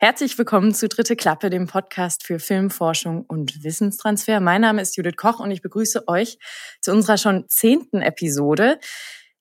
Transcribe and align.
Herzlich 0.00 0.38
willkommen 0.38 0.74
zu 0.74 0.86
Dritte 0.86 1.16
Klappe, 1.16 1.50
dem 1.50 1.66
Podcast 1.66 2.24
für 2.24 2.38
Filmforschung 2.38 3.24
und 3.26 3.64
Wissenstransfer. 3.64 4.38
Mein 4.38 4.60
Name 4.60 4.80
ist 4.80 4.96
Judith 4.96 5.16
Koch 5.16 5.40
und 5.40 5.50
ich 5.50 5.60
begrüße 5.60 6.06
euch 6.06 6.38
zu 6.80 6.92
unserer 6.92 7.18
schon 7.18 7.48
zehnten 7.48 8.00
Episode. 8.00 8.78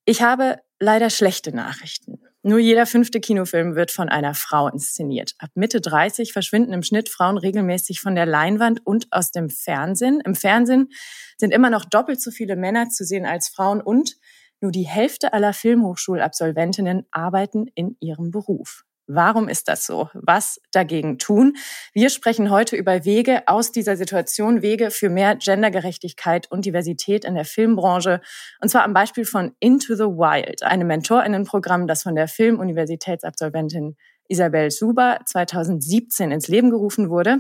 Ich 0.04 0.24
habe 0.24 0.58
leider 0.80 1.12
schlechte 1.12 1.56
Nachrichten. 1.56 2.24
Nur 2.42 2.58
jeder 2.58 2.88
fünfte 2.88 3.20
Kinofilm 3.20 3.76
wird 3.76 3.92
von 3.92 4.10
einer 4.10 4.34
Frau 4.34 4.68
inszeniert. 4.68 5.36
Ab 5.38 5.52
Mitte 5.54 5.80
30 5.80 6.34
verschwinden 6.34 6.74
im 6.74 6.82
Schnitt 6.82 7.10
Frauen 7.10 7.38
regelmäßig 7.38 8.02
von 8.02 8.16
der 8.16 8.26
Leinwand 8.26 8.84
und 8.84 9.06
aus 9.12 9.30
dem 9.30 9.52
Fernsehen. 9.52 10.22
Im 10.26 10.34
Fernsehen 10.34 10.90
sind 11.38 11.54
immer 11.54 11.70
noch 11.70 11.86
doppelt 11.86 12.20
so 12.20 12.32
viele 12.32 12.56
Männer 12.56 12.90
zu 12.90 13.04
sehen 13.04 13.28
als 13.28 13.48
Frauen 13.48 13.80
und 13.80 14.16
nur 14.60 14.72
die 14.72 14.88
Hälfte 14.88 15.34
aller 15.34 15.54
Filmhochschulabsolventinnen 15.54 17.06
arbeiten 17.12 17.68
in 17.76 17.96
ihrem 18.00 18.32
Beruf. 18.32 18.86
Warum 19.08 19.48
ist 19.48 19.70
das 19.70 19.86
so? 19.86 20.10
Was 20.14 20.60
dagegen 20.72 21.18
tun? 21.18 21.56
Wir 21.94 22.10
sprechen 22.10 22.50
heute 22.50 22.76
über 22.76 23.06
Wege 23.06 23.48
aus 23.48 23.72
dieser 23.72 23.96
Situation, 23.96 24.62
Wege 24.62 24.92
für 24.92 25.10
mehr 25.10 25.38
Gendergerechtigkeit 25.38 26.52
und 26.52 26.66
Diversität 26.66 27.24
in 27.24 27.36
der 27.36 27.46
Filmbranche. 27.46 28.20
Und 28.62 28.68
zwar 28.68 28.84
am 28.84 28.94
Beispiel 28.94 29.24
von 29.24 29.56
Into 29.62 29.96
the 29.96 30.04
Wild, 30.04 30.64
einem 30.64 30.88
Mentorinnenprogramm, 30.88 31.88
das 31.88 32.04
von 32.04 32.16
der 32.16 32.28
Filmuniversitätsabsolventin 32.28 33.96
Isabel 34.28 34.72
Suber 34.72 35.20
2017 35.26 36.32
ins 36.32 36.50
Leben 36.50 36.70
gerufen 36.70 37.10
wurde. 37.10 37.38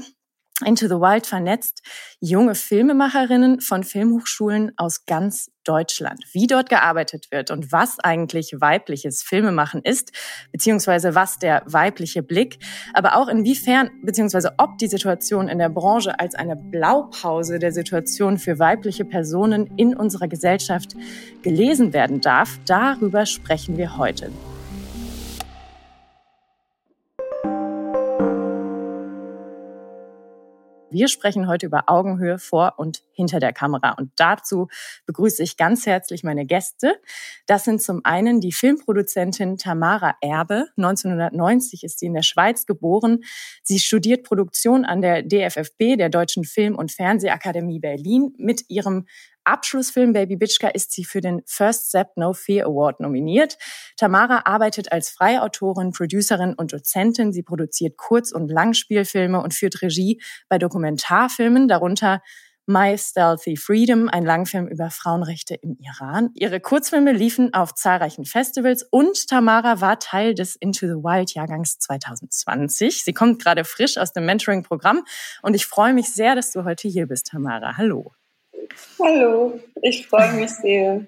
Into 0.65 0.87
the 0.87 0.95
Wild 0.95 1.27
vernetzt 1.27 1.83
junge 2.19 2.55
Filmemacherinnen 2.55 3.61
von 3.61 3.83
Filmhochschulen 3.83 4.71
aus 4.75 5.05
ganz 5.05 5.51
Deutschland. 5.63 6.23
Wie 6.31 6.47
dort 6.47 6.69
gearbeitet 6.69 7.27
wird 7.29 7.51
und 7.51 7.71
was 7.71 7.99
eigentlich 7.99 8.55
weibliches 8.57 9.21
Filmemachen 9.21 9.81
ist, 9.83 10.11
beziehungsweise 10.51 11.13
was 11.13 11.37
der 11.37 11.61
weibliche 11.67 12.23
Blick, 12.23 12.57
aber 12.93 13.17
auch 13.17 13.27
inwiefern, 13.27 13.91
beziehungsweise 14.01 14.53
ob 14.57 14.79
die 14.79 14.87
Situation 14.87 15.47
in 15.47 15.59
der 15.59 15.69
Branche 15.69 16.19
als 16.19 16.33
eine 16.33 16.55
Blaupause 16.55 17.59
der 17.59 17.71
Situation 17.71 18.39
für 18.39 18.57
weibliche 18.57 19.05
Personen 19.05 19.69
in 19.77 19.95
unserer 19.95 20.27
Gesellschaft 20.27 20.95
gelesen 21.43 21.93
werden 21.93 22.19
darf, 22.19 22.57
darüber 22.65 23.27
sprechen 23.27 23.77
wir 23.77 23.97
heute. 23.97 24.31
Wir 30.89 31.09
sprechen 31.09 31.47
heute 31.47 31.65
über 31.65 31.83
Augenhöhe 31.87 32.39
vor 32.39 32.75
und 32.77 33.03
hinter 33.11 33.41
der 33.41 33.51
Kamera. 33.51 33.91
Und 33.91 34.11
dazu 34.15 34.69
begrüße 35.05 35.43
ich 35.43 35.57
ganz 35.57 35.85
herzlich 35.85 36.23
meine 36.23 36.45
Gäste. 36.45 36.95
Das 37.45 37.65
sind 37.65 37.81
zum 37.81 38.05
einen 38.05 38.39
die 38.39 38.53
Filmproduzentin 38.53 39.57
Tamara 39.57 40.15
Erbe. 40.21 40.67
1990 40.77 41.83
ist 41.83 41.99
sie 41.99 42.05
in 42.05 42.13
der 42.13 42.21
Schweiz 42.21 42.65
geboren. 42.65 43.19
Sie 43.63 43.79
studiert 43.79 44.23
Produktion 44.23 44.85
an 44.85 45.01
der 45.01 45.23
DFFB, 45.23 45.97
der 45.97 46.09
Deutschen 46.09 46.45
Film- 46.45 46.77
und 46.77 46.93
Fernsehakademie 46.93 47.79
Berlin, 47.79 48.33
mit 48.37 48.63
ihrem 48.69 49.07
Abschlussfilm 49.47 50.13
Baby 50.13 50.35
Bitchka 50.35 50.67
ist 50.67 50.91
sie 50.91 51.05
für 51.05 51.21
den 51.21 51.41
First 51.45 51.87
Step 51.89 52.09
No 52.17 52.33
Fear 52.33 52.67
Award 52.67 52.99
nominiert. 52.99 53.57
Tamara 53.95 54.41
arbeitet 54.45 54.91
als 54.91 55.09
freie 55.09 55.41
Autorin, 55.41 55.91
Producerin 55.91 56.53
und 56.53 56.73
Dozentin. 56.73 57.31
Sie 57.31 57.43
produziert 57.43 57.97
Kurz- 57.97 58.33
und 58.33 58.49
Langspielfilme 58.49 59.41
und 59.41 59.53
führt 59.53 59.81
Regie 59.81 60.21
bei 60.49 60.57
Dokumentarfilmen, 60.57 61.67
darunter 61.67 62.21
My 62.69 62.97
Stealthy 62.97 63.55
Freedom, 63.55 64.09
ein 64.09 64.25
Langfilm 64.25 64.67
über 64.67 64.89
Frauenrechte 64.89 65.55
im 65.55 65.77
Iran. 65.79 66.31
Ihre 66.33 66.59
Kurzfilme 66.59 67.13
liefen 67.13 67.53
auf 67.53 67.73
zahlreichen 67.73 68.25
Festivals 68.25 68.83
und 68.91 69.29
Tamara 69.29 69.79
war 69.79 69.99
Teil 69.99 70.33
des 70.35 70.57
Into 70.57 70.85
the 70.85 70.95
Wild 70.95 71.33
Jahrgangs 71.33 71.79
2020. 71.79 73.05
Sie 73.05 73.13
kommt 73.13 73.41
gerade 73.41 73.63
frisch 73.63 73.97
aus 73.97 74.11
dem 74.11 74.25
Mentoring-Programm 74.25 75.05
und 75.41 75.53
ich 75.53 75.65
freue 75.65 75.93
mich 75.93 76.11
sehr, 76.11 76.35
dass 76.35 76.51
du 76.51 76.65
heute 76.65 76.89
hier 76.89 77.07
bist, 77.07 77.27
Tamara. 77.27 77.77
Hallo. 77.77 78.11
Hallo, 78.99 79.59
ich 79.81 80.07
freue 80.07 80.33
mich 80.33 80.51
sehr. 80.51 81.05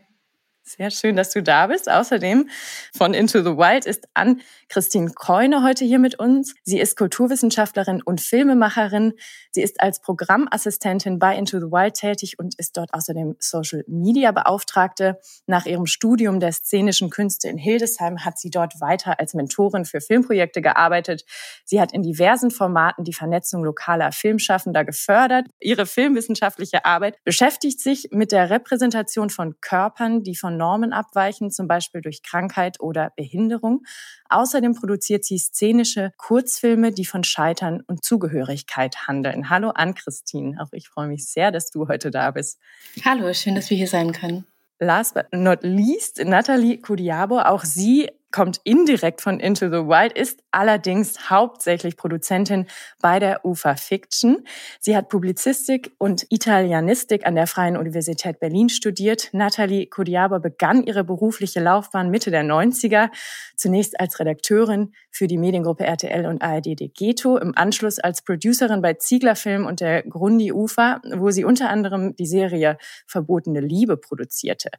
Sehr 0.77 0.91
schön, 0.91 1.15
dass 1.15 1.31
du 1.31 1.41
da 1.41 1.65
bist. 1.65 1.89
Außerdem 1.89 2.47
von 2.95 3.15
Into 3.15 3.39
the 3.39 3.57
Wild 3.57 3.87
ist 3.87 4.07
Ann 4.13 4.41
Christine 4.67 5.09
Keune 5.15 5.63
heute 5.63 5.83
hier 5.83 5.97
mit 5.97 6.19
uns. 6.19 6.53
Sie 6.63 6.79
ist 6.79 6.95
Kulturwissenschaftlerin 6.95 8.03
und 8.03 8.21
Filmemacherin. 8.21 9.13
Sie 9.49 9.63
ist 9.63 9.81
als 9.81 9.99
Programmassistentin 9.99 11.17
bei 11.17 11.35
Into 11.35 11.57
the 11.57 11.71
Wild 11.71 11.95
tätig 11.95 12.37
und 12.37 12.53
ist 12.59 12.77
dort 12.77 12.93
außerdem 12.93 13.35
Social 13.39 13.83
Media 13.87 14.31
Beauftragte. 14.31 15.17
Nach 15.47 15.65
ihrem 15.65 15.87
Studium 15.87 16.39
der 16.39 16.51
szenischen 16.51 17.09
Künste 17.09 17.49
in 17.49 17.57
Hildesheim 17.57 18.23
hat 18.23 18.37
sie 18.37 18.51
dort 18.51 18.79
weiter 18.79 19.19
als 19.19 19.33
Mentorin 19.33 19.85
für 19.85 20.01
Filmprojekte 20.01 20.61
gearbeitet. 20.61 21.25
Sie 21.65 21.81
hat 21.81 21.93
in 21.93 22.03
diversen 22.03 22.51
Formaten 22.51 23.03
die 23.03 23.13
Vernetzung 23.13 23.63
lokaler 23.63 24.11
Filmschaffender 24.11 24.85
gefördert. 24.85 25.47
Ihre 25.59 25.87
filmwissenschaftliche 25.87 26.85
Arbeit 26.85 27.17
beschäftigt 27.23 27.81
sich 27.81 28.09
mit 28.11 28.31
der 28.31 28.51
Repräsentation 28.51 29.31
von 29.31 29.55
Körpern, 29.61 30.21
die 30.21 30.35
von 30.35 30.58
Normen 30.59 30.93
abweichen, 30.93 31.49
zum 31.49 31.67
Beispiel 31.67 32.01
durch 32.01 32.21
Krankheit 32.21 32.79
oder 32.79 33.11
Behinderung. 33.15 33.83
Außerdem 34.29 34.75
produziert 34.75 35.25
sie 35.25 35.39
szenische 35.39 36.11
Kurzfilme, 36.17 36.91
die 36.91 37.05
von 37.05 37.23
Scheitern 37.23 37.81
und 37.87 38.03
Zugehörigkeit 38.03 39.07
handeln. 39.07 39.49
Hallo 39.49 39.69
an 39.69 39.95
Christine, 39.95 40.61
auch 40.61 40.73
ich 40.73 40.89
freue 40.89 41.07
mich 41.07 41.25
sehr, 41.25 41.51
dass 41.51 41.71
du 41.71 41.87
heute 41.87 42.11
da 42.11 42.29
bist. 42.31 42.59
Hallo, 43.03 43.33
schön, 43.33 43.55
dass 43.55 43.69
wir 43.69 43.77
hier 43.77 43.87
sein 43.87 44.11
können. 44.11 44.45
Last 44.81 45.13
but 45.13 45.25
not 45.31 45.59
least, 45.63 46.23
Nathalie 46.23 46.77
Kudiabo, 46.77 47.39
auch 47.39 47.63
sie 47.63 48.09
kommt 48.31 48.61
indirekt 48.63 49.21
von 49.21 49.39
Into 49.39 49.67
the 49.67 49.87
Wild, 49.87 50.13
ist 50.13 50.43
allerdings 50.51 51.29
hauptsächlich 51.29 51.97
Produzentin 51.97 52.67
bei 53.01 53.19
der 53.19 53.43
UFA 53.45 53.75
Fiction. 53.75 54.45
Sie 54.79 54.95
hat 54.95 55.09
Publizistik 55.09 55.91
und 55.97 56.25
Italianistik 56.29 57.25
an 57.25 57.35
der 57.35 57.47
Freien 57.47 57.77
Universität 57.77 58.39
Berlin 58.39 58.69
studiert. 58.69 59.29
Nathalie 59.31 59.87
Kodiaba 59.87 60.37
begann 60.39 60.83
ihre 60.83 61.03
berufliche 61.03 61.59
Laufbahn 61.59 62.09
Mitte 62.09 62.31
der 62.31 62.43
90er, 62.43 63.09
zunächst 63.55 63.99
als 63.99 64.19
Redakteurin 64.19 64.93
für 65.09 65.27
die 65.27 65.37
Mediengruppe 65.37 65.85
RTL 65.85 66.25
und 66.25 66.41
ARD 66.41 66.79
Degeto, 66.79 67.37
im 67.37 67.57
Anschluss 67.57 67.99
als 67.99 68.21
Producerin 68.21 68.81
bei 68.81 68.93
Ziegler 68.93 69.35
Film 69.35 69.65
und 69.65 69.81
der 69.81 70.03
Grundi 70.03 70.51
UFA, 70.51 71.01
wo 71.15 71.31
sie 71.31 71.45
unter 71.45 71.69
anderem 71.69 72.15
die 72.15 72.27
Serie 72.27 72.77
Verbotene 73.07 73.59
Liebe 73.59 73.97
produzierte. 73.97 74.69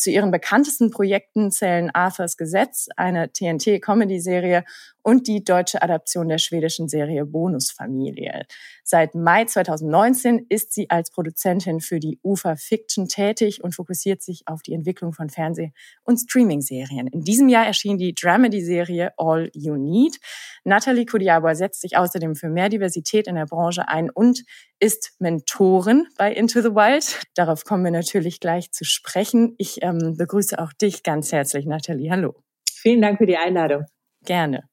Zu 0.00 0.10
ihren 0.10 0.30
bekanntesten 0.30 0.90
Projekten 0.90 1.50
zählen 1.50 1.90
Arthurs 1.92 2.38
Gesetz, 2.38 2.88
eine 2.96 3.32
TNT-Comedy-Serie 3.32 4.64
und 5.02 5.28
die 5.28 5.44
deutsche 5.44 5.82
Adaption 5.82 6.30
der 6.30 6.38
schwedischen 6.38 6.88
Serie 6.88 7.26
Bonusfamilie. 7.26 8.46
Seit 8.82 9.14
Mai 9.14 9.44
2019 9.44 10.46
ist 10.48 10.72
sie 10.72 10.88
als 10.88 11.10
Produzentin 11.10 11.80
für 11.80 12.00
die 12.00 12.18
UFA 12.22 12.56
Fiction 12.56 13.08
tätig 13.08 13.62
und 13.62 13.74
fokussiert 13.74 14.22
sich 14.22 14.44
auf 14.46 14.62
die 14.62 14.72
Entwicklung 14.72 15.12
von 15.12 15.28
Fernseh- 15.28 15.72
und 16.02 16.16
Streaming-Serien. 16.16 17.06
In 17.08 17.20
diesem 17.20 17.50
Jahr 17.50 17.66
erschien 17.66 17.98
die 17.98 18.14
Dramedy-Serie 18.14 19.12
All 19.18 19.50
You 19.52 19.76
Need. 19.76 20.18
Natalie 20.64 21.04
Kudiaba 21.04 21.54
setzt 21.54 21.82
sich 21.82 21.98
außerdem 21.98 22.36
für 22.36 22.48
mehr 22.48 22.70
Diversität 22.70 23.26
in 23.26 23.34
der 23.34 23.46
Branche 23.46 23.86
ein 23.86 24.08
und 24.08 24.44
ist 24.80 25.12
Mentorin 25.18 26.06
bei 26.16 26.32
Into 26.32 26.62
the 26.62 26.70
Wild. 26.70 27.22
Darauf 27.34 27.64
kommen 27.64 27.84
wir 27.84 27.90
natürlich 27.90 28.40
gleich 28.40 28.72
zu 28.72 28.84
sprechen. 28.84 29.54
Ich 29.58 29.82
ähm, 29.82 30.16
begrüße 30.16 30.58
auch 30.58 30.72
dich 30.72 31.02
ganz 31.02 31.30
herzlich, 31.32 31.66
Natalie. 31.66 32.10
Hallo. 32.10 32.34
Vielen 32.72 33.02
Dank 33.02 33.18
für 33.18 33.26
die 33.26 33.36
Einladung. 33.36 33.84
Gerne. 34.24 34.64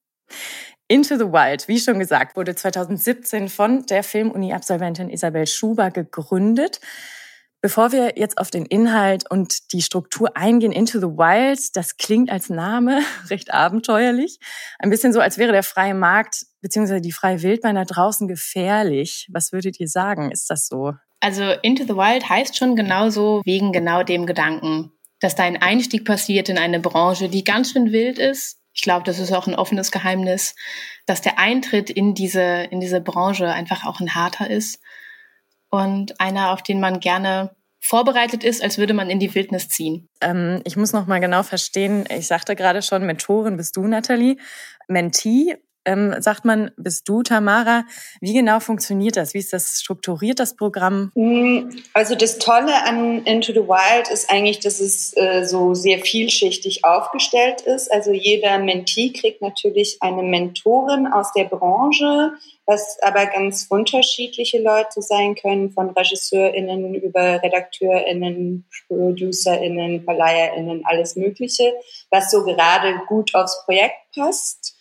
Into 0.87 1.17
the 1.17 1.25
Wild, 1.25 1.67
wie 1.67 1.79
schon 1.79 1.99
gesagt, 1.99 2.37
wurde 2.37 2.55
2017 2.55 3.49
von 3.49 3.85
der 3.85 4.03
Filmuni-Absolventin 4.03 5.09
Isabel 5.09 5.45
Schuber 5.45 5.91
gegründet. 5.91 6.79
Bevor 7.61 7.91
wir 7.91 8.13
jetzt 8.17 8.37
auf 8.37 8.51
den 8.51 8.65
Inhalt 8.65 9.29
und 9.29 9.73
die 9.73 9.81
Struktur 9.81 10.37
eingehen, 10.37 10.71
Into 10.71 10.99
the 10.99 11.07
Wild, 11.07 11.75
das 11.75 11.97
klingt 11.97 12.29
als 12.29 12.49
Name 12.49 13.01
recht 13.29 13.53
abenteuerlich. 13.53 14.39
Ein 14.79 14.89
bisschen 14.89 15.11
so, 15.11 15.19
als 15.19 15.37
wäre 15.37 15.51
der 15.51 15.63
freie 15.63 15.95
Markt 15.95 16.45
bzw. 16.61 16.99
die 16.99 17.11
freie 17.11 17.41
Wildbahn 17.41 17.75
da 17.75 17.83
draußen 17.83 18.27
gefährlich. 18.27 19.27
Was 19.31 19.51
würdet 19.51 19.79
ihr 19.79 19.87
sagen? 19.87 20.31
Ist 20.31 20.49
das 20.49 20.67
so? 20.67 20.93
Also 21.19 21.43
Into 21.63 21.83
the 21.83 21.95
Wild 21.95 22.29
heißt 22.29 22.55
schon 22.55 22.75
genauso 22.75 23.41
wegen 23.43 23.71
genau 23.71 24.03
dem 24.03 24.27
Gedanken, 24.27 24.91
dass 25.19 25.33
da 25.33 25.43
ein 25.43 25.59
Einstieg 25.59 26.05
passiert 26.05 26.49
in 26.49 26.59
eine 26.59 26.79
Branche, 26.79 27.27
die 27.27 27.43
ganz 27.43 27.71
schön 27.71 27.91
wild 27.91 28.19
ist, 28.19 28.57
ich 28.77 28.83
glaube, 28.83 29.03
das 29.03 29.17
ist 29.17 29.33
auch 29.33 29.47
ein 29.47 29.55
offenes 29.55 29.91
Geheimnis, 29.91 30.53
dass 31.07 31.21
der 31.21 31.39
Eintritt 31.39 31.89
in 31.89 32.13
diese, 32.13 32.67
in 32.69 32.79
diese 32.79 33.01
Branche 33.01 33.47
einfach 33.47 33.85
auch 33.87 33.99
ein 33.99 34.13
harter 34.13 34.47
ist 34.51 34.79
und 35.69 36.19
einer, 36.19 36.51
auf 36.51 36.63
den 36.63 36.79
man 36.79 36.99
gerne 36.99 37.55
vorbereitet 37.79 38.43
ist, 38.43 38.63
als 38.63 38.77
würde 38.77 38.93
man 38.93 39.09
in 39.09 39.19
die 39.19 39.33
Wildnis 39.33 39.69
ziehen. 39.69 40.09
Ähm, 40.21 40.61
ich 40.65 40.75
muss 40.75 40.93
noch 40.93 41.07
mal 41.07 41.19
genau 41.19 41.43
verstehen, 41.43 42.05
ich 42.09 42.27
sagte 42.27 42.55
gerade 42.55 42.81
schon, 42.81 43.05
Mentorin 43.05 43.57
bist 43.57 43.77
du, 43.77 43.87
Nathalie. 43.87 44.37
Mentee 44.87 45.57
ähm, 45.87 46.13
sagt 46.19 46.43
man, 46.43 46.71
bist 46.75 47.07
du, 47.07 47.23
Tamara. 47.23 47.85
Wie 48.19 48.33
genau 48.33 48.59
funktioniert 48.59 49.15
das? 49.15 49.33
Wie 49.33 49.39
ist 49.39 49.53
das 49.53 49.79
strukturiert, 49.81 50.39
das 50.39 50.55
Programm? 50.55 51.11
Mm, 51.15 51.69
also 51.93 52.13
das 52.13 52.37
Tolle 52.39 52.83
an 52.83 53.23
Into 53.23 53.53
the 53.53 53.67
Wild 53.67 54.09
ist 54.11 54.29
eigentlich, 54.29 54.59
dass 54.59 54.81
es 54.81 55.15
äh, 55.15 55.45
so 55.45 55.73
sehr 55.73 55.99
vielschichtig 55.99 56.83
aufgestellt 56.83 57.61
ist. 57.61 57.91
Also 57.91 58.11
jeder 58.11 58.59
Mentee 58.59 59.13
kriegt 59.13 59.41
natürlich 59.41 59.97
eine 60.01 60.23
Mentorin 60.23 61.07
aus 61.07 61.31
der 61.31 61.45
Branche, 61.45 62.33
was 62.65 62.97
aber 63.01 63.25
ganz 63.27 63.67
unterschiedliche 63.69 64.61
Leute 64.61 65.01
sein 65.01 65.35
können, 65.35 65.71
von 65.71 65.91
RegisseurInnen 65.91 66.95
über 66.95 67.41
RedakteurInnen, 67.41 68.65
ProducerInnen, 68.87 70.03
VerleiherInnen, 70.03 70.81
alles 70.85 71.15
Mögliche, 71.15 71.71
was 72.11 72.29
so 72.29 72.43
gerade 72.43 72.99
gut 73.07 73.33
aufs 73.35 73.63
Projekt 73.63 73.95
passt. 74.13 74.76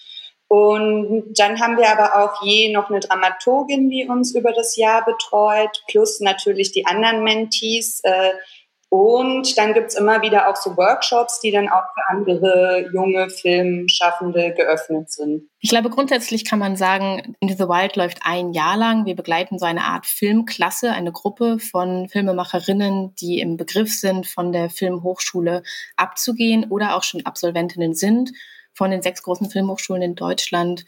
Und 0.48 1.34
dann 1.37 1.60
haben 1.60 1.76
wir 1.76 1.90
aber 1.90 2.22
auch 2.22 2.43
je 2.43 2.72
noch 2.72 2.88
eine 2.88 3.00
Dramaturgin, 3.00 3.90
die 3.90 4.06
uns 4.08 4.34
über 4.34 4.52
das 4.52 4.76
Jahr 4.76 5.04
betreut, 5.04 5.82
plus 5.88 6.20
natürlich 6.20 6.70
die 6.70 6.87
anderen 6.87 7.25
Mentees, 7.25 8.00
äh, 8.04 8.32
und 8.88 9.58
dann 9.58 9.75
gibt's 9.75 9.96
immer 9.96 10.22
wieder 10.22 10.48
auch 10.48 10.54
so 10.54 10.76
Workshops, 10.76 11.40
die 11.40 11.50
dann 11.50 11.69
auch 11.69 11.82
für 11.93 12.08
andere 12.08 12.88
junge 12.93 13.28
Filmschaffende 13.31 14.54
geöffnet 14.54 15.10
sind. 15.10 15.50
Ich 15.58 15.70
glaube, 15.70 15.90
grundsätzlich 15.90 16.44
kann 16.44 16.60
man 16.60 16.76
sagen, 16.76 17.37
Into 17.40 17.54
the 17.54 17.69
Wild 17.69 17.96
läuft 17.96 18.20
ein 18.22 18.52
Jahr 18.52 18.76
lang. 18.76 19.04
Wir 19.04 19.16
begleiten 19.16 19.58
so 19.58 19.66
eine 19.66 19.82
Art 19.82 20.06
Filmklasse, 20.06 20.92
eine 20.92 21.10
Gruppe 21.10 21.58
von 21.58 22.08
Filmemacherinnen, 22.08 23.14
die 23.16 23.40
im 23.40 23.56
Begriff 23.56 23.92
sind, 23.92 24.28
von 24.28 24.52
der 24.52 24.70
Filmhochschule 24.70 25.64
abzugehen 25.96 26.70
oder 26.70 26.96
auch 26.96 27.02
schon 27.02 27.26
Absolventinnen 27.26 27.94
sind 27.94 28.31
von 28.76 28.90
den 28.90 29.02
sechs 29.02 29.23
großen 29.23 29.50
Filmhochschulen 29.50 30.02
in 30.02 30.14
Deutschland 30.14 30.84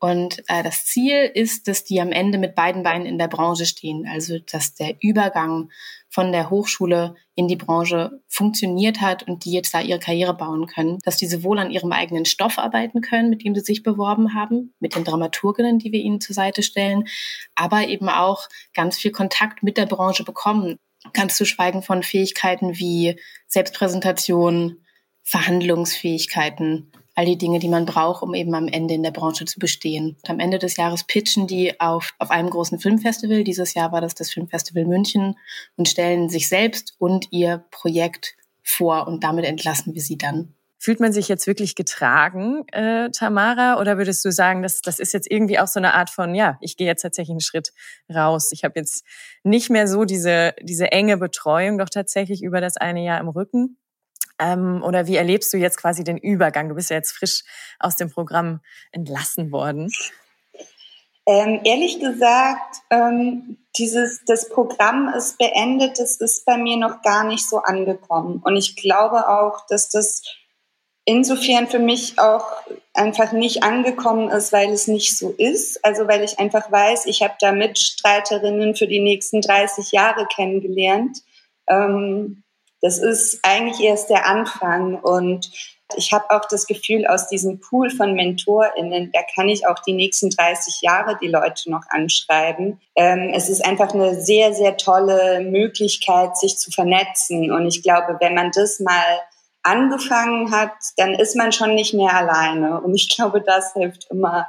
und 0.00 0.44
äh, 0.46 0.62
das 0.62 0.86
Ziel 0.86 1.28
ist, 1.34 1.66
dass 1.66 1.82
die 1.82 2.00
am 2.00 2.12
Ende 2.12 2.38
mit 2.38 2.54
beiden 2.54 2.84
Beinen 2.84 3.04
in 3.04 3.18
der 3.18 3.26
Branche 3.26 3.66
stehen. 3.66 4.06
Also, 4.08 4.38
dass 4.38 4.74
der 4.74 4.94
Übergang 5.00 5.70
von 6.08 6.30
der 6.30 6.50
Hochschule 6.50 7.16
in 7.34 7.48
die 7.48 7.56
Branche 7.56 8.22
funktioniert 8.28 9.00
hat 9.00 9.24
und 9.24 9.44
die 9.44 9.52
jetzt 9.52 9.74
da 9.74 9.80
ihre 9.80 9.98
Karriere 9.98 10.34
bauen 10.34 10.66
können. 10.66 10.98
Dass 11.04 11.16
die 11.16 11.26
sowohl 11.26 11.58
an 11.58 11.72
ihrem 11.72 11.90
eigenen 11.90 12.26
Stoff 12.26 12.58
arbeiten 12.58 13.00
können, 13.00 13.28
mit 13.28 13.44
dem 13.44 13.56
sie 13.56 13.60
sich 13.60 13.82
beworben 13.82 14.34
haben, 14.34 14.72
mit 14.78 14.94
den 14.94 15.02
Dramaturginnen, 15.02 15.80
die 15.80 15.90
wir 15.90 16.00
ihnen 16.00 16.20
zur 16.20 16.34
Seite 16.34 16.62
stellen, 16.62 17.08
aber 17.56 17.88
eben 17.88 18.08
auch 18.08 18.48
ganz 18.74 18.98
viel 18.98 19.10
Kontakt 19.10 19.64
mit 19.64 19.76
der 19.76 19.86
Branche 19.86 20.22
bekommen. 20.22 20.78
Ganz 21.12 21.36
zu 21.36 21.44
schweigen 21.44 21.82
von 21.82 22.04
Fähigkeiten 22.04 22.78
wie 22.78 23.20
Selbstpräsentation, 23.48 24.84
Verhandlungsfähigkeiten, 25.24 26.92
all 27.18 27.24
die 27.24 27.36
Dinge, 27.36 27.58
die 27.58 27.68
man 27.68 27.84
braucht, 27.84 28.22
um 28.22 28.32
eben 28.32 28.54
am 28.54 28.68
Ende 28.68 28.94
in 28.94 29.02
der 29.02 29.10
Branche 29.10 29.44
zu 29.44 29.58
bestehen. 29.58 30.16
Und 30.22 30.30
am 30.30 30.38
Ende 30.38 30.60
des 30.60 30.76
Jahres 30.76 31.02
pitchen 31.02 31.48
die 31.48 31.80
auf, 31.80 32.14
auf 32.20 32.30
einem 32.30 32.48
großen 32.48 32.78
Filmfestival. 32.78 33.42
Dieses 33.42 33.74
Jahr 33.74 33.90
war 33.90 34.00
das 34.00 34.14
das 34.14 34.30
Filmfestival 34.30 34.84
München 34.84 35.36
und 35.76 35.88
stellen 35.88 36.28
sich 36.28 36.48
selbst 36.48 36.94
und 36.98 37.26
ihr 37.32 37.64
Projekt 37.72 38.36
vor 38.62 39.08
und 39.08 39.24
damit 39.24 39.46
entlassen 39.46 39.96
wir 39.96 40.00
sie 40.00 40.16
dann. 40.16 40.54
Fühlt 40.78 41.00
man 41.00 41.12
sich 41.12 41.26
jetzt 41.26 41.48
wirklich 41.48 41.74
getragen, 41.74 42.62
äh, 42.68 43.10
Tamara? 43.10 43.80
Oder 43.80 43.98
würdest 43.98 44.24
du 44.24 44.30
sagen, 44.30 44.62
dass 44.62 44.80
das 44.80 45.00
ist 45.00 45.12
jetzt 45.12 45.28
irgendwie 45.28 45.58
auch 45.58 45.66
so 45.66 45.80
eine 45.80 45.94
Art 45.94 46.10
von, 46.10 46.36
ja, 46.36 46.56
ich 46.60 46.76
gehe 46.76 46.86
jetzt 46.86 47.02
tatsächlich 47.02 47.32
einen 47.32 47.40
Schritt 47.40 47.72
raus. 48.08 48.52
Ich 48.52 48.62
habe 48.62 48.74
jetzt 48.78 49.04
nicht 49.42 49.70
mehr 49.70 49.88
so 49.88 50.04
diese, 50.04 50.54
diese 50.62 50.92
enge 50.92 51.16
Betreuung 51.16 51.78
doch 51.78 51.88
tatsächlich 51.88 52.44
über 52.44 52.60
das 52.60 52.76
eine 52.76 53.02
Jahr 53.02 53.18
im 53.18 53.28
Rücken. 53.28 53.76
Ähm, 54.38 54.82
oder 54.82 55.06
wie 55.06 55.16
erlebst 55.16 55.52
du 55.52 55.56
jetzt 55.56 55.78
quasi 55.78 56.04
den 56.04 56.18
Übergang? 56.18 56.68
Du 56.68 56.74
bist 56.74 56.90
ja 56.90 56.96
jetzt 56.96 57.12
frisch 57.12 57.42
aus 57.78 57.96
dem 57.96 58.10
Programm 58.10 58.60
entlassen 58.92 59.50
worden. 59.52 59.90
Ähm, 61.26 61.60
ehrlich 61.64 62.00
gesagt, 62.00 62.76
ähm, 62.88 63.58
dieses, 63.76 64.24
das 64.24 64.48
Programm 64.48 65.12
ist 65.14 65.36
beendet, 65.36 65.98
das 65.98 66.16
ist 66.16 66.46
bei 66.46 66.56
mir 66.56 66.78
noch 66.78 67.02
gar 67.02 67.24
nicht 67.24 67.46
so 67.46 67.58
angekommen. 67.58 68.40
Und 68.42 68.56
ich 68.56 68.76
glaube 68.76 69.28
auch, 69.28 69.66
dass 69.68 69.90
das 69.90 70.22
insofern 71.04 71.68
für 71.68 71.78
mich 71.78 72.18
auch 72.18 72.46
einfach 72.94 73.32
nicht 73.32 73.62
angekommen 73.62 74.30
ist, 74.30 74.52
weil 74.52 74.70
es 74.70 74.88
nicht 74.88 75.18
so 75.18 75.30
ist. 75.36 75.84
Also 75.84 76.08
weil 76.08 76.22
ich 76.22 76.38
einfach 76.38 76.72
weiß, 76.72 77.06
ich 77.06 77.22
habe 77.22 77.34
da 77.40 77.52
Mitstreiterinnen 77.52 78.74
für 78.74 78.86
die 78.86 79.00
nächsten 79.00 79.40
30 79.40 79.92
Jahre 79.92 80.26
kennengelernt. 80.26 81.18
Ähm, 81.66 82.42
das 82.80 82.98
ist 82.98 83.40
eigentlich 83.42 83.80
erst 83.80 84.10
der 84.10 84.26
Anfang 84.26 85.00
und 85.00 85.50
ich 85.96 86.12
habe 86.12 86.30
auch 86.30 86.44
das 86.46 86.66
Gefühl, 86.66 87.06
aus 87.06 87.28
diesem 87.28 87.60
Pool 87.60 87.90
von 87.90 88.14
MentorInnen, 88.14 89.10
da 89.12 89.20
kann 89.34 89.48
ich 89.48 89.66
auch 89.66 89.78
die 89.78 89.94
nächsten 89.94 90.28
30 90.30 90.82
Jahre 90.82 91.16
die 91.20 91.28
Leute 91.28 91.70
noch 91.70 91.84
anschreiben. 91.88 92.80
Ähm, 92.94 93.32
es 93.34 93.48
ist 93.48 93.64
einfach 93.64 93.94
eine 93.94 94.20
sehr, 94.20 94.52
sehr 94.52 94.76
tolle 94.76 95.40
Möglichkeit, 95.40 96.36
sich 96.36 96.58
zu 96.58 96.70
vernetzen. 96.70 97.50
Und 97.50 97.66
ich 97.66 97.82
glaube, 97.82 98.18
wenn 98.20 98.34
man 98.34 98.50
das 98.50 98.80
mal 98.80 99.20
angefangen 99.62 100.50
hat, 100.50 100.72
dann 100.96 101.14
ist 101.14 101.36
man 101.36 101.52
schon 101.52 101.74
nicht 101.74 101.94
mehr 101.94 102.14
alleine. 102.14 102.80
Und 102.82 102.94
ich 102.94 103.08
glaube, 103.08 103.40
das 103.40 103.72
hilft 103.72 104.08
immer 104.10 104.46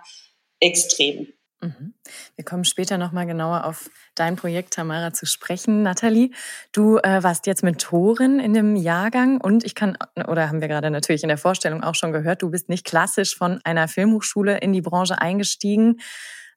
extrem. 0.60 1.28
Mhm. 1.62 1.94
Wir 2.36 2.46
kommen 2.46 2.64
später 2.64 2.98
nochmal 2.98 3.26
genauer 3.26 3.66
auf 3.66 3.90
dein 4.16 4.38
Projekt, 4.38 4.74
Tamara, 4.74 5.12
zu 5.14 5.26
sprechen. 5.26 5.84
Nathalie, 5.84 6.32
du 6.72 6.98
äh, 7.00 7.22
warst 7.22 7.48
jetzt 7.48 7.64
Mentorin 7.64 8.40
in 8.40 8.54
dem 8.54 8.78
Jahrgang 8.78 9.42
und 9.42 9.66
ich 9.66 9.76
kann, 9.76 9.98
oder 10.16 10.48
haben 10.48 10.62
wir 10.62 10.70
gerade 10.70 10.90
natürlich 10.90 11.24
in 11.24 11.30
der 11.30 11.38
Vorstellung 11.38 11.84
auch 11.84 11.96
schon 11.96 12.14
gehört, 12.14 12.42
du 12.42 12.50
bist 12.50 12.70
nicht 12.70 12.86
klassisch 12.86 13.36
von 13.36 13.60
einer 13.66 13.90
Filmhochschule 13.90 14.60
in 14.60 14.72
die 14.72 14.82
Branche 14.82 15.20
eingestiegen, 15.20 16.00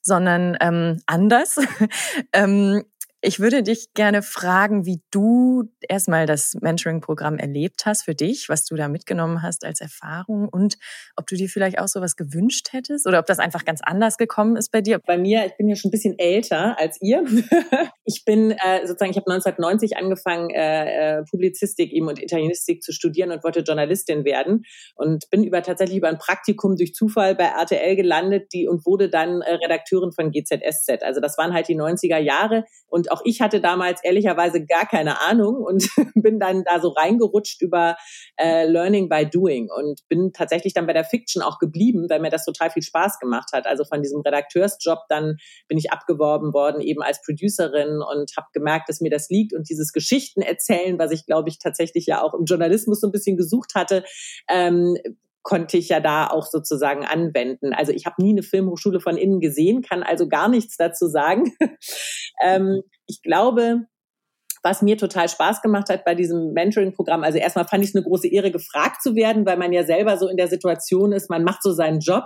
sondern 0.03 0.57
ähm, 0.61 1.03
anders. 1.07 1.59
ähm, 2.33 2.85
ich 3.25 3.39
würde 3.39 3.63
dich 3.63 3.95
gerne 3.95 4.21
fragen, 4.21 4.85
wie 4.85 5.01
du 5.13 5.71
erstmal 5.89 6.27
das 6.27 6.57
Mentoring-Programm 6.61 7.39
erlebt 7.39 7.87
hast 7.87 8.03
für 8.03 8.17
dich, 8.17 8.49
was 8.49 8.65
du 8.65 8.75
da 8.75 8.89
mitgenommen 8.89 9.43
hast 9.43 9.65
als 9.65 9.81
Erfahrung 9.81 10.49
und 10.49 10.77
ob 11.17 11.29
du 11.29 11.37
dir 11.37 11.49
vielleicht 11.49 11.79
auch 11.79 11.87
sowas 11.87 12.17
gewünscht 12.17 12.73
hättest 12.73 13.07
oder 13.07 13.21
ob 13.21 13.27
das 13.27 13.39
einfach 13.39 13.65
ganz 13.65 13.81
anders 13.81 14.19
gekommen 14.19 14.57
ist 14.57 14.73
bei 14.73 14.81
dir. 14.81 14.99
Bei 15.07 15.19
mir, 15.19 15.47
ich 15.47 15.57
bin 15.57 15.69
ja 15.69 15.77
schon 15.77 15.91
ein 15.91 15.93
bisschen 15.93 16.19
älter 16.19 16.77
als 16.81 17.01
ihr. 17.01 17.23
ich 18.05 18.25
bin 18.25 18.51
äh, 18.51 18.87
sozusagen, 18.87 19.13
ich 19.13 19.17
habe 19.17 19.31
1990 19.31 19.97
angefangen, 19.97 20.51
äh, 20.51 21.19
äh, 21.19 21.23
Publizistik 21.31 21.93
eben 21.93 22.09
und 22.09 22.21
Italienistik 22.21 22.83
zu 22.83 22.93
studieren 22.93 23.31
und 23.31 23.45
wollte 23.45 23.61
Journalistin 23.61 24.25
werden 24.25 24.65
und 24.97 25.31
bin 25.31 25.45
über 25.45 25.63
tatsächlich 25.63 25.99
über 25.99 26.09
ein 26.09 26.19
Praktikum 26.19 26.77
durch 26.77 26.93
Zufall 26.93 27.37
bei 27.37 27.45
RTL 27.45 27.95
gelandet, 27.95 28.53
die 28.53 28.67
und 28.67 28.85
wurde 28.85 29.09
dann 29.09 29.43
äh, 29.43 29.55
Redakteurin 29.55 30.11
von 30.11 30.33
GZSZ. 30.33 31.05
Also 31.05 31.21
das 31.21 31.39
waren 31.39 31.55
halt 31.55 31.69
die 31.69 31.77
90er 31.77 32.19
Jahre 32.19 32.65
und 32.89 33.12
auch 33.13 33.23
ich 33.25 33.41
hatte 33.41 33.61
damals 33.61 34.03
ehrlicherweise 34.03 34.65
gar 34.65 34.87
keine 34.87 35.21
Ahnung 35.21 35.57
und 35.57 35.89
bin 36.15 36.41
dann 36.41 36.65
da 36.65 36.81
so 36.81 36.89
reingerutscht 36.89 37.63
über 37.63 37.97
äh, 38.37 38.67
Learning 38.67 39.09
by 39.09 39.27
Doing 39.27 39.69
und 39.71 40.01
bin 40.09 40.33
tatsächlich 40.33 40.75
dann 40.75 40.87
bei 40.87 40.93
der 40.93 41.05
Fiction 41.05 41.43
auch 41.43 41.59
geblieben, 41.59 42.07
weil 42.09 42.21
mir 42.21 42.31
das 42.31 42.45
total 42.45 42.71
viel 42.71 42.83
Spaß 42.83 43.19
gemacht 43.19 43.51
hat. 43.53 43.67
Also 43.67 43.85
von 43.85 44.03
diesem 44.03 44.23
Redakteursjob 44.23 45.01
dann 45.09 45.37
bin 45.69 45.79
ich 45.79 45.93
abgeworben 45.93 46.53
worden 46.53 46.81
eben 46.81 47.03
als 47.03 47.23
Producerin 47.23 48.01
und 48.03 48.33
habe 48.37 48.47
gemerkt, 48.53 48.89
dass 48.89 49.01
mir 49.01 49.11
das 49.11 49.29
liegt 49.29 49.53
und 49.53 49.69
dieses 49.69 49.93
Geschichten 49.93 50.43
erzählen, 50.43 50.99
was 50.99 51.13
ich 51.13 51.27
glaube 51.27 51.49
ich 51.49 51.59
tatsächlich 51.59 52.07
ja 52.07 52.23
auch 52.23 52.35
im 52.35 52.45
Journalismus 52.45 53.01
so 53.01 53.09
ein 53.09 53.13
bisschen 53.13 53.37
gesucht 53.37 53.75
hatte, 53.75 54.05
ähm, 54.49 54.97
konnte 55.43 55.77
ich 55.77 55.89
ja 55.89 56.01
da 56.01 56.29
auch 56.29 56.47
sozusagen 56.47 57.05
anwenden. 57.05 57.73
Also 57.73 57.93
ich 57.93 58.07
habe 58.07 58.23
nie 58.23 58.31
eine 58.31 58.43
Filmhochschule 58.43 59.01
von 59.01 59.17
innen 59.17 59.41
gesehen, 59.41 59.83
kann 59.83 60.03
also 60.03 60.29
gar 60.29 60.49
nichts 60.49 60.77
dazu 60.77 61.09
sagen. 61.09 61.53
ähm, 62.43 62.83
ich 63.07 63.23
glaube, 63.23 63.87
was 64.63 64.83
mir 64.83 64.97
total 64.97 65.29
Spaß 65.29 65.61
gemacht 65.63 65.89
hat 65.89 66.05
bei 66.05 66.15
diesem 66.15 66.53
Mentoring-Programm. 66.53 67.25
Also 67.25 67.39
erstmal 67.39 67.67
fand 67.67 67.83
ich 67.83 67.91
es 67.91 67.97
eine 67.97 68.05
große 68.05 68.29
Ehre, 68.29 68.51
gefragt 68.51 69.03
zu 69.03 69.15
werden, 69.15 69.45
weil 69.45 69.57
man 69.57 69.73
ja 69.73 69.85
selber 69.85 70.17
so 70.17 70.29
in 70.29 70.37
der 70.37 70.49
Situation 70.49 71.13
ist, 71.13 71.31
man 71.31 71.45
macht 71.45 71.63
so 71.63 71.73
seinen 71.73 72.01
Job 72.01 72.25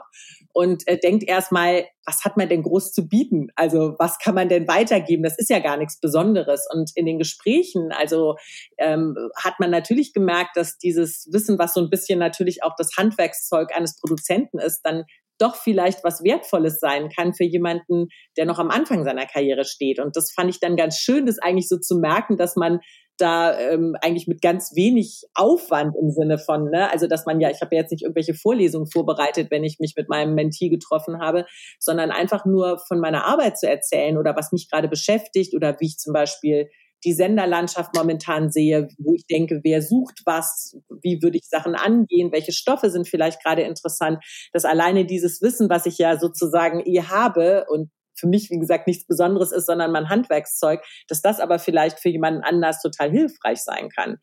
und 0.53 0.87
äh, 0.87 0.99
denkt 0.99 1.25
erstmal, 1.29 1.87
was 2.05 2.25
hat 2.25 2.37
man 2.37 2.49
denn 2.49 2.63
groß 2.63 2.93
zu 2.93 3.09
bieten? 3.09 3.49
Also 3.57 3.97
was 3.99 4.19
kann 4.19 4.35
man 4.35 4.49
denn 4.49 4.69
weitergeben? 4.69 5.23
Das 5.23 5.39
ist 5.39 5.51
ja 5.51 5.59
gar 5.59 5.77
nichts 5.77 5.99
Besonderes. 5.99 6.67
Und 6.73 6.93
in 6.95 7.05
den 7.05 7.19
Gesprächen, 7.19 7.91
also 7.93 8.37
ähm, 8.79 9.17
hat 9.37 9.59
man 9.59 9.71
natürlich 9.71 10.13
gemerkt, 10.13 10.57
dass 10.57 10.79
dieses 10.79 11.29
Wissen, 11.33 11.59
was 11.59 11.75
so 11.75 11.81
ein 11.81 11.91
bisschen 11.91 12.19
natürlich 12.19 12.63
auch 12.63 12.75
das 12.77 12.91
Handwerkszeug 12.97 13.75
eines 13.75 13.99
Produzenten 13.99 14.59
ist, 14.59 14.83
dann 14.83 15.05
doch 15.39 15.57
vielleicht 15.57 16.05
was 16.05 16.23
Wertvolles 16.23 16.79
sein 16.81 17.09
kann 17.09 17.35
für 17.35 17.45
jemanden, 17.45 18.09
der 18.37 18.47
noch 18.47 18.59
am 18.59 18.71
Anfang 18.71 19.05
seiner 19.05 19.27
Karriere 19.27 19.65
steht. 19.65 20.01
Und 20.01 20.17
das 20.17 20.33
fand 20.33 20.51
ich 20.51 20.61
dann 20.61 20.77
ganz 20.77 20.99
schön, 20.99 21.27
das 21.27 21.39
eigentlich 21.39 21.69
so 21.69 21.79
zu 21.79 21.99
merken, 21.99 22.37
dass 22.37 22.57
man 22.57 22.81
da 23.19 23.59
ähm, 23.59 23.97
eigentlich 24.03 24.27
mit 24.27 24.43
ganz 24.43 24.73
wenig 24.75 25.25
Aufwand 25.35 25.95
im 26.01 26.11
Sinne 26.11 26.39
von, 26.39 26.71
ne, 26.71 26.91
also 26.91 27.07
dass 27.07 27.25
man 27.25 27.41
ja, 27.41 27.51
ich 27.51 27.61
habe 27.61 27.75
ja 27.75 27.83
jetzt 27.83 27.91
nicht 27.91 28.03
irgendwelche 28.03 28.35
Vorlesungen 28.35 28.87
vorbereitet, 28.91 29.51
wenn 29.51 29.65
ich 29.65 29.79
mich 29.81 29.95
mit 29.97 30.09
meinem 30.09 30.35
Mentee 30.35 30.69
getroffen 30.69 31.21
habe, 31.21 31.47
sondern 31.79 32.11
einfach 32.11 32.45
nur 32.45 32.79
von 32.87 33.01
meiner 33.01 33.25
Arbeit 33.25 33.59
zu 33.59 33.69
erzählen 33.69 34.19
oder 34.19 34.37
was 34.37 34.53
mich 34.53 34.69
gerade 34.71 34.89
beschäftigt 34.89 35.55
oder 35.55 35.77
wie 35.81 35.87
ich 35.87 35.99
zum 35.99 36.13
Beispiel 36.13 36.69
die 37.07 37.15
Senderlandschaft 37.15 37.95
momentan 37.95 38.51
sehe, 38.51 38.89
wo 38.99 39.15
ich 39.15 39.27
denke, 39.27 39.61
wer 39.63 39.81
sucht 39.81 40.23
was, 40.27 40.77
wie 41.03 41.23
würde 41.23 41.39
ich 41.39 41.49
Sachen 41.49 41.77
angehen, 41.77 42.33
welche 42.33 42.53
Stoffe 42.53 42.91
sind 42.91 43.09
vielleicht 43.09 43.43
gerade 43.43 43.63
interessant, 43.63 44.23
dass 44.53 44.65
alleine 44.65 45.07
dieses 45.07 45.41
Wissen, 45.41 45.71
was 45.71 45.87
ich 45.87 45.99
ja 45.99 46.19
sozusagen 46.19 46.83
eh 46.85 47.03
habe 47.03 47.65
und 47.69 47.91
für 48.17 48.27
mich, 48.27 48.51
wie 48.51 48.59
gesagt, 48.59 48.87
nichts 48.87 49.07
Besonderes 49.07 49.53
ist, 49.53 49.67
sondern 49.67 49.93
mein 49.93 50.09
Handwerkszeug, 50.09 50.83
dass 51.09 51.23
das 51.23 51.41
aber 51.41 51.59
vielleicht 51.59 52.01
für 52.01 52.09
jemanden 52.09 52.43
anders 52.43 52.81
total 52.81 53.11
hilfreich 53.11 53.63
sein 53.63 53.89
kann. 53.89 54.19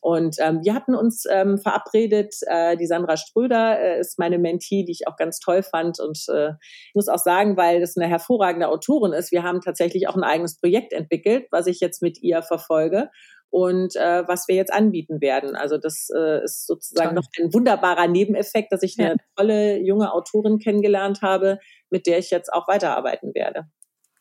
Und 0.00 0.36
ähm, 0.38 0.60
wir 0.62 0.74
hatten 0.74 0.94
uns 0.94 1.24
ähm, 1.30 1.56
verabredet, 1.56 2.34
äh, 2.46 2.76
die 2.76 2.86
Sandra 2.86 3.16
Ströder 3.16 3.80
äh, 3.80 4.00
ist 4.00 4.18
meine 4.18 4.38
Mentee, 4.38 4.84
die 4.84 4.92
ich 4.92 5.08
auch 5.08 5.16
ganz 5.16 5.38
toll 5.38 5.62
fand. 5.62 5.98
Und 5.98 6.26
äh, 6.28 6.52
muss 6.92 7.08
auch 7.08 7.18
sagen, 7.18 7.56
weil 7.56 7.80
das 7.80 7.96
eine 7.96 8.06
hervorragende 8.06 8.68
Autorin 8.68 9.14
ist, 9.14 9.32
wir 9.32 9.42
haben 9.42 9.62
tatsächlich 9.62 10.06
auch 10.06 10.14
ein 10.14 10.22
eigenes 10.22 10.58
Projekt 10.58 10.92
entwickelt, 10.92 11.46
was 11.50 11.66
ich 11.66 11.80
jetzt 11.80 12.02
mit 12.02 12.22
ihr 12.22 12.42
verfolge 12.42 13.08
und 13.54 13.94
äh, 13.94 14.26
was 14.26 14.48
wir 14.48 14.56
jetzt 14.56 14.72
anbieten 14.72 15.20
werden. 15.20 15.54
Also 15.54 15.78
das 15.78 16.08
äh, 16.12 16.42
ist 16.42 16.66
sozusagen 16.66 17.14
Toll. 17.14 17.14
noch 17.14 17.26
ein 17.38 17.54
wunderbarer 17.54 18.08
Nebeneffekt, 18.08 18.72
dass 18.72 18.82
ich 18.82 18.98
eine 18.98 19.10
ja. 19.10 19.16
tolle 19.36 19.78
junge 19.78 20.12
Autorin 20.12 20.58
kennengelernt 20.58 21.22
habe, 21.22 21.60
mit 21.88 22.08
der 22.08 22.18
ich 22.18 22.32
jetzt 22.32 22.52
auch 22.52 22.66
weiterarbeiten 22.66 23.32
werde. 23.32 23.68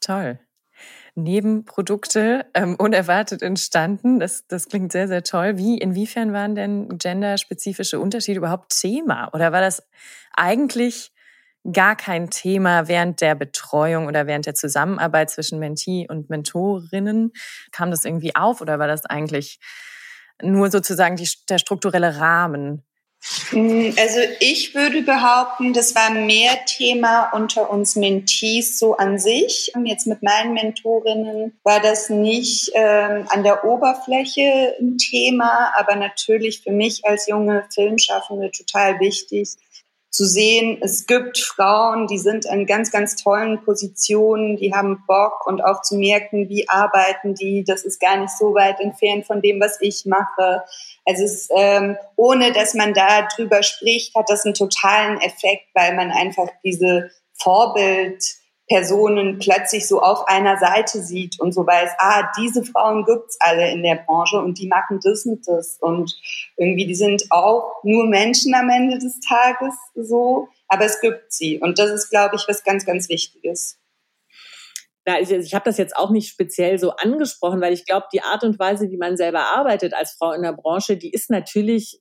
Toll. 0.01 0.39
Nebenprodukte 1.15 2.45
ähm, 2.53 2.75
unerwartet 2.77 3.41
entstanden. 3.41 4.19
Das, 4.19 4.45
das 4.45 4.67
klingt 4.67 4.91
sehr, 4.91 5.07
sehr 5.07 5.23
toll. 5.23 5.57
Wie, 5.57 5.79
inwiefern 5.79 6.31
waren 6.31 6.53
denn 6.53 6.99
genderspezifische 6.99 7.99
Unterschiede 7.99 8.37
überhaupt 8.37 8.79
Thema? 8.79 9.31
Oder 9.33 9.51
war 9.51 9.61
das 9.61 9.81
eigentlich 10.35 11.11
gar 11.71 11.95
kein 11.95 12.29
Thema 12.29 12.87
während 12.87 13.21
der 13.21 13.35
Betreuung 13.35 14.07
oder 14.07 14.27
während 14.27 14.45
der 14.45 14.55
Zusammenarbeit 14.55 15.29
zwischen 15.29 15.59
Mentee 15.59 16.07
und 16.09 16.29
Mentorinnen? 16.29 17.31
Kam 17.71 17.91
das 17.91 18.05
irgendwie 18.05 18.35
auf 18.35 18.61
oder 18.61 18.79
war 18.79 18.87
das 18.87 19.05
eigentlich 19.05 19.59
nur 20.41 20.69
sozusagen 20.71 21.15
die, 21.15 21.29
der 21.49 21.57
strukturelle 21.57 22.17
Rahmen? 22.17 22.83
Hm, 23.51 23.95
also 23.97 24.19
ich 24.41 24.75
würde 24.75 25.01
behaupten, 25.01 25.71
das 25.71 25.95
war 25.95 26.09
mehr 26.09 26.65
Thema 26.65 27.29
unter 27.31 27.69
uns 27.69 27.95
Mentees 27.95 28.77
so 28.77 28.97
an 28.97 29.17
sich. 29.17 29.71
Jetzt 29.85 30.07
mit 30.07 30.21
meinen 30.23 30.53
Mentorinnen 30.53 31.57
war 31.63 31.79
das 31.79 32.09
nicht 32.09 32.71
ähm, 32.73 33.25
an 33.29 33.43
der 33.43 33.63
Oberfläche 33.63 34.75
ein 34.79 34.97
Thema, 34.97 35.71
aber 35.77 35.95
natürlich 35.95 36.63
für 36.63 36.71
mich 36.71 37.05
als 37.05 37.27
junge 37.27 37.65
Filmschaffende 37.73 38.51
total 38.51 38.99
wichtig, 38.99 39.55
zu 40.13 40.25
sehen, 40.25 40.77
es 40.81 41.07
gibt 41.07 41.39
Frauen, 41.39 42.05
die 42.05 42.19
sind 42.19 42.45
in 42.45 42.67
ganz, 42.67 42.91
ganz 42.91 43.15
tollen 43.15 43.63
Positionen, 43.63 44.57
die 44.57 44.71
haben 44.71 45.03
Bock 45.07 45.47
und 45.47 45.65
auch 45.65 45.81
zu 45.81 45.95
merken, 45.95 46.49
wie 46.49 46.69
arbeiten 46.69 47.33
die, 47.33 47.63
das 47.63 47.83
ist 47.83 47.99
gar 47.99 48.17
nicht 48.17 48.29
so 48.37 48.53
weit 48.53 48.79
entfernt 48.79 49.25
von 49.25 49.41
dem, 49.41 49.59
was 49.59 49.79
ich 49.81 50.05
mache. 50.05 50.63
Also 51.03 51.23
es, 51.23 51.49
ähm, 51.55 51.97
ohne 52.15 52.51
dass 52.51 52.75
man 52.75 52.93
da 52.93 53.27
drüber 53.35 53.63
spricht, 53.63 54.13
hat 54.13 54.29
das 54.29 54.45
einen 54.45 54.53
totalen 54.53 55.19
Effekt, 55.19 55.65
weil 55.73 55.95
man 55.95 56.11
einfach 56.11 56.47
diese 56.63 57.09
Vorbild 57.33 58.23
Personen 58.67 59.39
plötzlich 59.39 59.87
so 59.87 60.01
auf 60.01 60.27
einer 60.27 60.57
Seite 60.57 61.01
sieht 61.01 61.39
und 61.39 61.53
so 61.53 61.67
weiß, 61.67 61.91
ah, 61.97 62.31
diese 62.39 62.63
Frauen 62.63 63.03
gibt's 63.05 63.37
alle 63.39 63.71
in 63.71 63.83
der 63.83 63.95
Branche 63.95 64.39
und 64.39 64.57
die 64.57 64.67
machen 64.67 64.99
das 65.03 65.25
und 65.25 65.45
das 65.47 65.77
und 65.81 66.15
irgendwie, 66.55 66.85
die 66.85 66.95
sind 66.95 67.25
auch 67.29 67.83
nur 67.83 68.05
Menschen 68.05 68.53
am 68.55 68.69
Ende 68.69 68.99
des 68.99 69.19
Tages 69.19 69.75
so, 69.95 70.47
aber 70.69 70.85
es 70.85 71.01
gibt 71.01 71.33
sie 71.33 71.59
und 71.59 71.77
das 71.77 71.91
ist, 71.91 72.09
glaube 72.09 72.37
ich, 72.37 72.45
was 72.47 72.63
ganz, 72.63 72.85
ganz 72.85 73.09
Wichtiges. 73.09 73.79
Ja, 75.05 75.19
ich, 75.19 75.29
ich 75.31 75.53
habe 75.53 75.65
das 75.65 75.77
jetzt 75.77 75.97
auch 75.97 76.11
nicht 76.11 76.29
speziell 76.29 76.79
so 76.79 76.91
angesprochen, 76.91 77.59
weil 77.59 77.73
ich 77.73 77.85
glaube, 77.85 78.07
die 78.13 78.21
Art 78.21 78.45
und 78.45 78.57
Weise, 78.57 78.89
wie 78.89 78.97
man 78.97 79.17
selber 79.17 79.41
arbeitet 79.41 79.93
als 79.93 80.13
Frau 80.13 80.31
in 80.31 80.43
der 80.43 80.53
Branche, 80.53 80.95
die 80.95 81.11
ist 81.11 81.29
natürlich 81.29 81.99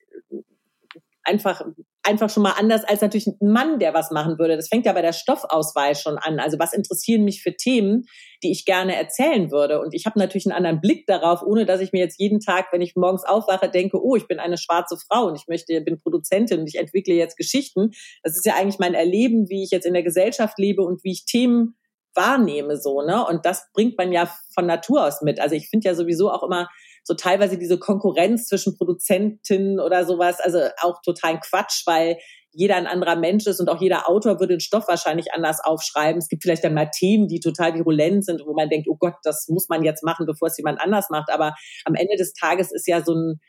einfach 1.25 1.65
einfach 2.05 2.31
schon 2.31 2.43
mal 2.43 2.55
anders 2.59 2.85
als 2.85 3.01
natürlich 3.01 3.27
ein 3.27 3.53
Mann, 3.53 3.79
der 3.79 3.95
was 3.95 4.11
machen 4.11 4.39
würde. 4.39 4.57
Das 4.57 4.69
fängt 4.69 4.87
ja 4.87 4.93
bei 4.93 5.03
der 5.03 5.13
Stoffauswahl 5.13 5.95
schon 5.95 6.19
an. 6.19 6.41
Also 6.41 6.59
was 6.59 6.73
interessieren 6.73 7.25
mich 7.25 7.43
für 7.43 7.55
Themen, 7.55 8.05
die 8.43 8.51
ich 8.51 8.65
gerne 8.65 8.97
erzählen 8.97 9.51
würde? 9.51 9.81
Und 9.81 9.95
ich 9.95 10.07
habe 10.07 10.19
natürlich 10.19 10.47
einen 10.47 10.57
anderen 10.57 10.81
Blick 10.81 11.07
darauf, 11.07 11.43
ohne 11.43 11.65
dass 11.65 11.81
ich 11.81 11.93
mir 11.93 12.01
jetzt 12.01 12.19
jeden 12.19 12.41
Tag, 12.41 12.67
wenn 12.73 12.81
ich 12.81 12.97
morgens 12.97 13.25
aufwache, 13.25 13.71
denke, 13.71 14.03
oh, 14.03 14.17
ich 14.17 14.27
bin 14.27 14.41
eine 14.41 14.59
schwarze 14.59 14.97
Frau 14.97 15.27
und 15.27 15.37
ich 15.37 15.47
möchte, 15.47 15.81
bin 15.81 15.99
Produzentin 15.99 16.61
und 16.61 16.67
ich 16.67 16.77
entwickle 16.77 17.15
jetzt 17.15 17.37
Geschichten. 17.37 17.91
Das 18.23 18.37
ist 18.37 18.47
ja 18.47 18.55
eigentlich 18.57 18.81
mein 18.81 18.95
Erleben, 18.95 19.49
wie 19.49 19.63
ich 19.63 19.71
jetzt 19.71 19.87
in 19.87 19.95
der 19.95 20.03
Gesellschaft 20.03 20.59
lebe 20.59 20.83
und 20.83 21.05
wie 21.05 21.13
ich 21.13 21.25
Themen 21.25 21.77
wahrnehme 22.15 22.77
so, 22.77 23.01
ne? 23.03 23.27
Und 23.27 23.47
das 23.47 23.71
bringt 23.73 23.97
man 23.97 24.13
ja 24.13 24.31
von 24.55 24.67
Natur 24.67 25.07
aus 25.07 25.23
mit. 25.23 25.41
Also 25.41 25.55
ich 25.55 25.69
finde 25.71 25.89
ja 25.89 25.95
sowieso 25.95 26.31
auch 26.31 26.43
immer 26.43 26.69
so 27.05 27.15
teilweise 27.15 27.59
diese 27.59 27.79
Konkurrenz 27.79 28.47
zwischen 28.47 28.77
Produzentinnen 28.77 29.81
oder 29.81 30.05
sowas, 30.05 30.41
also 30.41 30.61
auch 30.81 31.01
total 31.03 31.41
Quatsch, 31.41 31.83
weil 31.87 32.17
jeder 32.55 32.77
ein 32.77 32.87
anderer 32.87 33.17
Mensch 33.17 33.47
ist 33.47 33.61
und 33.61 33.69
auch 33.71 33.81
jeder 33.81 34.09
Autor 34.09 34.39
würde 34.39 34.55
den 34.55 34.61
Stoff 34.61 34.87
wahrscheinlich 34.87 35.33
anders 35.33 35.59
aufschreiben. 35.65 36.19
Es 36.19 36.29
gibt 36.29 36.43
vielleicht 36.43 36.65
dann 36.65 36.75
mal 36.75 36.91
Themen, 36.91 37.27
die 37.27 37.41
total 37.41 37.75
virulent 37.75 38.27
sind, 38.27 38.43
wo 38.47 38.53
man 38.53 38.69
denkt, 38.69 38.89
oh 38.91 38.97
Gott, 38.99 39.15
das 39.23 39.49
muss 39.49 39.69
man 39.69 39.83
jetzt 39.83 40.05
machen, 40.05 40.27
bevor 40.27 40.49
es 40.49 40.59
jemand 40.59 40.81
anders 40.81 41.09
macht. 41.11 41.31
Aber 41.31 41.55
am 41.87 41.95
Ende 41.95 42.17
des 42.17 42.35
Tages 42.35 42.71
ist 42.71 42.87
ja 42.87 43.03
so 43.03 43.15
ein 43.15 43.41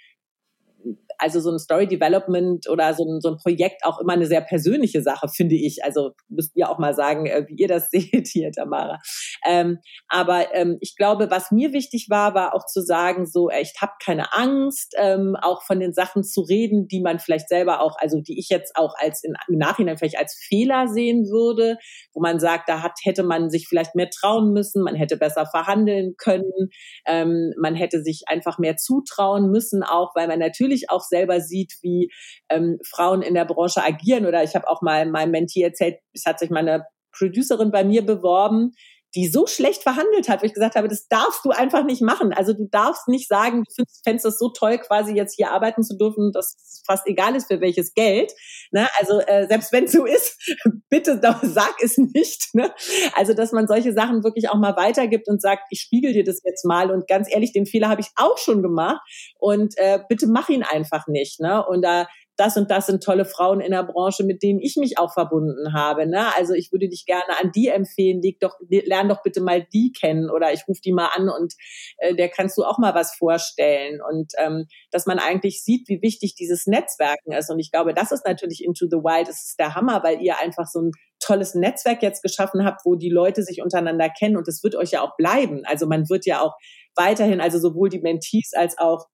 also 1.17 1.39
so 1.39 1.51
ein 1.51 1.59
Story 1.59 1.87
Development 1.87 2.69
oder 2.69 2.93
so 2.93 3.03
ein, 3.03 3.21
so 3.21 3.29
ein 3.29 3.37
Projekt 3.37 3.85
auch 3.85 3.99
immer 3.99 4.13
eine 4.13 4.25
sehr 4.25 4.41
persönliche 4.41 5.01
Sache, 5.01 5.27
finde 5.27 5.55
ich. 5.55 5.83
Also 5.83 6.11
müsst 6.29 6.55
ihr 6.55 6.69
auch 6.69 6.79
mal 6.79 6.93
sagen, 6.93 7.25
äh, 7.25 7.45
wie 7.47 7.55
ihr 7.55 7.67
das 7.67 7.89
seht 7.91 8.27
hier, 8.27 8.51
Tamara. 8.51 8.99
Ähm, 9.45 9.79
aber 10.07 10.53
ähm, 10.53 10.77
ich 10.81 10.95
glaube, 10.95 11.29
was 11.29 11.51
mir 11.51 11.73
wichtig 11.73 12.07
war, 12.09 12.33
war 12.33 12.55
auch 12.55 12.65
zu 12.65 12.81
sagen, 12.81 13.25
so, 13.25 13.49
ich 13.49 13.73
habe 13.81 13.93
keine 14.03 14.33
Angst, 14.33 14.95
ähm, 14.97 15.35
auch 15.41 15.63
von 15.63 15.79
den 15.79 15.93
Sachen 15.93 16.23
zu 16.23 16.41
reden, 16.41 16.87
die 16.87 17.01
man 17.01 17.19
vielleicht 17.19 17.49
selber 17.49 17.81
auch, 17.81 17.95
also 17.97 18.21
die 18.21 18.39
ich 18.39 18.49
jetzt 18.49 18.75
auch 18.75 18.95
als 18.97 19.23
in, 19.23 19.33
im 19.47 19.57
Nachhinein 19.57 19.97
vielleicht 19.97 20.17
als 20.17 20.35
Fehler 20.35 20.87
sehen 20.87 21.25
würde, 21.25 21.77
wo 22.13 22.21
man 22.21 22.39
sagt, 22.39 22.69
da 22.69 22.81
hat, 22.81 22.93
hätte 23.03 23.23
man 23.23 23.49
sich 23.49 23.67
vielleicht 23.67 23.95
mehr 23.95 24.09
trauen 24.09 24.51
müssen, 24.53 24.83
man 24.83 24.95
hätte 24.95 25.17
besser 25.17 25.45
verhandeln 25.45 26.15
können, 26.17 26.69
ähm, 27.05 27.53
man 27.57 27.75
hätte 27.75 28.01
sich 28.01 28.23
einfach 28.27 28.57
mehr 28.57 28.77
zutrauen 28.77 29.49
müssen, 29.49 29.83
auch 29.83 30.15
weil 30.15 30.27
man 30.27 30.39
natürlich 30.39 30.89
auch 30.89 31.02
selber 31.03 31.41
sieht, 31.41 31.73
wie 31.81 32.11
ähm, 32.49 32.79
Frauen 32.89 33.21
in 33.21 33.33
der 33.33 33.45
Branche 33.45 33.83
agieren. 33.83 34.25
Oder 34.25 34.43
ich 34.43 34.55
habe 34.55 34.67
auch 34.69 34.81
mal 34.81 35.05
meinem 35.05 35.31
Mentee 35.31 35.61
erzählt, 35.61 35.99
es 36.13 36.25
hat 36.25 36.39
sich 36.39 36.49
meine 36.49 36.85
Producerin 37.15 37.71
bei 37.71 37.83
mir 37.83 38.05
beworben, 38.05 38.71
die 39.15 39.27
so 39.27 39.45
schlecht 39.45 39.83
verhandelt 39.83 40.27
hat, 40.27 40.41
wo 40.41 40.45
ich 40.45 40.53
gesagt 40.53 40.75
habe, 40.75 40.87
das 40.87 41.07
darfst 41.07 41.45
du 41.45 41.51
einfach 41.51 41.85
nicht 41.85 42.01
machen. 42.01 42.33
Also 42.33 42.53
du 42.53 42.67
darfst 42.69 43.07
nicht 43.07 43.27
sagen, 43.27 43.63
du 43.77 43.83
findest 44.03 44.25
das 44.25 44.39
so 44.39 44.49
toll, 44.49 44.79
quasi 44.79 45.13
jetzt 45.13 45.35
hier 45.35 45.51
arbeiten 45.51 45.83
zu 45.83 45.97
dürfen, 45.97 46.31
dass 46.33 46.55
es 46.55 46.83
fast 46.85 47.05
egal 47.07 47.35
ist, 47.35 47.47
für 47.47 47.61
welches 47.61 47.93
Geld. 47.93 48.33
Ne? 48.71 48.87
Also 48.99 49.19
äh, 49.19 49.47
selbst 49.47 49.71
wenn 49.71 49.85
es 49.85 49.91
so 49.91 50.05
ist, 50.05 50.37
bitte 50.89 51.19
sag 51.43 51.75
es 51.81 51.97
nicht. 51.97 52.53
Ne? 52.53 52.73
Also 53.15 53.33
dass 53.33 53.51
man 53.51 53.67
solche 53.67 53.93
Sachen 53.93 54.23
wirklich 54.23 54.49
auch 54.49 54.57
mal 54.57 54.75
weitergibt 54.75 55.27
und 55.27 55.41
sagt, 55.41 55.63
ich 55.69 55.81
spiegel 55.81 56.13
dir 56.13 56.23
das 56.23 56.41
jetzt 56.43 56.65
mal 56.65 56.91
und 56.91 57.07
ganz 57.07 57.31
ehrlich, 57.31 57.53
den 57.53 57.65
Fehler 57.65 57.89
habe 57.89 58.01
ich 58.01 58.09
auch 58.15 58.37
schon 58.37 58.63
gemacht 58.63 59.01
und 59.37 59.75
äh, 59.77 59.99
bitte 60.09 60.27
mach 60.27 60.49
ihn 60.49 60.63
einfach 60.63 61.07
nicht. 61.07 61.39
Ne? 61.39 61.63
Und 61.65 61.83
da 61.83 62.07
das 62.43 62.57
und 62.57 62.69
das 62.69 62.87
sind 62.87 63.01
tolle 63.01 63.25
Frauen 63.25 63.61
in 63.61 63.71
der 63.71 63.83
Branche, 63.83 64.23
mit 64.23 64.43
denen 64.43 64.59
ich 64.59 64.75
mich 64.75 64.97
auch 64.97 65.13
verbunden 65.13 65.73
habe. 65.73 66.05
Ne? 66.05 66.25
Also 66.35 66.53
ich 66.53 66.71
würde 66.71 66.89
dich 66.89 67.05
gerne 67.05 67.39
an 67.41 67.51
die 67.55 67.69
empfehlen, 67.69 68.21
leg 68.21 68.39
doch, 68.39 68.55
lern 68.67 69.07
doch 69.07 69.23
bitte 69.23 69.41
mal 69.41 69.65
die 69.73 69.93
kennen 69.93 70.29
oder 70.29 70.51
ich 70.51 70.67
rufe 70.67 70.81
die 70.81 70.91
mal 70.91 71.09
an 71.15 71.29
und 71.29 71.53
äh, 71.97 72.15
der 72.15 72.29
kannst 72.29 72.57
du 72.57 72.63
auch 72.63 72.77
mal 72.77 72.93
was 72.93 73.15
vorstellen. 73.15 74.01
Und 74.01 74.33
ähm, 74.37 74.65
dass 74.91 75.05
man 75.05 75.19
eigentlich 75.19 75.63
sieht, 75.63 75.87
wie 75.87 76.01
wichtig 76.01 76.35
dieses 76.35 76.67
Netzwerken 76.67 77.31
ist. 77.31 77.49
Und 77.49 77.59
ich 77.59 77.71
glaube, 77.71 77.93
das 77.93 78.11
ist 78.11 78.25
natürlich 78.25 78.63
Into 78.63 78.87
the 78.89 78.97
Wild, 78.97 79.27
das 79.27 79.45
ist 79.45 79.59
der 79.59 79.75
Hammer, 79.75 80.03
weil 80.03 80.21
ihr 80.21 80.39
einfach 80.39 80.67
so 80.67 80.81
ein 80.81 80.91
tolles 81.19 81.55
Netzwerk 81.55 82.03
jetzt 82.03 82.21
geschaffen 82.21 82.65
habt, 82.65 82.81
wo 82.83 82.95
die 82.95 83.09
Leute 83.09 83.43
sich 83.43 83.61
untereinander 83.61 84.09
kennen 84.09 84.35
und 84.35 84.47
es 84.49 84.61
wird 84.63 84.75
euch 84.75 84.91
ja 84.91 85.01
auch 85.01 85.15
bleiben. 85.15 85.61
Also 85.65 85.87
man 85.87 86.09
wird 86.09 86.25
ja 86.25 86.41
auch 86.41 86.55
weiterhin, 86.95 87.39
also 87.39 87.57
sowohl 87.57 87.87
die 87.87 88.01
Mentees 88.01 88.51
als 88.53 88.77
auch 88.77 89.07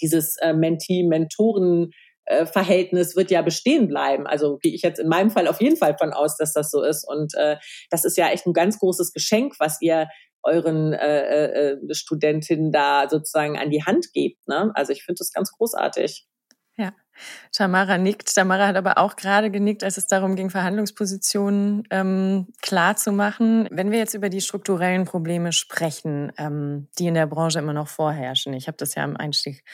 dieses 0.00 0.36
äh, 0.38 0.52
Mentee-Mentoren 0.52 1.90
Verhältnis 2.46 3.14
wird 3.14 3.30
ja 3.30 3.42
bestehen 3.42 3.88
bleiben. 3.88 4.26
Also 4.26 4.58
gehe 4.58 4.74
ich 4.74 4.82
jetzt 4.82 4.98
in 4.98 5.08
meinem 5.08 5.30
Fall 5.30 5.46
auf 5.46 5.60
jeden 5.60 5.76
Fall 5.76 5.96
von 5.96 6.12
aus, 6.12 6.36
dass 6.36 6.52
das 6.52 6.70
so 6.70 6.82
ist. 6.82 7.06
Und 7.06 7.34
äh, 7.34 7.56
das 7.90 8.04
ist 8.04 8.16
ja 8.16 8.28
echt 8.28 8.46
ein 8.46 8.52
ganz 8.52 8.78
großes 8.78 9.12
Geschenk, 9.12 9.54
was 9.58 9.80
ihr 9.80 10.08
euren 10.42 10.92
äh, 10.92 11.72
äh, 11.72 11.94
Studentinnen 11.94 12.72
da 12.72 13.08
sozusagen 13.08 13.58
an 13.58 13.70
die 13.70 13.84
Hand 13.84 14.12
gebt. 14.12 14.46
Ne? 14.48 14.70
Also 14.74 14.92
ich 14.92 15.02
finde 15.02 15.18
das 15.18 15.32
ganz 15.32 15.52
großartig. 15.52 16.26
Tamara 17.52 17.98
nickt. 17.98 18.34
Tamara 18.34 18.66
hat 18.66 18.76
aber 18.76 18.98
auch 18.98 19.16
gerade 19.16 19.50
genickt, 19.50 19.84
als 19.84 19.96
es 19.96 20.06
darum 20.06 20.36
ging, 20.36 20.50
Verhandlungspositionen 20.50 21.84
ähm, 21.90 22.46
klar 22.62 22.96
zu 22.96 23.12
machen. 23.12 23.68
Wenn 23.70 23.90
wir 23.90 23.98
jetzt 23.98 24.14
über 24.14 24.28
die 24.28 24.40
strukturellen 24.40 25.04
Probleme 25.04 25.52
sprechen, 25.52 26.32
ähm, 26.38 26.88
die 26.98 27.06
in 27.06 27.14
der 27.14 27.26
Branche 27.26 27.58
immer 27.58 27.72
noch 27.72 27.88
vorherrschen, 27.88 28.52
ich 28.54 28.66
habe 28.66 28.76
das 28.76 28.94
ja 28.94 29.04
im 29.04 29.16
Einstieg, 29.16 29.64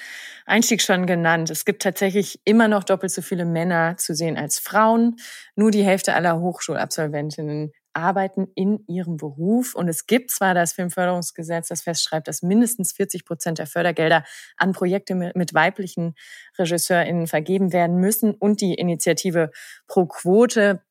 Einstieg 0.47 0.83
schon 0.83 1.07
genannt. 1.07 1.51
Es 1.51 1.65
gibt 1.65 1.83
tatsächlich 1.83 2.41
immer 2.45 2.69
noch 2.69 2.85
doppelt 2.85 3.13
so 3.13 3.23
viele 3.23 3.45
Männer 3.45 3.97
zu 3.97 4.15
sehen 4.15 4.37
als 4.37 4.59
Frauen. 4.59 5.17
Nur 5.57 5.71
die 5.71 5.85
Hälfte 5.85 6.15
aller 6.15 6.41
Hochschulabsolventinnen 6.41 7.73
arbeiten 7.95 8.49
in 8.55 8.85
ihrem 8.87 9.17
Beruf. 9.17 9.75
Und 9.75 9.89
es 9.89 10.07
gibt 10.07 10.31
zwar 10.31 10.55
das 10.55 10.73
Filmförderungsgesetz, 10.73 11.69
das 11.69 11.83
festschreibt, 11.83 12.29
dass 12.29 12.43
mindestens 12.43 12.93
40 12.93 13.25
Prozent 13.25 13.59
der 13.59 13.67
Fördergelder 13.67 14.25
an 14.57 14.73
Projekte 14.73 15.15
mit 15.15 15.55
weiblichen 15.55 16.15
RegisseurInnen 16.59 17.27
vergeben 17.27 17.73
werden 17.73 17.97
müssen 17.97 18.35
und 18.35 18.61
die 18.61 18.75
Initiative 18.75 19.51
Pro 19.87 20.07
Quote 20.07 20.83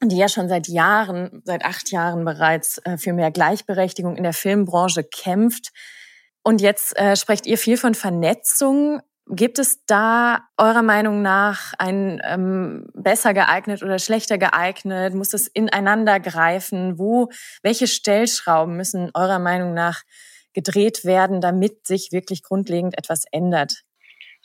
die 0.00 0.16
ja 0.16 0.28
schon 0.28 0.48
seit 0.48 0.68
Jahren, 0.68 1.42
seit 1.44 1.64
acht 1.64 1.90
Jahren 1.90 2.24
bereits 2.24 2.78
äh, 2.84 2.96
für 2.98 3.12
mehr 3.12 3.30
Gleichberechtigung 3.30 4.16
in 4.16 4.22
der 4.22 4.32
Filmbranche 4.32 5.02
kämpft. 5.02 5.72
Und 6.42 6.60
jetzt 6.60 6.96
äh, 6.96 7.16
sprecht 7.16 7.46
ihr 7.46 7.58
viel 7.58 7.76
von 7.76 7.94
Vernetzung. 7.94 9.00
Gibt 9.30 9.58
es 9.58 9.84
da 9.84 10.48
eurer 10.56 10.82
Meinung 10.82 11.20
nach 11.20 11.74
ein 11.78 12.20
ähm, 12.24 12.86
besser 12.94 13.34
geeignet 13.34 13.82
oder 13.82 13.98
schlechter 13.98 14.38
geeignet? 14.38 15.14
Muss 15.14 15.34
es 15.34 15.48
ineinander 15.48 16.18
greifen? 16.18 16.98
Wo, 16.98 17.28
welche 17.62 17.86
Stellschrauben 17.86 18.76
müssen 18.76 19.10
eurer 19.12 19.38
Meinung 19.38 19.74
nach 19.74 20.02
gedreht 20.54 21.04
werden, 21.04 21.42
damit 21.42 21.86
sich 21.86 22.10
wirklich 22.10 22.42
grundlegend 22.42 22.96
etwas 22.96 23.24
ändert? 23.30 23.84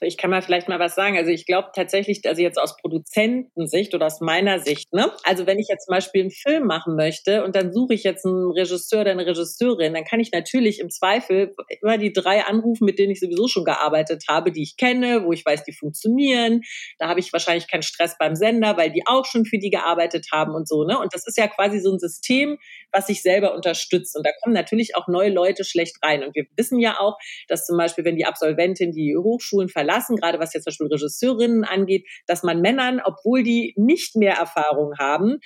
Ich 0.04 0.18
kann 0.18 0.30
mal 0.30 0.42
vielleicht 0.42 0.70
mal 0.70 0.80
was 0.80 0.96
sagen. 0.96 1.18
Also 1.18 1.32
ich 1.32 1.46
glaube 1.46 1.70
tatsächlich, 1.76 2.22
also 2.26 2.42
jetzt 2.42 2.60
aus 2.60 2.78
Produzentensicht 2.78 3.94
oder 3.96 4.06
aus 4.06 4.22
meiner 4.22 4.60
Sicht, 4.60 4.94
ne? 4.94 5.12
Also 5.24 5.46
wenn 5.48 5.60
ich 5.60 5.68
jetzt 5.70 5.86
zum 5.86 5.94
Beispiel 5.94 6.22
einen 6.22 6.32
Film 6.32 6.66
machen 6.66 6.96
möchte 6.96 7.44
und 7.44 7.56
dann 7.56 7.74
suche 7.74 7.94
ich 7.94 8.04
jetzt 8.04 8.26
einen 8.26 8.52
Regisseur 8.52 9.02
oder 9.02 9.12
eine 9.12 9.26
Regisseurin, 9.26 9.94
dann 9.94 10.04
kann 10.04 10.20
ich 10.20 10.32
natürlich 10.32 10.80
im 10.80 10.90
Zweifel 10.90 11.56
immer 11.82 11.98
die 11.98 12.14
drei 12.14 12.44
anrufen, 12.44 12.86
mit 12.86 13.00
denen 13.00 13.12
ich 13.12 13.20
sowieso 13.20 13.48
schon 13.48 13.66
gearbeitet 13.66 14.26
habe, 14.30 14.52
die 14.52 14.64
ich 14.64 14.78
kenne, 14.78 15.24
wo 15.26 15.32
ich 15.32 15.46
weiß, 15.46 15.64
die 15.64 15.74
funktionieren. 15.74 16.62
Da 17.00 17.08
habe 17.08 17.20
ich 17.20 17.34
wahrscheinlich 17.34 17.70
keinen 17.70 17.84
Stress 17.84 18.18
beim 18.18 18.36
Sender, 18.36 18.78
weil 18.78 18.92
die 18.92 19.04
auch 19.06 19.26
schon 19.26 19.46
für 19.46 19.58
die 19.58 19.70
gearbeitet 19.70 20.28
haben 20.32 20.54
und 20.54 20.68
so, 20.68 20.84
ne? 20.84 21.00
Und 21.00 21.14
das 21.14 21.28
ist 21.28 21.38
ja 21.38 21.48
quasi 21.48 21.80
so 21.80 21.92
ein 21.92 22.00
System, 22.00 22.58
was 22.94 23.08
sich 23.08 23.22
selber 23.22 23.56
unterstützt. 23.56 24.16
Und 24.16 24.26
da 24.26 24.32
kommen 24.42 24.54
natürlich 24.54 24.96
auch 24.96 25.08
neue 25.08 25.30
Leute 25.30 25.64
schlecht 25.64 25.98
rein. 26.04 26.24
Und 26.24 26.36
wir 26.36 26.46
wissen 26.56 26.80
ja 26.80 27.00
auch, 27.00 27.18
dass 27.48 27.66
zum 27.66 27.78
Beispiel, 27.78 28.06
wenn 28.06 28.16
die 28.16 28.26
Absolventin 28.26 28.92
die 28.92 29.18
Hochschulen 29.18 29.70
verlassen, 29.70 30.16
gerade 30.16 30.40
was 30.40 30.54
jetzt 30.54 30.64
zum 30.64 30.72
Beispiel 30.72 30.88
Regisseurinnen 30.88 31.64
angeht, 31.64 32.08
dass 32.28 32.44
man 32.44 32.62
Männern, 32.62 33.02
obwohl 33.04 33.44
die 33.44 33.74
nicht 33.76 34.16
mehr 34.16 34.36
Erfahrung 34.36 34.94
haben, 35.00 35.40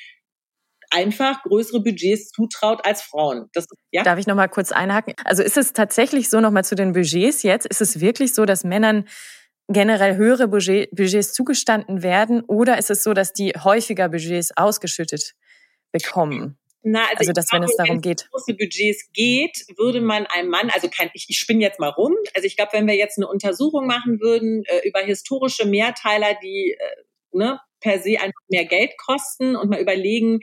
einfach 0.89 1.44
größere 1.44 1.82
Budgets 1.82 2.30
zutraut 2.30 2.86
als 2.86 3.01
Frauen. 3.01 3.50
Das, 3.54 3.68
ja? 3.92 4.04
Darf 4.04 4.20
ich 4.20 4.27
noch 4.27 4.36
mal 4.36 4.48
kurz 4.48 4.72
einhaken? 4.72 5.13
Also 5.24 5.44
ist 5.44 5.58
es 5.58 5.74
tatsächlich 5.74 6.30
so 6.30 6.39
noch 6.39 6.51
mal 6.51 6.63
zu 6.63 6.75
den 6.75 6.94
Budgets 6.94 7.44
jetzt? 7.44 7.66
Ist 7.66 7.82
es 7.82 8.00
wirklich 8.00 8.34
so, 8.34 8.46
dass 8.46 8.63
Männern 8.63 9.06
generell 9.68 10.16
höhere 10.16 10.48
Budget, 10.48 10.89
Budgets 10.92 11.34
zugestanden 11.34 12.04
werden 12.04 12.42
oder 12.42 12.77
ist 12.77 12.89
es 12.89 13.04
so, 13.04 13.13
dass 13.13 13.34
die 13.34 13.51
häufiger 13.51 14.10
Budgets 14.10 14.56
ausgeschüttet 14.56 15.34
bekommen? 15.92 16.58
Na, 16.84 17.02
also, 17.04 17.18
also 17.20 17.34
dass, 17.34 17.50
glaube, 17.50 17.64
wenn 17.64 17.70
es 17.70 17.76
darum 17.76 18.02
geht. 18.02 18.30
große 18.32 18.54
Budgets 18.54 19.10
geht, 19.12 19.66
würde 19.78 20.00
man 20.00 20.26
einem 20.28 20.50
Mann, 20.50 20.70
also 20.70 20.88
kein, 20.90 21.10
ich, 21.14 21.26
ich 21.28 21.38
spinne 21.38 21.62
jetzt 21.62 21.80
mal 21.80 21.90
rum. 21.90 22.14
Also 22.34 22.46
ich 22.46 22.56
glaube, 22.56 22.74
wenn 22.74 22.88
wir 22.88 22.96
jetzt 22.96 23.18
eine 23.18 23.28
Untersuchung 23.28 23.88
machen 23.88 24.20
würden 24.20 24.64
äh, 24.66 24.88
über 24.88 25.02
historische 25.02 25.66
Mehrteiler, 25.66 26.36
die 26.42 26.78
äh, 26.80 27.38
ne, 27.38 27.60
per 27.80 28.00
se 28.00 28.20
einfach 28.20 28.42
mehr 28.50 28.66
Geld 28.66 28.92
kosten 28.98 29.56
und 29.56 29.70
mal 29.70 29.82
überlegen, 29.82 30.40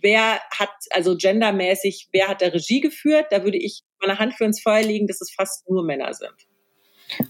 wer 0.00 0.40
hat, 0.50 0.70
also 0.90 1.16
gendermäßig, 1.16 2.08
wer 2.12 2.28
hat 2.28 2.40
der 2.40 2.54
Regie 2.54 2.80
geführt, 2.80 3.26
da 3.30 3.44
würde 3.44 3.58
ich 3.58 3.82
meine 4.00 4.18
Hand 4.18 4.34
für 4.34 4.44
ins 4.44 4.60
Feuer 4.60 4.82
legen, 4.82 5.06
dass 5.06 5.20
es 5.20 5.32
fast 5.32 5.68
nur 5.68 5.84
Männer 5.84 6.12
sind. 6.14 6.34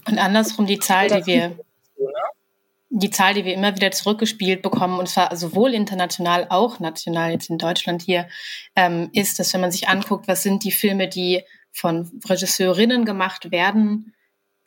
Und 0.07 0.17
andersrum 0.17 0.65
die 0.65 0.79
Zahl, 0.79 1.07
die 1.07 1.25
wir, 1.25 1.59
so, 1.95 2.05
ne? 2.05 2.13
Die 2.89 3.11
Zahl, 3.11 3.35
die 3.35 3.45
wir 3.45 3.53
immer 3.53 3.75
wieder 3.75 3.91
zurückgespielt 3.91 4.61
bekommen, 4.61 4.99
und 4.99 5.07
zwar 5.07 5.35
sowohl 5.35 5.73
international, 5.73 6.47
auch 6.49 6.79
national 6.79 7.31
jetzt 7.31 7.49
in 7.49 7.57
Deutschland 7.57 8.01
hier, 8.01 8.27
ähm, 8.75 9.09
ist, 9.13 9.39
dass 9.39 9.53
wenn 9.53 9.61
man 9.61 9.71
sich 9.71 9.87
anguckt, 9.87 10.27
was 10.27 10.43
sind 10.43 10.63
die 10.63 10.71
Filme, 10.71 11.07
die 11.07 11.43
von 11.71 12.09
Regisseurinnen 12.27 13.05
gemacht 13.05 13.51
werden, 13.51 14.13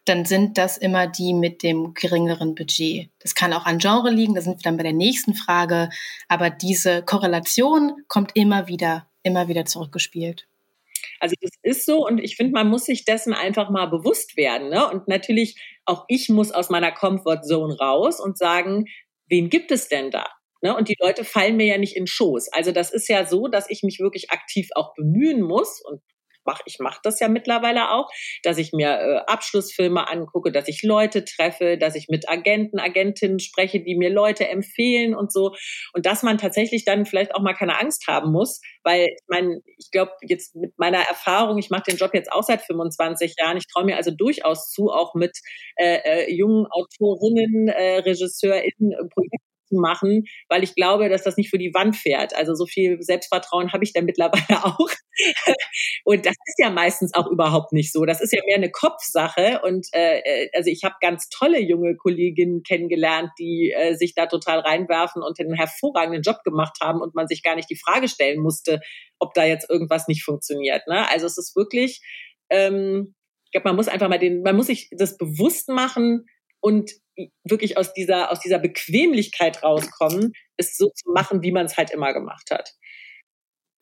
dann 0.04 0.24
sind 0.24 0.58
das 0.58 0.78
immer 0.78 1.06
die 1.06 1.34
mit 1.34 1.62
dem 1.62 1.94
geringeren 1.94 2.54
Budget. 2.54 3.10
Das 3.20 3.34
kann 3.34 3.52
auch 3.52 3.66
an 3.66 3.78
Genre 3.78 4.10
liegen, 4.10 4.34
da 4.34 4.40
sind 4.40 4.58
wir 4.58 4.62
dann 4.62 4.76
bei 4.76 4.82
der 4.82 4.92
nächsten 4.92 5.34
Frage, 5.34 5.90
aber 6.28 6.50
diese 6.50 7.02
Korrelation 7.02 8.04
kommt 8.08 8.32
immer 8.34 8.66
wieder, 8.66 9.06
immer 9.22 9.48
wieder 9.48 9.64
zurückgespielt. 9.64 10.46
Also 11.22 11.36
das 11.40 11.52
ist 11.62 11.86
so 11.86 12.04
und 12.04 12.18
ich 12.18 12.34
finde, 12.34 12.52
man 12.52 12.68
muss 12.68 12.84
sich 12.84 13.04
dessen 13.04 13.32
einfach 13.32 13.70
mal 13.70 13.86
bewusst 13.86 14.36
werden. 14.36 14.70
Ne? 14.70 14.90
Und 14.90 15.06
natürlich, 15.06 15.54
auch 15.84 16.04
ich 16.08 16.28
muss 16.28 16.50
aus 16.50 16.68
meiner 16.68 16.90
Comfortzone 16.90 17.78
raus 17.78 18.18
und 18.18 18.36
sagen, 18.36 18.86
wen 19.28 19.48
gibt 19.48 19.70
es 19.70 19.86
denn 19.88 20.10
da? 20.10 20.26
Ne? 20.62 20.76
Und 20.76 20.88
die 20.88 20.96
Leute 20.98 21.24
fallen 21.24 21.56
mir 21.56 21.66
ja 21.66 21.78
nicht 21.78 21.96
in 21.96 22.08
Schoß. 22.08 22.48
Also 22.52 22.72
das 22.72 22.92
ist 22.92 23.08
ja 23.08 23.24
so, 23.24 23.46
dass 23.46 23.70
ich 23.70 23.84
mich 23.84 24.00
wirklich 24.00 24.32
aktiv 24.32 24.68
auch 24.74 24.94
bemühen 24.94 25.42
muss 25.42 25.80
und 25.80 26.02
mache, 26.44 26.62
ich 26.66 26.78
mache 26.78 27.00
das 27.02 27.20
ja 27.20 27.28
mittlerweile 27.28 27.90
auch, 27.90 28.10
dass 28.42 28.58
ich 28.58 28.72
mir 28.72 28.88
äh, 28.88 29.16
Abschlussfilme 29.26 30.08
angucke, 30.08 30.52
dass 30.52 30.68
ich 30.68 30.82
Leute 30.82 31.24
treffe, 31.24 31.78
dass 31.78 31.94
ich 31.94 32.08
mit 32.08 32.28
Agenten, 32.28 32.78
Agentinnen 32.78 33.38
spreche, 33.38 33.80
die 33.80 33.96
mir 33.96 34.10
Leute 34.10 34.48
empfehlen 34.48 35.14
und 35.14 35.32
so. 35.32 35.54
Und 35.92 36.06
dass 36.06 36.22
man 36.22 36.38
tatsächlich 36.38 36.84
dann 36.84 37.06
vielleicht 37.06 37.34
auch 37.34 37.42
mal 37.42 37.54
keine 37.54 37.78
Angst 37.78 38.06
haben 38.08 38.32
muss, 38.32 38.60
weil 38.82 39.06
ich 39.06 39.24
meine, 39.28 39.60
ich 39.78 39.90
glaube, 39.90 40.12
jetzt 40.22 40.54
mit 40.56 40.78
meiner 40.78 40.98
Erfahrung, 41.00 41.58
ich 41.58 41.70
mache 41.70 41.84
den 41.88 41.96
Job 41.96 42.12
jetzt 42.14 42.32
auch 42.32 42.42
seit 42.42 42.62
25 42.62 43.34
Jahren, 43.38 43.56
ich 43.56 43.66
traue 43.66 43.84
mir 43.84 43.96
also 43.96 44.10
durchaus 44.10 44.70
zu, 44.70 44.90
auch 44.90 45.14
mit 45.14 45.38
äh, 45.76 45.98
äh, 46.04 46.32
jungen 46.32 46.66
Autorinnen, 46.66 47.68
äh, 47.68 47.98
RegisseurInnen 47.98 48.92
äh, 48.92 49.08
Projekte 49.08 49.51
zu 49.72 49.80
machen, 49.80 50.24
weil 50.48 50.62
ich 50.62 50.74
glaube, 50.74 51.08
dass 51.08 51.22
das 51.22 51.36
nicht 51.36 51.50
für 51.50 51.58
die 51.58 51.72
Wand 51.74 51.96
fährt. 51.96 52.36
Also 52.36 52.54
so 52.54 52.66
viel 52.66 53.00
Selbstvertrauen 53.00 53.72
habe 53.72 53.84
ich 53.84 53.92
da 53.92 54.02
mittlerweile 54.02 54.64
auch. 54.64 54.90
und 56.04 56.26
das 56.26 56.34
ist 56.46 56.58
ja 56.58 56.70
meistens 56.70 57.14
auch 57.14 57.26
überhaupt 57.30 57.72
nicht 57.72 57.92
so. 57.92 58.04
Das 58.04 58.20
ist 58.20 58.32
ja 58.32 58.40
mehr 58.46 58.56
eine 58.56 58.70
Kopfsache. 58.70 59.60
Und 59.64 59.86
äh, 59.92 60.48
also 60.54 60.70
ich 60.70 60.84
habe 60.84 60.94
ganz 61.00 61.28
tolle 61.28 61.60
junge 61.60 61.96
Kolleginnen 61.96 62.62
kennengelernt, 62.62 63.30
die 63.38 63.72
äh, 63.74 63.94
sich 63.94 64.14
da 64.14 64.26
total 64.26 64.60
reinwerfen 64.60 65.22
und 65.22 65.38
einen 65.40 65.54
hervorragenden 65.54 66.22
Job 66.22 66.42
gemacht 66.44 66.78
haben 66.80 67.00
und 67.00 67.14
man 67.14 67.28
sich 67.28 67.42
gar 67.42 67.56
nicht 67.56 67.70
die 67.70 67.78
Frage 67.82 68.08
stellen 68.08 68.40
musste, 68.40 68.80
ob 69.18 69.34
da 69.34 69.44
jetzt 69.44 69.70
irgendwas 69.70 70.08
nicht 70.08 70.24
funktioniert. 70.24 70.86
Ne? 70.86 71.08
Also 71.08 71.26
es 71.26 71.38
ist 71.38 71.56
wirklich, 71.56 72.02
ähm, 72.50 73.14
ich 73.46 73.52
glaube, 73.52 73.68
man 73.68 73.76
muss 73.76 73.88
einfach 73.88 74.08
mal 74.08 74.18
den, 74.18 74.42
man 74.42 74.56
muss 74.56 74.66
sich 74.66 74.88
das 74.96 75.16
bewusst 75.16 75.68
machen 75.68 76.26
und 76.62 76.92
wirklich 77.44 77.76
aus 77.76 77.92
dieser, 77.92 78.30
aus 78.30 78.40
dieser 78.40 78.58
Bequemlichkeit 78.58 79.62
rauskommen, 79.62 80.32
es 80.56 80.76
so 80.78 80.90
zu 80.94 81.10
machen, 81.12 81.42
wie 81.42 81.52
man 81.52 81.66
es 81.66 81.76
halt 81.76 81.90
immer 81.90 82.14
gemacht 82.14 82.50
hat. 82.50 82.72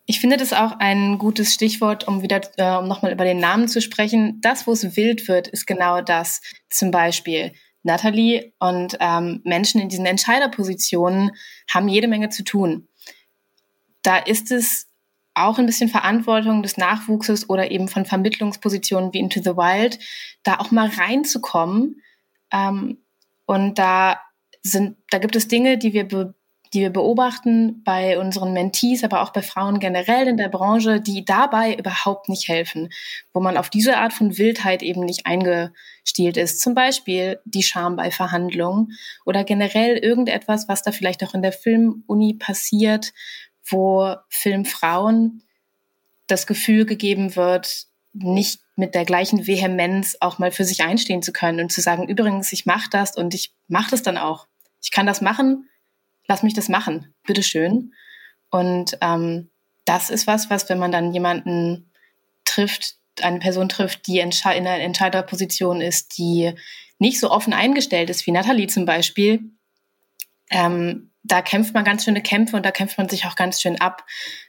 Ich 0.07 0.19
finde 0.19 0.39
das 0.39 0.53
auch 0.53 0.73
ein 0.81 1.19
gutes 1.19 1.55
Stichwort, 1.55 2.09
um 2.09 2.23
wieder, 2.23 2.41
äh, 2.57 2.79
um 2.79 2.89
nochmal 2.89 3.13
über 3.13 3.25
den 3.25 3.39
Namen 3.39 3.69
zu 3.69 3.81
sprechen. 3.81 4.41
Das, 4.41 4.67
wo 4.67 4.73
es 4.73 4.97
wild 4.97 5.29
wird, 5.29 5.47
ist 5.47 5.67
genau 5.67 6.01
das. 6.01 6.41
Zum 6.69 6.91
Beispiel 6.91 7.53
Natalie 7.85 8.53
und 8.59 8.97
ähm, 8.99 9.41
Menschen 9.45 9.81
in 9.81 9.89
diesen 9.89 10.07
Entscheiderpositionen 10.07 11.31
haben 11.73 11.87
jede 11.87 12.09
Menge 12.09 12.31
zu 12.31 12.43
tun. 12.43 12.89
Da 14.03 14.17
ist 14.17 14.51
es 14.51 14.89
auch 15.35 15.59
ein 15.59 15.67
bisschen 15.67 15.89
Verantwortung 15.89 16.63
des 16.63 16.77
Nachwuchses 16.77 17.49
oder 17.49 17.71
eben 17.71 17.87
von 17.87 18.05
Vermittlungspositionen 18.05 19.13
wie 19.13 19.21
Into 19.21 19.41
the 19.41 19.57
Wild, 19.57 19.99
da 20.43 20.59
auch 20.59 20.73
mal 20.73 20.89
reinzukommen 20.89 22.03
ähm, 22.53 22.99
und 23.47 23.79
da 23.79 24.21
sind, 24.63 24.97
da 25.11 25.19
gibt 25.19 25.37
es 25.37 25.49
Dinge, 25.49 25.79
die 25.79 25.93
wir, 25.93 26.07
be, 26.07 26.35
die 26.73 26.81
wir 26.81 26.91
beobachten 26.91 27.83
bei 27.83 28.19
unseren 28.19 28.53
Mentees, 28.53 29.03
aber 29.03 29.23
auch 29.23 29.33
bei 29.33 29.43
Frauen 29.43 29.81
generell 29.81 30.29
in 30.29 30.37
der 30.37 30.49
Branche, 30.49 31.01
die 31.01 31.25
dabei 31.25 31.75
überhaupt 31.75 32.29
nicht 32.29 32.49
helfen, 32.49 32.91
wo 33.33 33.41
man 33.41 33.57
auf 33.57 33.71
diese 33.71 33.97
Art 33.97 34.13
von 34.13 34.39
Wildheit 34.39 34.83
eben 34.83 35.05
nicht 35.05 35.27
eingestielt 35.27 36.37
ist. 36.37 36.61
Zum 36.61 36.75
Beispiel 36.75 37.41
die 37.45 37.63
Scham 37.63 37.97
bei 37.97 38.11
Verhandlungen 38.11 38.93
oder 39.25 39.45
generell 39.45 39.97
irgendetwas, 39.97 40.69
was 40.69 40.83
da 40.83 40.93
vielleicht 40.93 41.25
auch 41.25 41.35
in 41.35 41.43
der 41.43 41.53
Filmuni 41.53 42.35
passiert, 42.35 43.13
wo 43.69 44.15
Filmfrauen 44.29 45.43
das 46.29 46.47
Gefühl 46.47 46.87
gegeben 46.87 47.35
wird, 47.35 47.90
nicht 48.13 48.61
mit 48.77 48.95
der 48.95 49.05
gleichen 49.05 49.47
Vehemenz 49.47 50.17
auch 50.21 50.39
mal 50.39 50.51
für 50.51 50.65
sich 50.65 50.83
einstehen 50.83 51.23
zu 51.23 51.33
können 51.33 51.61
und 51.61 51.73
zu 51.73 51.81
sagen, 51.81 52.09
übrigens, 52.09 52.53
ich 52.53 52.67
mache 52.67 52.91
das 52.91 53.17
und 53.17 53.35
ich 53.35 53.53
mache 53.69 53.91
das 53.91 54.03
dann 54.03 54.19
auch. 54.19 54.47
Ich 54.83 54.91
kann 54.91 55.07
das 55.07 55.21
machen, 55.21 55.69
lass 56.27 56.43
mich 56.43 56.55
das 56.55 56.69
machen, 56.69 57.15
bitteschön. 57.25 57.93
Und 58.51 58.99
ähm, 59.01 59.51
das 59.85 60.11
ist 60.11 60.27
was, 60.27 60.51
was, 60.51 60.69
wenn 60.69 60.79
man 60.79 60.93
dann 60.93 61.13
jemanden 61.13 61.91
trifft, 62.45 62.97
eine 63.21 63.39
Person 63.39 63.69
trifft, 63.69 64.07
die 64.07 64.19
in 64.19 64.33
einer 64.45 64.81
Entscheiderposition 64.81 65.81
ist, 65.81 66.17
die 66.19 66.55
nicht 66.99 67.21
so 67.21 67.31
offen 67.31 67.53
eingestellt 67.53 68.11
ist, 68.11 68.27
wie 68.27 68.33
Nathalie 68.33 68.67
zum 68.67 68.87
Beispiel, 68.87 69.41
ähm, 70.51 71.11
da 71.23 71.43
kämpft 71.43 71.75
man 71.75 71.85
ganz 71.85 72.05
schöne 72.05 72.23
Kämpfe 72.23 72.57
und 72.57 72.65
da 72.65 72.71
kämpft 72.71 72.99
man 72.99 73.09
sich 73.09 73.27
auch 73.27 73.37
ganz 73.37 73.61
schön 73.61 73.81
ab, 73.81 74.05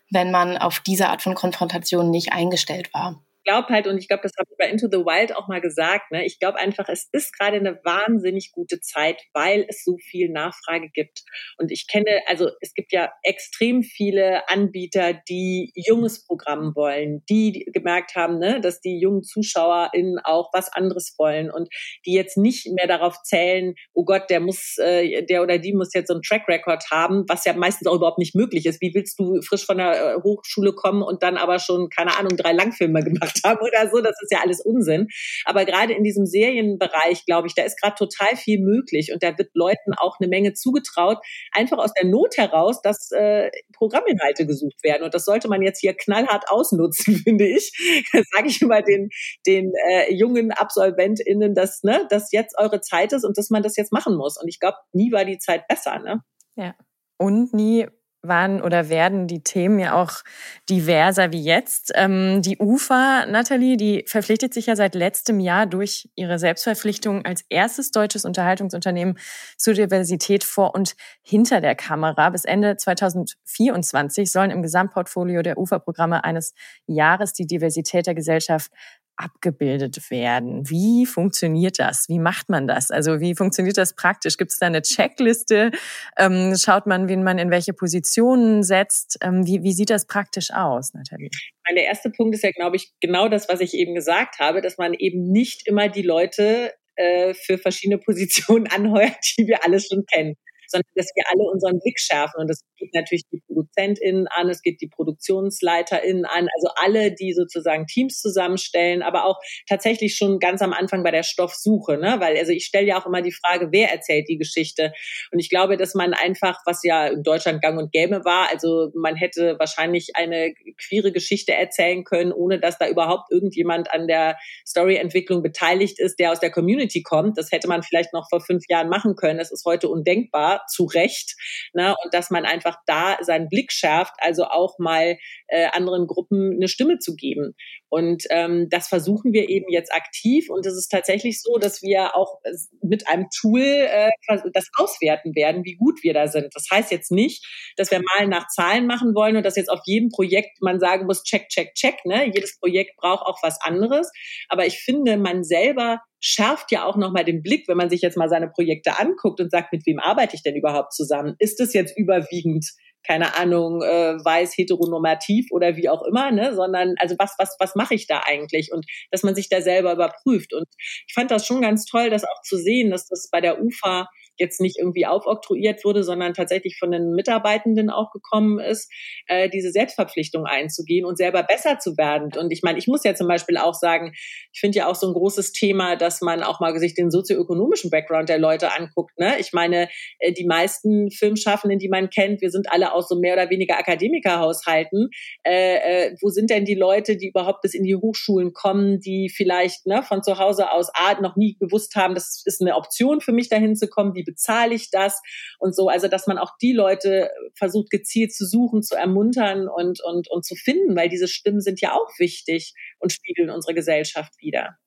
wenn 0.10 0.32
man 0.32 0.58
auf 0.58 0.80
diese 0.80 1.10
Art 1.10 1.22
von 1.22 1.36
Konfrontation 1.36 2.10
nicht 2.10 2.34
eingestellt 2.34 2.94
war. 2.94 3.24
Glaube 3.44 3.70
halt, 3.70 3.88
und 3.88 3.98
ich 3.98 4.08
glaube, 4.08 4.24
das 4.24 4.32
habe 4.38 4.48
ich 4.50 4.58
bei 4.58 4.70
Into 4.70 4.88
the 4.92 5.06
Wild 5.06 5.36
auch 5.36 5.48
mal 5.48 5.62
gesagt, 5.62 6.12
ne, 6.12 6.26
ich 6.26 6.40
glaube 6.40 6.60
einfach, 6.60 6.88
es 6.90 7.08
ist 7.12 7.38
gerade 7.38 7.58
eine 7.58 7.80
wahnsinnig 7.84 8.52
gute 8.52 8.80
Zeit, 8.82 9.22
weil 9.34 9.66
es 9.68 9.84
so 9.84 9.98
viel 9.98 10.30
Nachfrage 10.30 10.90
gibt. 10.94 11.24
Und 11.58 11.72
ich 11.72 11.88
kenne, 11.88 12.22
also 12.28 12.50
es 12.62 12.74
gibt 12.74 12.92
ja 12.92 13.12
extrem 13.24 13.84
viele 13.84 14.48
Anbieter, 14.50 15.14
die 15.14 15.72
junges 15.76 16.26
Programm 16.26 16.74
wollen, 16.76 17.24
die 17.30 17.66
gemerkt 17.74 18.16
haben, 18.16 18.38
ne, 18.40 18.62
dass 18.62 18.82
die 18.82 19.00
jungen 19.00 19.24
ZuschauerInnen 19.24 20.20
auch 20.24 20.50
was 20.54 20.72
anderes 20.72 21.16
wollen 21.18 21.52
und 21.52 21.70
die 22.06 22.14
jetzt 22.14 22.38
nicht 22.38 22.68
mehr 22.74 22.88
darauf 22.88 23.22
zählen, 23.24 23.76
oh 23.94 24.06
Gott, 24.06 24.30
der 24.30 24.40
muss, 24.40 24.78
äh, 24.78 25.26
der 25.26 25.42
oder 25.44 25.58
die 25.58 25.74
muss 25.74 25.94
jetzt 25.94 26.08
so 26.08 26.14
einen 26.14 26.24
Track 26.24 26.48
Record 26.48 26.84
haben, 26.92 27.26
was 27.28 27.46
ja 27.46 27.54
meistens 27.54 27.88
auch 27.88 27.96
überhaupt 27.96 28.20
nicht 28.20 28.36
möglich 28.36 28.66
ist. 28.66 28.82
Wie 28.82 28.94
willst 28.94 29.20
du 29.20 29.42
frisch 29.42 29.66
von 29.66 29.78
der 29.78 30.16
äh, 30.16 30.22
Hochschule 30.22 30.74
kommen 30.74 31.02
und 31.02 31.24
dann 31.24 31.38
aber 31.38 31.60
schon, 31.60 31.90
keine 31.90 32.18
Ahnung, 32.18 32.38
drei 32.38 32.54
Langfilme 32.54 33.04
gemacht 33.04 33.31
haben 33.44 33.60
oder 33.62 33.90
so? 33.90 34.02
Das 34.02 34.16
ist 34.22 34.32
ja 34.32 34.40
alles 34.42 34.62
Unsinn. 34.62 35.08
Aber 35.46 35.66
gerade 35.66 35.94
in 35.94 36.04
diesem 36.04 36.26
Serienbereich, 36.26 37.26
glaube 37.26 37.48
ich, 37.48 37.56
da 37.56 37.64
ist 37.64 37.80
gerade 37.80 37.96
total 37.96 38.36
viel 38.36 38.60
möglich 38.60 39.12
und 39.14 39.24
da 39.24 39.38
wird 39.38 39.50
Leuten 39.54 39.94
auch 39.98 40.18
eine 40.20 40.30
Menge 40.30 40.54
zugetraut, 40.54 41.18
einfach 41.52 41.78
aus 41.78 41.94
der 41.94 42.08
Not 42.08 42.38
heraus, 42.38 42.82
dass 42.82 43.12
äh, 43.12 43.50
Programminhalte 43.74 44.46
gesucht 44.46 44.84
werden. 44.84 45.04
Und 45.04 45.14
das 45.14 45.26
sollte 45.26 45.48
man 45.48 45.62
jetzt 45.62 45.80
hier 45.80 45.94
knallhart 45.94 46.46
ausnutzen, 46.50 47.16
finde 47.24 47.48
ich. 47.48 47.72
Das 48.14 48.26
sage 48.36 48.48
ich 48.48 48.62
immer 48.62 48.82
den, 48.82 49.10
den 49.46 49.72
äh, 49.90 50.14
jungen 50.14 50.52
AbsolventInnen, 50.52 51.54
dass, 51.56 51.84
ne, 51.84 52.06
dass 52.10 52.32
jetzt 52.32 52.58
eure 52.58 52.82
Zeit 52.82 53.14
ist 53.14 53.26
und 53.26 53.38
dass 53.38 53.50
man 53.50 53.64
das 53.64 53.76
jetzt 53.76 53.92
machen 53.92 54.16
muss. 54.16 54.38
Und 54.42 54.48
ich 54.48 54.60
glaube, 54.60 54.78
nie 54.94 55.12
war 55.12 55.26
die 55.26 55.38
Zeit 55.38 55.68
besser. 55.68 56.00
Ne? 56.00 56.22
Ja. 56.56 56.76
Und 57.18 57.54
nie 57.54 57.88
waren 58.24 58.62
oder 58.62 58.90
werden 58.90 59.28
die 59.28 59.44
Themen 59.44 59.80
ja 59.80 59.94
auch 59.94 60.22
diverser 60.70 61.32
wie 61.32 61.44
jetzt. 61.44 61.92
Ähm, 61.96 62.42
die 62.42 62.58
UFA, 62.60 63.26
Nathalie, 63.26 63.78
die 63.78 64.04
verpflichtet 64.08 64.54
sich 64.54 64.68
ja 64.68 64.76
seit 64.76 64.96
letztem 64.96 65.40
Jahr 65.40 65.66
durch 65.66 66.10
ihre 66.16 66.38
Selbstverpflichtung 66.38 67.26
als 67.26 67.44
erstes 67.50 67.92
deutsches 67.92 68.26
Unterhaltungsunternehmen 68.26 69.18
zur 69.58 69.74
Diversität 69.74 70.44
vor 70.44 70.76
und 70.76 70.96
hinter 71.24 71.62
der 71.62 71.76
Kamera. 71.76 72.30
Bis 72.30 72.46
Ende 72.46 72.78
2024 72.78 74.32
sollen 74.32 74.52
im 74.52 74.62
Gesamtportfolio 74.62 75.42
der 75.42 75.58
UFA-Programme 75.58 76.24
eines 76.24 76.54
Jahres 76.86 77.34
die 77.34 77.48
Diversität 77.48 78.06
der 78.06 78.16
Gesellschaft 78.16 78.72
abgebildet 79.16 80.10
werden. 80.10 80.70
Wie 80.70 81.06
funktioniert 81.06 81.80
das? 81.80 82.08
Wie 82.10 82.20
macht 82.20 82.50
man 82.50 82.68
das? 82.68 82.92
Also 82.92 83.20
wie 83.20 83.36
funktioniert 83.36 83.78
das 83.78 83.96
praktisch? 83.96 84.38
Gibt 84.38 84.52
es 84.52 84.60
da 84.60 84.68
eine 84.68 84.82
Checkliste? 84.82 85.72
Ähm, 86.18 86.56
schaut 86.58 86.88
man, 86.88 87.08
wen 87.08 87.24
man 87.24 87.38
in 87.38 87.52
welche 87.52 87.74
Positionen 87.74 88.64
setzt? 88.64 89.18
Ähm, 89.22 89.46
wie, 89.46 89.64
wie 89.64 89.74
sieht 89.74 89.90
das 89.90 90.08
praktisch 90.08 90.52
aus, 90.52 90.94
Nathalie? 90.94 91.30
Mein 91.68 91.76
der 91.76 91.86
erste 91.86 92.10
Punkt 92.10 92.36
ist 92.36 92.44
ja, 92.44 92.52
glaube 92.52 92.76
ich, 92.76 92.92
genau 93.00 93.28
das, 93.28 93.48
was 93.50 93.62
ich 93.62 93.74
eben 93.74 93.96
gesagt 93.96 94.40
habe, 94.40 94.62
dass 94.62 94.78
man 94.78 94.94
eben 94.94 95.32
nicht 95.32 95.68
immer 95.68 95.90
die 95.90 96.02
Leute 96.02 96.74
äh, 96.96 97.34
für 97.34 97.58
verschiedene 97.58 98.00
Positionen 98.00 98.68
anheuert, 98.72 99.18
die 99.38 99.48
wir 99.48 99.64
alle 99.64 99.80
schon 99.80 100.06
kennen 100.06 100.36
sondern 100.72 100.90
dass 100.96 101.12
wir 101.16 101.24
alle 101.32 101.44
unseren 101.52 101.80
Blick 101.80 102.00
schärfen. 102.00 102.42
Und 102.42 102.50
das 102.50 102.62
geht 102.78 102.94
natürlich 102.94 103.24
die 103.32 103.42
ProduzentInnen 103.48 104.28
an, 104.28 104.50
es 104.50 104.62
geht 104.62 104.82
die 104.82 104.88
ProduktionsleiterInnen 104.88 106.26
an, 106.26 106.48
also 106.56 106.70
alle, 106.76 107.14
die 107.14 107.34
sozusagen 107.34 107.86
Teams 107.86 108.20
zusammenstellen, 108.20 109.02
aber 109.02 109.26
auch 109.26 109.38
tatsächlich 109.68 110.16
schon 110.16 110.40
ganz 110.40 110.62
am 110.62 110.74
Anfang 110.74 111.04
bei 111.04 111.12
der 111.12 111.24
Stoffsuche, 111.24 111.98
ne? 111.98 112.16
Weil 112.20 112.38
also 112.38 112.52
ich 112.52 112.66
stelle 112.66 112.88
ja 112.88 113.00
auch 113.00 113.06
immer 113.06 113.22
die 113.22 113.32
Frage, 113.34 113.70
wer 113.72 113.92
erzählt 113.92 114.28
die 114.30 114.38
Geschichte? 114.38 114.94
Und 115.32 115.40
ich 115.40 115.50
glaube, 115.50 115.78
dass 115.78 115.94
man 115.94 116.14
einfach, 116.14 116.60
was 116.66 116.82
ja 116.84 117.08
in 117.08 117.24
Deutschland 117.24 117.62
gang 117.62 117.78
und 117.78 117.92
gäbe 117.92 118.24
war, 118.26 118.50
also 118.50 118.92
man 118.96 119.16
hätte 119.16 119.58
wahrscheinlich 119.60 120.16
eine 120.16 120.54
queere 120.88 121.12
Geschichte 121.12 121.54
erzählen 121.54 122.04
können, 122.04 122.32
ohne 122.32 122.60
dass 122.60 122.78
da 122.78 122.88
überhaupt 122.88 123.32
irgendjemand 123.32 123.92
an 123.92 124.08
der 124.08 124.38
Storyentwicklung 124.66 125.44
beteiligt 125.44 126.00
ist, 126.00 126.20
der 126.20 126.32
aus 126.32 126.40
der 126.40 126.52
Community 126.52 127.04
kommt. 127.04 127.38
Das 127.38 127.52
hätte 127.52 127.68
man 127.68 127.84
vielleicht 127.84 128.14
noch 128.14 128.28
vor 128.30 128.42
fünf 128.42 128.64
Jahren 128.70 128.90
machen 128.90 129.16
können. 129.16 129.38
Das 129.40 129.52
ist 129.52 129.66
heute 129.66 129.90
undenkbar 129.90 130.61
zu 130.68 130.86
Recht. 130.86 131.36
Ne? 131.74 131.96
Und 132.04 132.14
dass 132.14 132.30
man 132.30 132.46
einfach 132.46 132.78
da 132.86 133.18
seinen 133.22 133.50
Blick 133.50 133.72
schärft, 133.72 134.14
also 134.20 134.46
auch 134.46 134.80
mal 134.80 135.18
äh, 135.48 135.68
anderen 135.72 136.08
Gruppen 136.08 136.54
eine 136.56 136.68
Stimme 136.68 137.00
zu 137.00 137.16
geben. 137.16 137.56
Und 137.92 138.24
ähm, 138.30 138.68
das 138.70 138.88
versuchen 138.88 139.34
wir 139.34 139.50
eben 139.50 139.70
jetzt 139.70 139.94
aktiv. 139.94 140.50
Und 140.50 140.66
es 140.66 140.78
ist 140.78 140.88
tatsächlich 140.88 141.42
so, 141.42 141.58
dass 141.58 141.82
wir 141.82 142.16
auch 142.16 142.40
mit 142.82 143.06
einem 143.10 143.28
Tool 143.38 143.60
äh, 143.62 144.10
das 144.54 144.70
auswerten 144.78 145.36
werden, 145.36 145.66
wie 145.66 145.76
gut 145.76 146.02
wir 146.02 146.14
da 146.14 146.30
sind. 146.30 146.56
Das 146.56 146.68
heißt 146.72 146.90
jetzt 146.90 147.12
nicht, 147.12 147.46
dass 147.76 147.92
wir 147.92 148.00
mal 148.00 148.28
nach 148.28 148.48
Zahlen 148.48 148.88
machen 148.88 149.14
wollen 149.14 149.36
und 149.36 149.46
dass 149.46 149.58
jetzt 149.58 149.70
auf 149.70 149.82
jedem 149.84 150.08
Projekt 150.08 150.62
man 150.62 150.80
sagen 150.80 151.06
muss, 151.06 151.24
check, 151.24 151.50
check, 151.50 151.74
check. 151.74 152.06
Ne? 152.06 152.32
Jedes 152.34 152.58
Projekt 152.58 152.96
braucht 152.96 153.26
auch 153.26 153.40
was 153.44 153.60
anderes. 153.60 154.10
Aber 154.48 154.66
ich 154.66 154.80
finde, 154.80 155.18
man 155.18 155.44
selber 155.44 156.00
schärft 156.22 156.72
ja 156.72 156.86
auch 156.86 156.96
nochmal 156.96 157.26
den 157.26 157.44
Blick, 157.44 157.68
wenn 157.68 157.76
man 157.76 157.90
sich 157.90 158.02
jetzt 158.02 158.16
mal 158.16 158.30
seine 158.30 158.48
Projekte 158.48 159.00
anguckt 159.00 159.42
und 159.42 159.52
sagt, 159.52 159.74
mit 159.74 159.86
wem 159.86 160.00
arbeite 160.00 160.38
ich 160.38 160.44
denn 160.44 160.56
überhaupt 160.56 160.94
zusammen? 160.94 161.36
Ist 161.40 161.60
es 161.60 161.74
jetzt 161.74 161.98
überwiegend 161.98 162.66
keine 163.06 163.36
Ahnung, 163.36 163.82
äh, 163.82 164.24
weiß, 164.24 164.58
heteronormativ 164.58 165.48
oder 165.52 165.76
wie 165.76 165.90
auch 165.90 166.04
immer, 166.04 166.32
ne, 166.32 166.54
sondern 166.56 166.96
also 166.98 167.16
was, 167.18 167.36
was, 167.38 167.56
was 167.60 167.76
mache 167.76 167.96
ich 167.96 168.08
da 168.08 168.22
eigentlich? 168.26 168.72
Und 168.72 168.86
dass 169.12 169.24
man 169.24 169.36
sich 169.36 169.50
da 169.50 169.62
selber 169.62 169.94
überprüft. 169.94 170.54
Und 170.54 170.68
ich 171.08 171.14
fand 171.14 171.32
das 171.32 171.46
schon 171.46 171.62
ganz 171.62 171.86
toll, 171.86 172.10
das 172.10 172.24
auch 172.24 172.42
zu 172.44 172.58
sehen, 172.58 172.92
dass 172.92 173.08
das 173.08 173.30
bei 173.32 173.42
der 173.42 173.62
UFA 173.62 174.08
jetzt 174.38 174.62
nicht 174.62 174.78
irgendwie 174.78 175.06
aufoktroyiert 175.06 175.84
wurde, 175.84 176.04
sondern 176.04 176.34
tatsächlich 176.34 176.78
von 176.78 176.92
den 176.92 177.12
Mitarbeitenden 177.12 177.90
auch 177.90 178.12
gekommen 178.12 178.60
ist, 178.60 178.92
äh, 179.28 179.50
diese 179.50 179.72
Selbstverpflichtung 179.72 180.46
einzugehen 180.46 181.06
und 181.06 181.18
selber 181.18 181.44
besser 181.44 181.80
zu 181.80 181.98
werden. 181.98 182.32
Und 182.38 182.52
ich 182.52 182.62
meine, 182.64 182.80
ich 182.80 182.88
muss 182.88 183.04
ja 183.04 183.16
zum 183.16 183.28
Beispiel 183.28 183.58
auch 183.58 183.74
sagen, 183.74 184.14
ich 184.52 184.60
finde 184.60 184.80
ja 184.80 184.88
auch 184.88 184.96
so 184.96 185.08
ein 185.08 185.14
großes 185.14 185.52
Thema, 185.52 185.96
dass 185.96 186.22
man 186.22 186.44
auch 186.44 186.60
mal 186.60 186.78
sich 186.80 186.94
den 186.94 187.12
sozioökonomischen 187.12 187.90
Background 187.90 188.30
der 188.30 188.40
Leute 188.40 188.76
anguckt. 188.78 189.18
Ne? 189.20 189.36
Ich 189.40 189.54
meine, 189.54 189.90
äh, 190.20 190.34
die 190.34 190.46
meisten 190.46 191.12
Filmschaffenden, 191.12 191.80
die 191.80 191.90
man 191.90 192.10
kennt, 192.10 192.42
wir 192.42 192.50
sind 192.50 192.72
alle 192.72 192.94
aus 192.94 193.08
so 193.08 193.20
mehr 193.20 193.34
oder 193.34 193.50
weniger 193.50 193.78
Akademikerhaushalten. 193.78 195.10
Äh, 195.44 195.76
äh, 195.76 196.16
wo 196.22 196.30
sind 196.30 196.50
denn 196.50 196.66
die 196.66 196.76
Leute, 196.76 197.18
die 197.18 197.30
überhaupt 197.30 197.62
bis 197.62 197.74
in 197.74 197.84
die 197.84 197.96
Hochschulen 197.96 198.54
kommen, 198.54 199.00
die 199.00 199.30
vielleicht 199.30 199.86
ne, 199.86 200.04
von 200.04 200.24
zu 200.24 200.38
Hause 200.38 200.72
aus 200.72 200.90
A, 200.94 201.12
noch 201.22 201.36
nie 201.36 201.58
gewusst 201.60 201.96
haben, 201.96 202.16
das 202.16 202.42
ist 202.46 202.62
eine 202.62 202.76
Option 202.76 203.22
für 203.22 203.32
mich 203.32 203.50
dahin 203.50 203.76
zu 203.76 203.88
kommen, 203.88 204.16
wie 204.22 204.32
bezahle 204.32 204.74
ich 204.76 204.90
das 204.92 205.22
und 205.60 205.76
so. 205.76 205.90
Also, 205.90 206.08
dass 206.08 206.28
man 206.28 206.38
auch 206.38 206.52
die 206.62 206.74
Leute 206.74 207.32
versucht, 207.56 207.90
gezielt 207.90 208.34
zu 208.34 208.46
suchen, 208.46 208.84
zu 208.84 208.96
ermuntern 208.96 209.68
und, 209.68 210.02
und, 210.04 210.30
und 210.30 210.46
zu 210.46 210.56
finden, 210.56 210.96
weil 210.96 211.10
diese 211.10 211.28
Stimmen 211.28 211.62
sind 211.62 211.82
ja 211.82 211.94
auch 211.94 212.10
wichtig 212.20 212.74
und 213.00 213.12
spiegeln 213.12 213.50
unsere 213.50 213.74
Gesellschaft 213.74 214.34
wieder. 214.40 214.78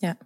Ja. 0.00 0.16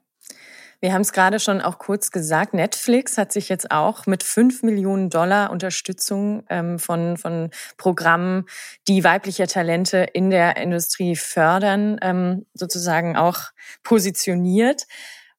Wir 0.80 0.92
haben 0.92 1.00
es 1.00 1.14
gerade 1.14 1.40
schon 1.40 1.62
auch 1.62 1.78
kurz 1.78 2.10
gesagt. 2.10 2.52
Netflix 2.52 3.16
hat 3.16 3.32
sich 3.32 3.48
jetzt 3.48 3.70
auch 3.70 4.04
mit 4.04 4.22
fünf 4.22 4.62
Millionen 4.62 5.08
Dollar 5.08 5.50
Unterstützung 5.50 6.44
ähm, 6.50 6.78
von, 6.78 7.16
von 7.16 7.48
Programmen, 7.78 8.44
die 8.86 9.02
weibliche 9.02 9.46
Talente 9.46 10.06
in 10.12 10.28
der 10.28 10.58
Industrie 10.58 11.16
fördern, 11.16 11.98
ähm, 12.02 12.44
sozusagen 12.52 13.16
auch 13.16 13.52
positioniert. 13.82 14.82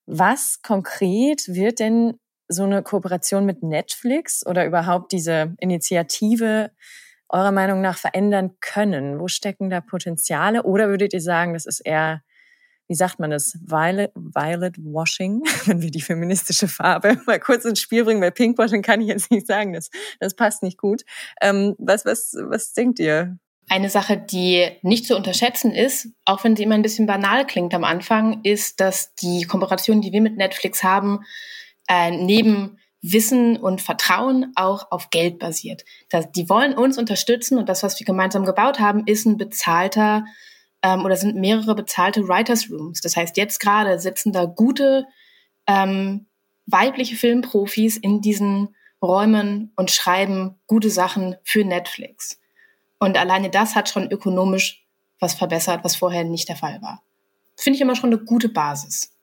Was 0.08 0.64
konkret 0.64 1.44
wird 1.48 1.80
denn 1.80 2.18
so 2.48 2.64
eine 2.64 2.84
Kooperation 2.84 3.46
mit 3.46 3.64
Netflix 3.64 4.46
oder 4.46 4.66
überhaupt 4.66 5.12
diese 5.12 5.56
Initiative 5.60 6.72
eurer 7.30 7.52
Meinung 7.52 7.82
nach 7.82 7.98
verändern 7.98 8.52
können? 8.62 9.20
Wo 9.20 9.28
stecken 9.28 9.70
da 9.70 9.82
Potenziale? 9.82 10.64
Oder 10.64 10.90
würdet 10.90 11.14
ihr 11.14 11.22
sagen, 11.22 11.54
das 11.54 11.66
ist 11.66 11.80
eher, 11.80 12.22
wie 12.88 12.96
sagt 12.96 13.20
man 13.20 13.32
das, 13.32 13.58
Violet, 13.66 14.12
Violet 14.16 14.78
Washing, 14.78 15.42
wenn 15.66 15.82
wir 15.82 15.92
die 15.92 16.02
feministische 16.02 16.68
Farbe 16.68 17.20
mal 17.26 17.40
kurz 17.40 17.66
ins 17.66 17.80
Spiel 17.80 18.04
bringen, 18.04 18.22
weil 18.22 18.32
Pinkwashing 18.32 18.82
kann 18.82 19.02
ich 19.02 19.08
jetzt 19.08 19.32
nicht 19.32 19.48
sagen, 19.48 19.74
das, 19.74 19.90
das 20.20 20.36
passt 20.36 20.64
nicht 20.64 20.78
gut. 20.78 21.04
Ähm, 21.42 21.76
was, 21.78 22.06
was, 22.06 22.36
was 22.50 22.74
denkt 22.74 23.00
ihr? 23.00 23.38
Eine 23.68 23.90
Sache, 23.90 24.18
die 24.18 24.70
nicht 24.84 25.08
zu 25.08 25.16
unterschätzen 25.16 25.72
ist, 25.74 26.10
auch 26.26 26.44
wenn 26.44 26.56
sie 26.56 26.62
immer 26.62 26.76
ein 26.76 26.84
bisschen 26.84 27.08
banal 27.08 27.48
klingt 27.48 27.74
am 27.74 27.84
Anfang, 27.84 28.42
ist, 28.44 28.80
dass 28.80 29.16
die 29.16 29.46
Kooperation, 29.46 30.02
die 30.02 30.12
wir 30.12 30.22
mit 30.22 30.38
Netflix 30.38 30.84
haben, 30.84 31.22
äh, 31.88 32.12
neben 32.12 32.78
Wissen 33.02 33.58
und 33.58 33.82
Vertrauen 33.82 34.52
auch 34.56 34.92
auf 34.92 35.10
Geld 35.10 35.38
basiert. 35.38 35.86
Das, 36.10 36.32
die 36.32 36.50
wollen 36.50 36.74
uns 36.74 36.98
unterstützen 36.98 37.58
und 37.58 37.70
das, 37.70 37.84
was 37.84 38.00
wir 38.00 38.06
gemeinsam 38.06 38.46
gebaut 38.46 38.80
haben, 38.80 39.04
ist 39.06 39.26
ein 39.26 39.38
bezahlter 39.38 40.26
ähm, 40.82 41.06
oder 41.06 41.16
sind 41.16 41.36
mehrere 41.36 41.76
bezahlte 41.76 42.28
Writers 42.28 42.72
Rooms. 42.72 43.02
Das 43.02 43.16
heißt, 43.16 43.38
jetzt 43.38 43.60
gerade 43.60 44.00
sitzen 44.00 44.34
da 44.34 44.46
gute 44.46 45.06
ähm, 45.68 46.26
weibliche 46.66 47.16
Filmprofis 47.16 47.98
in 47.98 48.22
diesen 48.22 48.76
Räumen 49.02 49.72
und 49.76 49.92
schreiben 49.92 50.56
gute 50.66 50.90
Sachen 50.90 51.36
für 51.44 51.64
Netflix. 51.64 52.40
Und 52.98 53.18
alleine 53.18 53.52
das 53.52 53.76
hat 53.76 53.90
schon 53.90 54.10
ökonomisch 54.12 54.84
was 55.20 55.36
verbessert, 55.36 55.84
was 55.84 55.96
vorher 55.96 56.24
nicht 56.24 56.50
der 56.50 56.56
Fall 56.56 56.82
war. 56.82 57.04
Finde 57.56 57.76
ich 57.76 57.82
immer 57.82 57.96
schon 57.96 58.12
eine 58.12 58.24
gute 58.24 58.50
Basis 58.50 59.15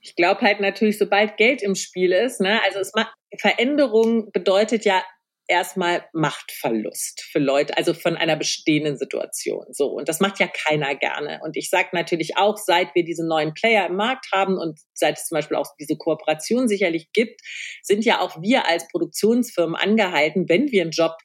ich 0.00 0.16
glaube 0.16 0.42
halt 0.42 0.60
natürlich, 0.60 0.98
sobald 0.98 1.36
Geld 1.36 1.62
im 1.62 1.74
Spiel 1.74 2.12
ist, 2.12 2.40
ne, 2.40 2.60
also 2.64 2.78
es 2.78 2.92
macht, 2.94 3.12
Veränderung 3.40 4.30
bedeutet 4.32 4.84
ja 4.84 5.02
erstmal 5.48 6.04
Machtverlust 6.12 7.22
für 7.32 7.38
Leute, 7.38 7.76
also 7.76 7.94
von 7.94 8.16
einer 8.16 8.36
bestehenden 8.36 8.98
Situation. 8.98 9.64
So. 9.70 9.86
Und 9.86 10.08
das 10.08 10.20
macht 10.20 10.38
ja 10.38 10.46
keiner 10.46 10.94
gerne. 10.94 11.40
Und 11.42 11.56
ich 11.56 11.70
sage 11.70 11.88
natürlich 11.92 12.36
auch, 12.36 12.58
seit 12.58 12.94
wir 12.94 13.02
diese 13.02 13.26
neuen 13.26 13.54
Player 13.54 13.86
im 13.86 13.96
Markt 13.96 14.26
haben 14.32 14.58
und 14.58 14.78
seit 14.92 15.16
es 15.16 15.24
zum 15.24 15.36
Beispiel 15.36 15.56
auch 15.56 15.74
diese 15.80 15.96
Kooperation 15.96 16.68
sicherlich 16.68 17.10
gibt, 17.12 17.40
sind 17.82 18.04
ja 18.04 18.20
auch 18.20 18.40
wir 18.42 18.68
als 18.68 18.86
Produktionsfirmen 18.88 19.74
angehalten, 19.74 20.48
wenn 20.48 20.70
wir 20.70 20.82
einen 20.82 20.90
Job 20.90 21.16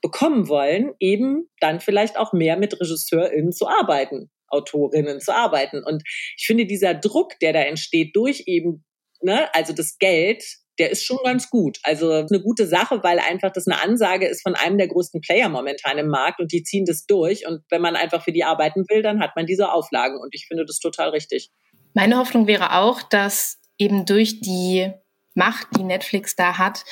bekommen 0.00 0.48
wollen, 0.48 0.94
eben 0.98 1.50
dann 1.58 1.80
vielleicht 1.80 2.16
auch 2.16 2.32
mehr 2.32 2.56
mit 2.56 2.80
RegisseurInnen 2.80 3.52
zu 3.52 3.68
arbeiten, 3.68 4.30
Autorinnen 4.50 5.20
zu 5.20 5.34
arbeiten. 5.34 5.82
Und 5.84 6.02
ich 6.36 6.44
finde, 6.46 6.66
dieser 6.66 6.94
Druck, 6.94 7.38
der 7.40 7.52
da 7.52 7.60
entsteht 7.60 8.14
durch 8.14 8.44
eben, 8.46 8.84
ne, 9.22 9.52
also 9.54 9.72
das 9.72 9.98
Geld, 9.98 10.44
der 10.78 10.90
ist 10.90 11.04
schon 11.04 11.18
ganz 11.24 11.50
gut. 11.50 11.78
Also 11.82 12.10
eine 12.10 12.40
gute 12.40 12.66
Sache, 12.66 13.02
weil 13.02 13.18
einfach 13.18 13.52
das 13.52 13.66
eine 13.66 13.82
Ansage 13.82 14.26
ist 14.26 14.42
von 14.42 14.54
einem 14.54 14.78
der 14.78 14.88
größten 14.88 15.20
Player 15.20 15.48
momentan 15.50 15.98
im 15.98 16.08
Markt 16.08 16.40
und 16.40 16.52
die 16.52 16.62
ziehen 16.62 16.86
das 16.86 17.04
durch. 17.04 17.46
Und 17.46 17.62
wenn 17.68 17.82
man 17.82 17.96
einfach 17.96 18.24
für 18.24 18.32
die 18.32 18.44
arbeiten 18.44 18.86
will, 18.88 19.02
dann 19.02 19.20
hat 19.20 19.36
man 19.36 19.46
diese 19.46 19.72
Auflagen. 19.72 20.18
Und 20.18 20.34
ich 20.34 20.46
finde 20.46 20.64
das 20.64 20.78
total 20.78 21.10
richtig. 21.10 21.50
Meine 21.92 22.16
Hoffnung 22.16 22.46
wäre 22.46 22.78
auch, 22.78 23.02
dass 23.02 23.58
eben 23.76 24.06
durch 24.06 24.40
die 24.40 24.90
Macht, 25.34 25.68
die 25.76 25.84
Netflix 25.84 26.34
da 26.34 26.56
hat, 26.56 26.84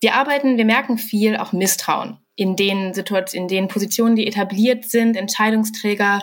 wir 0.00 0.14
arbeiten, 0.14 0.56
wir 0.56 0.64
merken 0.64 0.96
viel 0.96 1.36
auch 1.36 1.52
Misstrauen 1.52 2.18
in 2.36 2.56
den 2.56 2.94
Situationen, 2.94 3.50
in 3.50 3.54
den 3.54 3.68
Positionen, 3.68 4.16
die 4.16 4.26
etabliert 4.26 4.84
sind, 4.84 5.14
Entscheidungsträger 5.14 6.22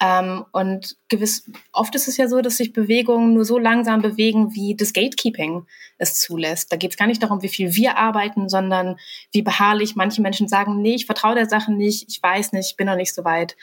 ähm, 0.00 0.44
und 0.52 0.96
gewiss, 1.08 1.50
oft 1.72 1.94
ist 1.94 2.06
es 2.06 2.18
ja 2.18 2.28
so, 2.28 2.42
dass 2.42 2.58
sich 2.58 2.72
Bewegungen 2.72 3.32
nur 3.32 3.46
so 3.46 3.58
langsam 3.58 4.02
bewegen, 4.02 4.54
wie 4.54 4.74
das 4.74 4.92
Gatekeeping 4.92 5.66
es 5.96 6.20
zulässt. 6.20 6.70
Da 6.70 6.76
geht 6.76 6.90
es 6.90 6.96
gar 6.98 7.06
nicht 7.06 7.22
darum, 7.22 7.42
wie 7.42 7.48
viel 7.48 7.74
wir 7.74 7.96
arbeiten, 7.96 8.48
sondern 8.50 8.98
wie 9.32 9.42
beharrlich 9.42 9.96
manche 9.96 10.20
Menschen 10.20 10.48
sagen, 10.48 10.82
nee, 10.82 10.94
ich 10.94 11.06
vertraue 11.06 11.34
der 11.34 11.48
Sache 11.48 11.72
nicht, 11.72 12.10
ich 12.10 12.22
weiß 12.22 12.52
nicht, 12.52 12.70
ich 12.70 12.76
bin 12.76 12.86
noch 12.86 12.96
nicht 12.96 13.14
so 13.14 13.24
weit. 13.24 13.56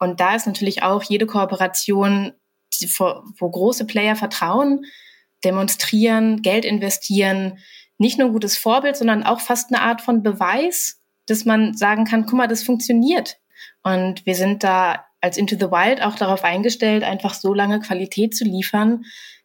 Und 0.00 0.18
da 0.18 0.34
ist 0.34 0.48
natürlich 0.48 0.82
auch 0.82 1.04
jede 1.04 1.26
Kooperation, 1.26 2.32
die, 2.74 2.88
wo 2.98 3.50
große 3.50 3.86
Player 3.86 4.16
vertrauen, 4.16 4.84
demonstrieren, 5.44 6.42
Geld 6.42 6.64
investieren, 6.64 7.58
nicht 7.98 8.18
nur 8.18 8.28
ein 8.28 8.32
gutes 8.32 8.56
Vorbild, 8.56 8.96
sondern 8.96 9.22
auch 9.22 9.40
fast 9.40 9.72
eine 9.72 9.82
Art 9.82 10.00
von 10.00 10.24
Beweis, 10.24 11.00
dass 11.26 11.44
man 11.44 11.76
sagen 11.76 12.04
kann, 12.04 12.26
guck 12.26 12.34
mal, 12.34 12.48
das 12.48 12.64
funktioniert. 12.64 13.38
Und 13.84 14.26
wir 14.26 14.34
sind 14.34 14.64
da 14.64 15.04
als 15.22 15.38
Into 15.38 15.56
the 15.56 15.70
Wild 15.70 16.02
auch 16.02 16.16
darauf 16.16 16.44
eingestellt, 16.44 17.04
einfach 17.04 17.32
so 17.32 17.54
lange 17.54 17.80
Qualität 17.80 18.36
zu 18.36 18.44
liefern, 18.44 19.04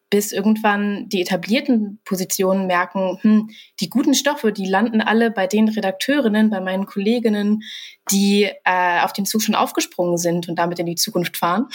bis 0.10 0.32
irgendwann 0.32 1.08
die 1.10 1.22
etablierten 1.22 2.00
Positionen 2.04 2.66
merken, 2.66 3.20
hm, 3.22 3.50
die 3.80 3.90
guten 3.90 4.13
Stoffe, 4.13 4.52
die 4.52 4.66
landen 4.66 5.02
alle 5.02 5.32
bei 5.32 5.48
den 5.48 5.68
Redakteurinnen, 5.68 6.50
bei 6.50 6.62
meinen 6.62 6.86
Kolleginnen, 6.86 7.62
die 8.12 8.50
äh, 8.63 9.02
auf 9.02 9.13
den 9.13 9.26
Zug 9.26 9.42
schon 9.42 9.56
aufgesprungen 9.56 10.18
sind 10.18 10.50
und 10.50 10.58
damit 10.58 10.80
in 10.80 10.86
die 10.86 10.96
Zukunft 10.96 11.38
fahren. 11.38 11.68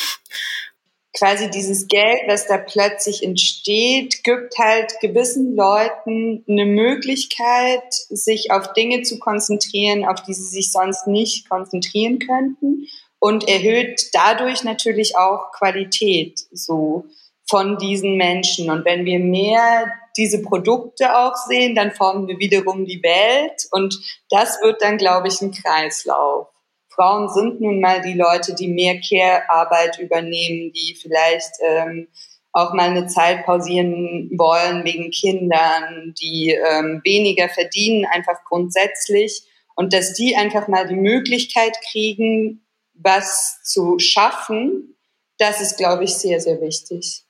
Quasi 1.15 1.51
dieses 1.51 1.89
Geld, 1.89 2.21
was 2.27 2.47
da 2.47 2.57
plötzlich 2.57 3.23
entsteht, 3.23 4.25
gibt 4.25 4.57
halt 4.59 4.95
gewissen 5.03 5.55
Leuten 5.55 6.43
eine 6.49 6.65
Möglichkeit, 6.65 7.85
sich 8.09 8.51
auf 8.51 8.73
Dinge 8.73 9.03
zu 9.03 9.19
konzentrieren, 9.19 10.07
auf 10.07 10.23
die 10.23 10.33
sie 10.33 10.49
sich 10.49 10.73
sonst 10.73 11.07
nicht 11.07 11.51
konzentrieren 11.51 12.19
könnten 12.19 12.87
und 13.23 13.49
erhöht 13.49 14.09
dadurch 14.15 14.65
natürlich 14.65 15.17
auch 15.17 15.53
Qualität 15.53 16.41
so 16.51 17.05
von 17.49 17.79
diesen 17.79 18.17
Menschen. 18.17 18.69
Und 18.69 18.85
wenn 18.85 19.05
wir 19.05 19.21
mehr 19.21 19.87
diese 20.17 20.43
Produkte 20.43 21.17
auch 21.17 21.37
sehen, 21.37 21.77
dann 21.77 21.93
formen 21.93 22.27
wir 22.27 22.41
wiederum 22.41 22.85
die 22.85 23.01
Welt 23.01 23.69
und 23.71 23.97
das 24.29 24.61
wird 24.61 24.83
dann, 24.83 24.99
glaube 24.99 25.29
ich, 25.29 25.41
ein 25.41 25.53
Kreislauf. 25.53 26.49
Frauen 26.89 27.29
sind 27.29 27.61
nun 27.61 27.81
mal 27.81 28.01
die 28.01 28.15
Leute, 28.15 28.57
die 28.57 28.67
mehr 28.67 29.01
Care-Arbeit 29.01 30.01
übernehmen, 30.01 30.73
die 30.73 30.99
vielleicht 31.01 31.53
ähm, 31.65 32.09
auch 32.51 32.75
mal 32.75 32.91
eine 32.91 33.07
Zeit 33.07 33.47
pausieren 33.47 34.33
wollen 34.37 34.85
wegen 34.85 35.13
Kindern, 35.13 36.13
die 36.21 36.51
ähm, 36.51 37.01
weniger 37.05 37.49
verdienen, 37.49 38.05
einfach 38.05 38.43
grundsätzlich. 38.45 39.45
Und 39.77 39.93
dass 39.93 40.13
die 40.13 40.35
einfach 40.35 40.67
mal 40.67 40.89
die 40.89 40.97
Möglichkeit 40.97 41.77
kriegen, 41.93 42.62
was 43.03 43.63
zu 43.65 43.99
schaffen, 43.99 44.97
das 45.39 45.61
ist, 45.61 45.77
glaube 45.77 46.05
ich, 46.05 46.15
sehr, 46.15 46.41
sehr 46.41 46.61
wichtig. 46.61 47.25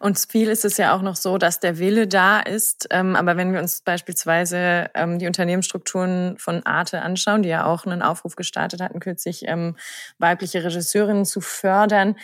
Und 0.00 0.18
viel 0.18 0.48
ist 0.48 0.64
es 0.64 0.76
ja 0.76 0.94
auch 0.94 1.02
noch 1.02 1.16
so, 1.16 1.38
dass 1.38 1.60
der 1.60 1.78
Wille 1.78 2.06
da 2.06 2.40
ist. 2.40 2.88
Ähm, 2.90 3.16
aber 3.16 3.36
wenn 3.36 3.52
wir 3.52 3.60
uns 3.60 3.80
beispielsweise 3.80 4.90
ähm, 4.94 5.18
die 5.18 5.26
Unternehmensstrukturen 5.26 6.36
von 6.38 6.64
Arte 6.66 7.00
anschauen, 7.00 7.42
die 7.42 7.48
ja 7.48 7.64
auch 7.64 7.86
einen 7.86 8.02
Aufruf 8.02 8.36
gestartet 8.36 8.80
hatten, 8.80 9.00
kürzlich 9.00 9.44
ähm, 9.46 9.76
weibliche 10.18 10.62
Regisseurinnen 10.62 11.24
zu 11.24 11.40
fördern, 11.40 12.16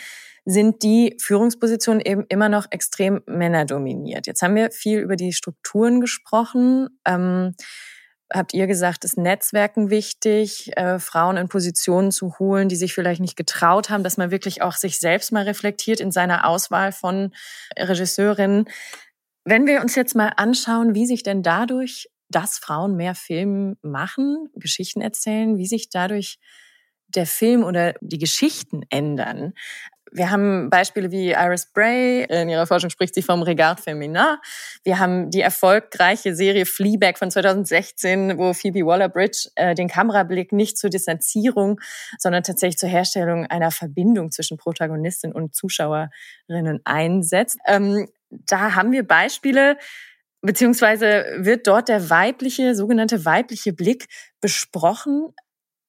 sind 0.45 0.83
die 0.83 1.15
Führungspositionen 1.19 2.01
eben 2.01 2.25
immer 2.29 2.49
noch 2.49 2.67
extrem 2.69 3.21
männerdominiert. 3.25 4.27
Jetzt 4.27 4.41
haben 4.41 4.55
wir 4.55 4.71
viel 4.71 4.99
über 4.99 5.15
die 5.15 5.33
Strukturen 5.33 6.01
gesprochen. 6.01 6.89
Ähm, 7.05 7.55
habt 8.31 8.53
ihr 8.53 8.67
gesagt, 8.67 9.03
ist 9.05 9.17
Netzwerken 9.17 9.89
wichtig, 9.89 10.75
äh, 10.77 10.99
Frauen 10.99 11.37
in 11.37 11.49
Positionen 11.49 12.11
zu 12.11 12.37
holen, 12.39 12.69
die 12.69 12.75
sich 12.75 12.93
vielleicht 12.93 13.21
nicht 13.21 13.35
getraut 13.35 13.89
haben, 13.89 14.03
dass 14.03 14.17
man 14.17 14.31
wirklich 14.31 14.61
auch 14.61 14.73
sich 14.73 14.99
selbst 14.99 15.31
mal 15.31 15.43
reflektiert 15.43 15.99
in 15.99 16.11
seiner 16.11 16.47
Auswahl 16.47 16.91
von 16.91 17.33
Regisseurinnen. 17.77 18.65
Wenn 19.45 19.65
wir 19.65 19.81
uns 19.81 19.95
jetzt 19.95 20.15
mal 20.15 20.33
anschauen, 20.37 20.93
wie 20.93 21.05
sich 21.05 21.23
denn 21.23 21.43
dadurch, 21.43 22.09
dass 22.29 22.59
Frauen 22.59 22.95
mehr 22.95 23.15
Film 23.15 23.77
machen, 23.81 24.49
Geschichten 24.53 25.01
erzählen, 25.01 25.57
wie 25.57 25.65
sich 25.65 25.89
dadurch 25.89 26.37
der 27.07 27.25
Film 27.25 27.63
oder 27.63 27.95
die 28.01 28.19
Geschichten 28.19 28.83
ändern. 28.89 29.53
Wir 30.11 30.31
haben 30.31 30.69
Beispiele 30.69 31.11
wie 31.11 31.31
Iris 31.31 31.71
Bray, 31.71 32.23
in 32.23 32.49
ihrer 32.49 32.65
Forschung 32.65 32.89
spricht 32.89 33.13
sie 33.13 33.21
vom 33.21 33.43
Regard 33.43 33.79
Feminin. 33.79 34.37
Wir 34.83 34.99
haben 34.99 35.29
die 35.29 35.41
erfolgreiche 35.41 36.35
Serie 36.35 36.65
Fleabag 36.65 37.17
von 37.17 37.29
2016, 37.29 38.37
wo 38.37 38.53
Phoebe 38.53 38.85
Waller-Bridge 38.85 39.49
äh, 39.55 39.75
den 39.75 39.87
Kamerablick 39.87 40.51
nicht 40.51 40.77
zur 40.77 40.89
Distanzierung, 40.89 41.79
sondern 42.17 42.43
tatsächlich 42.43 42.77
zur 42.77 42.89
Herstellung 42.89 43.45
einer 43.45 43.71
Verbindung 43.71 44.31
zwischen 44.31 44.57
Protagonistin 44.57 45.31
und 45.31 45.55
Zuschauerinnen 45.55 46.79
einsetzt. 46.85 47.59
Ähm, 47.67 48.07
da 48.29 48.75
haben 48.75 48.91
wir 48.91 49.07
Beispiele, 49.07 49.77
beziehungsweise 50.41 51.25
wird 51.37 51.67
dort 51.67 51.89
der 51.89 52.09
weibliche, 52.09 52.73
sogenannte 52.75 53.25
weibliche 53.25 53.73
Blick 53.73 54.07
besprochen. 54.41 55.33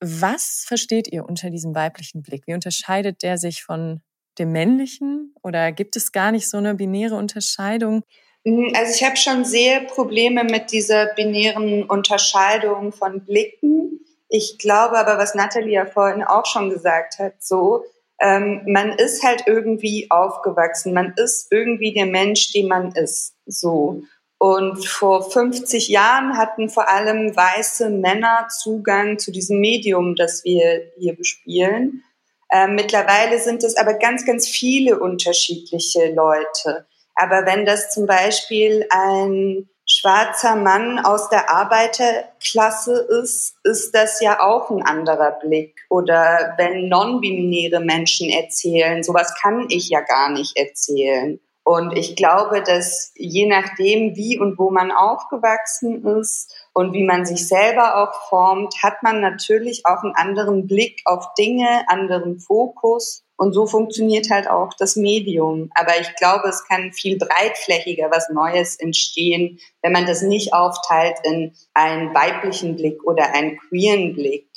Was 0.00 0.64
versteht 0.66 1.08
ihr 1.08 1.24
unter 1.24 1.50
diesem 1.50 1.74
weiblichen 1.74 2.22
Blick? 2.22 2.46
Wie 2.46 2.54
unterscheidet 2.54 3.22
der 3.22 3.38
sich 3.38 3.62
von 3.62 4.02
dem 4.38 4.52
männlichen 4.52 5.34
oder 5.42 5.72
gibt 5.72 5.96
es 5.96 6.12
gar 6.12 6.32
nicht 6.32 6.48
so 6.48 6.58
eine 6.58 6.74
binäre 6.74 7.16
Unterscheidung? 7.16 8.02
Mhm, 8.44 8.72
also 8.76 8.92
ich 8.94 9.04
habe 9.04 9.16
schon 9.16 9.44
sehr 9.44 9.80
Probleme 9.80 10.44
mit 10.44 10.72
dieser 10.72 11.06
binären 11.14 11.84
Unterscheidung 11.84 12.92
von 12.92 13.24
Blicken. 13.24 14.00
Ich 14.28 14.58
glaube 14.58 14.98
aber, 14.98 15.18
was 15.18 15.34
Nathalie 15.34 15.74
ja 15.74 15.86
vorhin 15.86 16.22
auch 16.22 16.46
schon 16.46 16.70
gesagt 16.70 17.18
hat, 17.18 17.34
so, 17.40 17.84
ähm, 18.20 18.62
man 18.66 18.92
ist 18.92 19.24
halt 19.24 19.44
irgendwie 19.46 20.06
aufgewachsen, 20.10 20.92
man 20.94 21.14
ist 21.16 21.50
irgendwie 21.50 21.92
der 21.92 22.06
Mensch, 22.06 22.52
den 22.52 22.68
man 22.68 22.92
ist, 22.92 23.34
so. 23.46 24.02
Und 24.38 24.86
vor 24.86 25.30
50 25.30 25.88
Jahren 25.88 26.38
hatten 26.38 26.70
vor 26.70 26.88
allem 26.88 27.36
weiße 27.36 27.90
Männer 27.90 28.48
Zugang 28.48 29.18
zu 29.18 29.32
diesem 29.32 29.60
Medium, 29.60 30.16
das 30.16 30.44
wir 30.44 30.90
hier 30.98 31.14
bespielen. 31.14 32.04
Ähm, 32.52 32.74
mittlerweile 32.74 33.38
sind 33.38 33.62
es 33.62 33.76
aber 33.76 33.94
ganz, 33.94 34.26
ganz 34.26 34.48
viele 34.48 34.98
unterschiedliche 34.98 36.12
Leute. 36.12 36.86
Aber 37.14 37.46
wenn 37.46 37.66
das 37.66 37.90
zum 37.90 38.06
Beispiel 38.06 38.86
ein 38.90 39.68
schwarzer 39.86 40.54
Mann 40.56 40.98
aus 41.00 41.28
der 41.28 41.50
Arbeiterklasse 41.50 43.06
ist, 43.22 43.56
ist 43.64 43.94
das 43.94 44.20
ja 44.20 44.40
auch 44.40 44.70
ein 44.70 44.82
anderer 44.82 45.32
Blick. 45.32 45.80
Oder 45.88 46.54
wenn 46.58 46.88
non-binäre 46.88 47.80
Menschen 47.80 48.30
erzählen, 48.30 49.02
sowas 49.02 49.34
kann 49.40 49.66
ich 49.68 49.88
ja 49.88 50.00
gar 50.00 50.30
nicht 50.30 50.56
erzählen. 50.56 51.40
Und 51.62 51.96
ich 51.96 52.16
glaube, 52.16 52.62
dass 52.62 53.12
je 53.14 53.46
nachdem, 53.46 54.16
wie 54.16 54.38
und 54.38 54.58
wo 54.58 54.70
man 54.70 54.90
aufgewachsen 54.90 56.04
ist, 56.18 56.52
und 56.72 56.92
wie 56.92 57.04
man 57.04 57.24
sich 57.26 57.48
selber 57.48 57.96
auch 57.96 58.28
formt, 58.28 58.74
hat 58.82 59.02
man 59.02 59.20
natürlich 59.20 59.82
auch 59.86 60.02
einen 60.02 60.14
anderen 60.14 60.66
Blick 60.66 61.02
auf 61.04 61.34
Dinge, 61.34 61.84
anderen 61.88 62.38
Fokus. 62.38 63.24
Und 63.36 63.54
so 63.54 63.66
funktioniert 63.66 64.30
halt 64.30 64.48
auch 64.48 64.74
das 64.78 64.96
Medium. 64.96 65.70
Aber 65.74 65.98
ich 66.00 66.14
glaube, 66.16 66.48
es 66.48 66.64
kann 66.64 66.92
viel 66.92 67.18
breitflächiger 67.18 68.10
was 68.10 68.28
Neues 68.28 68.76
entstehen, 68.76 69.58
wenn 69.82 69.92
man 69.92 70.06
das 70.06 70.22
nicht 70.22 70.52
aufteilt 70.52 71.16
in 71.24 71.52
einen 71.74 72.14
weiblichen 72.14 72.76
Blick 72.76 73.02
oder 73.04 73.34
einen 73.34 73.58
queeren 73.58 74.14
Blick. 74.14 74.48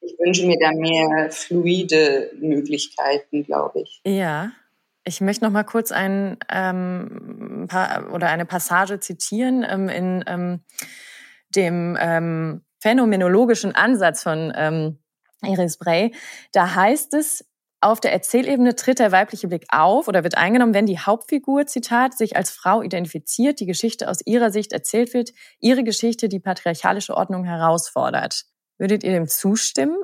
Ich 0.00 0.14
wünsche 0.18 0.46
mir 0.46 0.58
da 0.60 0.70
mehr 0.72 1.30
fluide 1.30 2.30
Möglichkeiten, 2.38 3.44
glaube 3.44 3.80
ich. 3.80 4.00
Ja. 4.04 4.52
Ich 5.08 5.22
möchte 5.22 5.44
noch 5.44 5.50
mal 5.50 5.64
kurz 5.64 5.90
ein 5.90 6.36
ähm, 6.50 7.66
paar, 7.66 8.12
oder 8.12 8.28
eine 8.28 8.44
Passage 8.44 9.00
zitieren 9.00 9.64
ähm, 9.68 9.88
in 9.88 10.24
ähm, 10.26 10.60
dem 11.56 11.96
ähm, 11.98 12.62
phänomenologischen 12.78 13.74
Ansatz 13.74 14.22
von 14.22 14.52
ähm, 14.54 14.98
Iris 15.42 15.78
Bray. 15.78 16.14
Da 16.52 16.74
heißt 16.74 17.14
es, 17.14 17.46
auf 17.80 18.00
der 18.00 18.12
Erzählebene 18.12 18.74
tritt 18.74 18.98
der 18.98 19.12
weibliche 19.12 19.48
Blick 19.48 19.64
auf 19.70 20.08
oder 20.08 20.24
wird 20.24 20.36
eingenommen, 20.36 20.74
wenn 20.74 20.86
die 20.86 20.98
Hauptfigur, 20.98 21.66
Zitat, 21.66 22.18
sich 22.18 22.36
als 22.36 22.50
Frau 22.50 22.82
identifiziert, 22.82 23.60
die 23.60 23.66
Geschichte 23.66 24.10
aus 24.10 24.18
ihrer 24.26 24.50
Sicht 24.50 24.72
erzählt 24.72 25.14
wird, 25.14 25.30
ihre 25.58 25.84
Geschichte 25.84 26.28
die 26.28 26.40
patriarchalische 26.40 27.16
Ordnung 27.16 27.44
herausfordert. 27.44 28.44
Würdet 28.76 29.04
ihr 29.04 29.12
dem 29.12 29.26
zustimmen? 29.26 29.96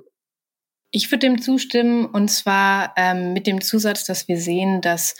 Ich 0.96 1.10
würde 1.10 1.26
dem 1.26 1.42
zustimmen 1.42 2.06
und 2.06 2.28
zwar 2.28 2.94
ähm, 2.96 3.32
mit 3.32 3.48
dem 3.48 3.60
Zusatz, 3.60 4.04
dass 4.04 4.28
wir 4.28 4.38
sehen, 4.38 4.80
dass 4.80 5.16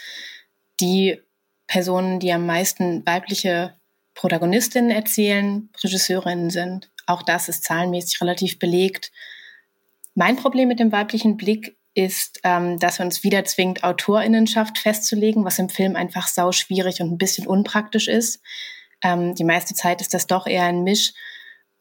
die 0.79 1.19
Personen, 1.67 2.21
die 2.21 2.31
am 2.31 2.45
meisten 2.45 3.05
weibliche 3.05 3.75
Protagonistinnen 4.13 4.89
erzählen, 4.89 5.69
Regisseurinnen 5.83 6.49
sind. 6.49 6.89
Auch 7.07 7.23
das 7.23 7.49
ist 7.49 7.65
zahlenmäßig 7.65 8.21
relativ 8.21 8.57
belegt. 8.57 9.11
Mein 10.13 10.37
Problem 10.37 10.69
mit 10.69 10.79
dem 10.79 10.93
weiblichen 10.93 11.35
Blick 11.35 11.75
ist, 11.93 12.39
ähm, 12.45 12.79
dass 12.79 13.01
uns 13.01 13.25
wieder 13.25 13.43
zwingt, 13.43 13.83
Autorinnenschaft 13.83 14.77
festzulegen, 14.77 15.43
was 15.43 15.59
im 15.59 15.67
Film 15.67 15.97
einfach 15.97 16.29
sau 16.29 16.53
schwierig 16.53 17.01
und 17.01 17.11
ein 17.11 17.17
bisschen 17.17 17.47
unpraktisch 17.47 18.07
ist. 18.07 18.41
Ähm, 19.03 19.35
die 19.35 19.43
meiste 19.43 19.73
Zeit 19.73 19.99
ist 19.99 20.13
das 20.13 20.25
doch 20.25 20.47
eher 20.47 20.63
ein 20.63 20.83
Misch. 20.85 21.11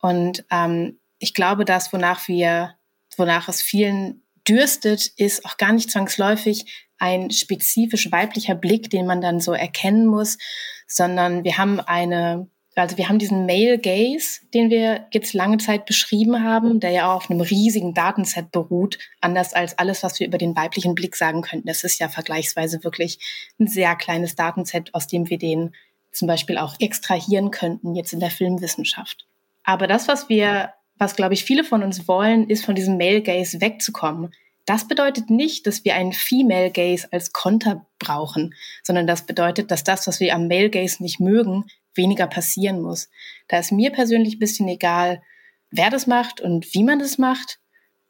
Und 0.00 0.44
ähm, 0.50 0.98
ich 1.20 1.32
glaube, 1.32 1.64
dass 1.64 1.92
wonach 1.92 2.26
wir, 2.26 2.74
wonach 3.18 3.48
es 3.48 3.62
vielen 3.62 4.22
dürstet, 4.48 5.06
ist 5.16 5.44
auch 5.44 5.56
gar 5.56 5.72
nicht 5.72 5.90
zwangsläufig 5.90 6.88
ein 6.98 7.30
spezifisch 7.30 8.10
weiblicher 8.12 8.54
Blick, 8.54 8.90
den 8.90 9.06
man 9.06 9.20
dann 9.20 9.40
so 9.40 9.52
erkennen 9.52 10.06
muss, 10.06 10.38
sondern 10.86 11.44
wir 11.44 11.58
haben 11.58 11.80
eine 11.80 12.48
also 12.76 12.96
wir 12.96 13.08
haben 13.08 13.18
diesen 13.18 13.46
Male 13.46 13.78
Gaze, 13.78 14.40
den 14.52 14.68
wir 14.68 15.06
jetzt 15.12 15.32
lange 15.32 15.58
Zeit 15.58 15.86
beschrieben 15.86 16.42
haben, 16.42 16.80
der 16.80 16.90
ja 16.90 17.10
auch 17.10 17.16
auf 17.16 17.30
einem 17.30 17.40
riesigen 17.40 17.94
Datenset 17.94 18.50
beruht, 18.50 18.98
anders 19.20 19.54
als 19.54 19.78
alles, 19.78 20.02
was 20.02 20.18
wir 20.18 20.26
über 20.26 20.38
den 20.38 20.56
weiblichen 20.56 20.94
Blick 20.94 21.14
sagen 21.14 21.42
könnten. 21.42 21.68
Das 21.68 21.84
ist 21.84 22.00
ja 22.00 22.08
vergleichsweise 22.08 22.82
wirklich 22.82 23.18
ein 23.60 23.68
sehr 23.68 23.94
kleines 23.94 24.34
Datenset, 24.34 24.92
aus 24.92 25.06
dem 25.06 25.30
wir 25.30 25.38
den 25.38 25.74
zum 26.10 26.26
Beispiel 26.26 26.58
auch 26.58 26.74
extrahieren 26.80 27.50
könnten, 27.50 27.94
jetzt 27.94 28.12
in 28.12 28.20
der 28.20 28.30
Filmwissenschaft. 28.30 29.26
Aber 29.62 29.86
das, 29.86 30.08
was 30.08 30.28
wir, 30.28 30.72
was 30.98 31.16
glaube 31.16 31.34
ich 31.34 31.44
viele 31.44 31.64
von 31.64 31.82
uns 31.82 32.06
wollen, 32.08 32.48
ist 32.48 32.64
von 32.64 32.74
diesem 32.74 32.96
Male 32.96 33.22
Gaze 33.22 33.60
wegzukommen. 33.60 34.32
Das 34.66 34.88
bedeutet 34.88 35.28
nicht, 35.28 35.66
dass 35.66 35.84
wir 35.84 35.94
einen 35.94 36.12
Female 36.12 36.70
Gaze 36.70 37.08
als 37.10 37.32
Konter 37.32 37.86
brauchen, 37.98 38.54
sondern 38.82 39.06
das 39.06 39.26
bedeutet, 39.26 39.70
dass 39.70 39.84
das, 39.84 40.06
was 40.06 40.20
wir 40.20 40.34
am 40.34 40.48
Male 40.48 40.70
Gaze 40.70 41.02
nicht 41.02 41.20
mögen, 41.20 41.64
weniger 41.94 42.26
passieren 42.26 42.80
muss. 42.80 43.08
Da 43.48 43.58
ist 43.58 43.72
mir 43.72 43.90
persönlich 43.90 44.36
ein 44.36 44.40
bisschen 44.40 44.68
egal, 44.68 45.22
wer 45.70 45.90
das 45.90 46.06
macht 46.06 46.40
und 46.40 46.72
wie 46.74 46.82
man 46.82 46.98
das 46.98 47.18
macht. 47.18 47.58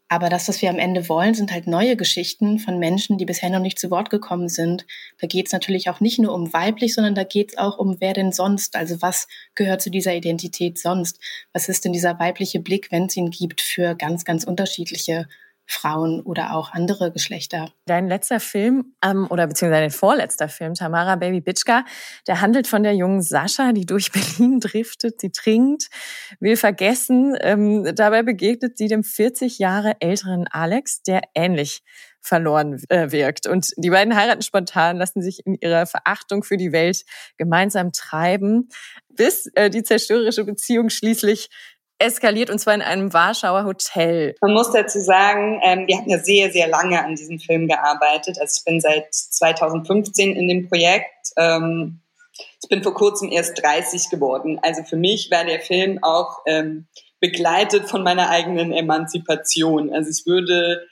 Aber 0.09 0.29
das, 0.29 0.49
was 0.49 0.61
wir 0.61 0.69
am 0.69 0.79
Ende 0.79 1.09
wollen, 1.09 1.35
sind 1.35 1.51
halt 1.51 1.67
neue 1.67 1.97
Geschichten 1.97 2.59
von 2.59 2.79
Menschen, 2.79 3.17
die 3.17 3.25
bisher 3.25 3.49
noch 3.49 3.61
nicht 3.61 3.79
zu 3.79 3.90
Wort 3.90 4.11
gekommen 4.11 4.49
sind. 4.49 4.87
Da 5.19 5.27
geht 5.27 5.47
es 5.47 5.53
natürlich 5.53 5.88
auch 5.88 6.01
nicht 6.01 6.19
nur 6.19 6.35
um 6.35 6.53
weiblich, 6.53 6.95
sondern 6.95 7.14
da 7.14 7.25
geht 7.25 7.53
es 7.53 7.59
auch 7.59 7.79
um 7.79 7.97
wer 8.01 8.12
denn 8.12 8.31
sonst. 8.31 8.77
Also 8.77 9.01
was 9.01 9.27
gehört 9.55 9.81
zu 9.81 9.90
dieser 9.90 10.14
Identität 10.14 10.79
sonst? 10.79 11.19
Was 11.53 11.69
ist 11.69 11.85
denn 11.85 11.93
dieser 11.93 12.19
weibliche 12.19 12.61
Blick, 12.61 12.93
wenn 12.93 13.07
es 13.07 13.17
ihn 13.17 13.31
gibt, 13.31 13.62
für 13.62 13.95
ganz, 13.95 14.25
ganz 14.25 14.45
unterschiedliche 14.45 15.27
Frauen 15.66 16.20
oder 16.20 16.55
auch 16.55 16.72
andere 16.72 17.11
Geschlechter. 17.11 17.72
Dein 17.87 18.09
letzter 18.09 18.40
Film 18.40 18.94
ähm, 19.05 19.27
oder 19.31 19.46
beziehungsweise 19.46 19.83
dein 19.83 19.90
vorletzter 19.90 20.48
Film, 20.48 20.74
Tamara 20.74 21.16
Baby 21.16 21.40
Bitchka, 21.40 21.85
der 22.27 22.40
handelt 22.40 22.66
von 22.66 22.83
der 22.83 22.94
jungen 22.94 23.22
Sascha, 23.22 23.72
die 23.72 23.87
durch 23.87 24.12
Berlin 24.38 24.61
driftet, 24.61 25.20
sie 25.20 25.31
trinkt, 25.31 25.88
will 26.40 26.57
vergessen. 26.57 27.37
Ähm, 27.40 27.94
dabei 27.94 28.22
begegnet 28.22 28.77
sie 28.77 28.88
dem 28.88 29.05
40 29.05 29.59
Jahre 29.59 29.96
älteren 30.00 30.46
Alex, 30.48 31.03
der 31.03 31.22
ähnlich 31.35 31.83
verloren 32.24 32.83
äh, 32.88 33.12
wirkt. 33.12 33.46
Und 33.46 33.72
die 33.77 33.90
beiden 33.90 34.16
heiraten 34.16 34.42
spontan, 34.42 34.96
lassen 34.96 35.20
sich 35.20 35.46
in 35.46 35.57
ihrer 35.61 35.87
Verachtung 35.87 36.42
für 36.42 36.57
die 36.57 36.72
Welt 36.72 37.05
gemeinsam 37.37 37.92
treiben, 37.92 38.70
bis 39.11 39.46
äh, 39.55 39.68
die 39.68 39.83
zerstörerische 39.83 40.44
Beziehung 40.44 40.88
schließlich 40.88 41.50
eskaliert 41.98 42.50
und 42.50 42.59
zwar 42.59 42.74
in 42.74 42.83
einem 42.83 43.12
Warschauer 43.12 43.64
Hotel. 43.64 44.35
Man 44.40 44.52
muss 44.52 44.72
dazu 44.72 45.00
sagen, 45.00 45.61
ähm, 45.64 45.87
wir 45.87 45.96
haben 45.96 46.09
ja 46.09 46.18
sehr, 46.18 46.50
sehr 46.50 46.68
lange 46.68 47.02
an 47.04 47.14
diesem 47.14 47.38
Film 47.38 47.68
gearbeitet. 47.68 48.38
Also 48.40 48.59
ich 48.59 48.64
bin 48.64 48.80
seit 48.80 49.12
2015 49.12 50.35
in 50.37 50.48
dem 50.48 50.68
Projekt. 50.68 51.30
Ähm, 51.37 52.00
ich 52.62 52.68
bin 52.68 52.83
vor 52.83 52.94
kurzem 52.94 53.30
erst 53.30 53.62
30 53.62 54.11
geworden. 54.11 54.59
Also 54.62 54.83
für 54.83 54.96
mich 54.96 55.30
war 55.30 55.44
der 55.44 55.61
Film 55.61 56.02
auch 56.02 56.38
ähm, 56.46 56.87
begleitet 57.20 57.88
von 57.88 58.02
meiner 58.02 58.28
eigenen 58.28 58.72
Emanzipation. 58.72 59.92
Also 59.92 60.11
ich 60.11 60.26
würde 60.26 60.87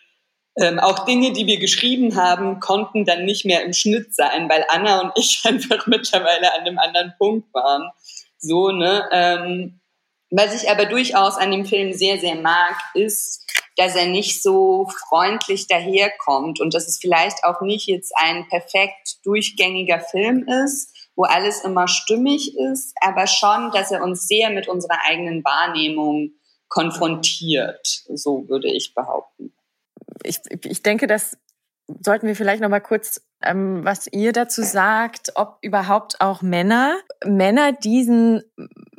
ähm, 0.56 0.78
auch 0.78 1.04
Dinge, 1.04 1.32
die 1.32 1.46
wir 1.46 1.58
geschrieben 1.58 2.16
haben, 2.16 2.60
konnten 2.60 3.04
dann 3.04 3.24
nicht 3.24 3.44
mehr 3.44 3.64
im 3.64 3.72
Schnitt 3.72 4.14
sein, 4.14 4.48
weil 4.48 4.64
Anna 4.68 5.00
und 5.00 5.12
ich 5.16 5.42
einfach 5.44 5.86
mittlerweile 5.86 6.54
an 6.54 6.60
einem 6.60 6.78
anderen 6.78 7.14
Punkt 7.18 7.52
waren. 7.54 7.90
So, 8.38 8.70
ne? 8.70 9.08
Ähm, 9.12 9.80
was 10.32 10.60
ich 10.60 10.70
aber 10.70 10.86
durchaus 10.86 11.36
an 11.36 11.50
dem 11.50 11.66
Film 11.66 11.92
sehr, 11.92 12.18
sehr 12.18 12.36
mag, 12.36 12.74
ist, 12.94 13.46
dass 13.76 13.94
er 13.94 14.06
nicht 14.06 14.42
so 14.42 14.88
freundlich 15.08 15.66
daherkommt 15.66 16.60
und 16.60 16.74
dass 16.74 16.88
es 16.88 16.98
vielleicht 16.98 17.44
auch 17.44 17.60
nicht 17.60 17.86
jetzt 17.86 18.12
ein 18.16 18.48
perfekt 18.48 19.24
durchgängiger 19.24 20.00
Film 20.00 20.46
ist, 20.48 20.90
wo 21.16 21.24
alles 21.24 21.62
immer 21.64 21.86
stimmig 21.86 22.56
ist, 22.56 22.94
aber 23.00 23.26
schon, 23.26 23.70
dass 23.72 23.90
er 23.90 24.02
uns 24.02 24.26
sehr 24.26 24.50
mit 24.50 24.68
unserer 24.68 24.98
eigenen 25.06 25.44
Wahrnehmung 25.44 26.32
konfrontiert, 26.68 28.02
so 28.14 28.48
würde 28.48 28.72
ich 28.72 28.94
behaupten. 28.94 29.52
Ich, 30.22 30.38
ich 30.64 30.82
denke, 30.82 31.06
das 31.06 31.36
sollten 32.00 32.26
wir 32.26 32.36
vielleicht 32.36 32.62
noch 32.62 32.70
mal 32.70 32.80
kurz, 32.80 33.20
ähm, 33.42 33.84
was 33.84 34.06
ihr 34.10 34.32
dazu 34.32 34.62
sagt, 34.62 35.32
ob 35.34 35.58
überhaupt 35.60 36.22
auch 36.22 36.40
Männer, 36.40 36.96
Männer 37.24 37.72
diesen 37.72 38.42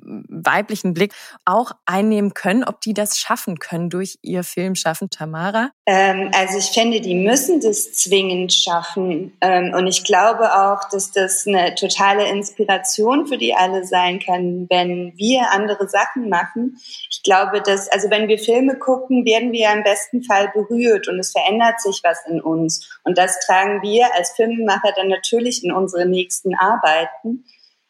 weiblichen 0.06 0.94
Blick 0.94 1.14
auch 1.46 1.72
einnehmen 1.86 2.34
können, 2.34 2.64
ob 2.64 2.82
die 2.82 2.94
das 2.94 3.18
schaffen 3.18 3.60
können 3.60 3.90
durch 3.90 4.18
ihr 4.22 4.44
Filmschaffen, 4.44 5.10
Tamara? 5.10 5.72
Ähm, 5.86 6.32
also 6.34 6.58
ich 6.58 6.68
finde, 6.68 7.02
die 7.02 7.16
müssen 7.16 7.62
das 7.62 7.94
zwingend 7.94 8.54
schaffen. 8.54 9.36
Ähm, 9.42 9.74
und 9.74 9.88
ich 9.88 10.04
glaube 10.04 10.54
auch, 10.54 10.90
dass 10.90 11.12
das 11.12 11.46
eine 11.48 11.76
totale 11.76 12.30
Inspiration 12.30 13.28
für 13.28 13.38
die 13.38 13.54
alle 13.54 13.86
sein 13.86 14.20
kann, 14.20 14.68
wenn 14.70 15.14
wir 15.16 15.52
andere 15.52 15.88
Sachen 15.88 16.30
machen. 16.30 16.78
Ich 17.10 17.22
glaube, 17.24 17.62
dass, 17.62 17.90
also 17.90 18.10
wenn 18.10 18.28
wir 18.28 18.40
Filme 18.40 18.78
gucken, 18.78 19.26
werden 19.26 19.52
wir 19.52 19.72
im 19.72 19.84
besten 19.84 20.24
Fall 20.24 20.52
berührt 20.54 21.08
und 21.08 21.20
es 21.20 21.32
verändert 21.32 21.82
sich 21.82 22.02
was 22.04 22.20
in 22.28 22.42
uns. 22.42 23.00
Und 23.04 23.18
das 23.18 23.40
tragen 23.46 23.82
wir 23.82 24.14
als 24.16 24.32
Filmemacher 24.32 24.94
dann 24.96 25.08
natürlich 25.08 25.64
in 25.64 25.72
unsere 25.72 26.06
nächsten 26.06 26.56
Arbeiten. 26.56 27.44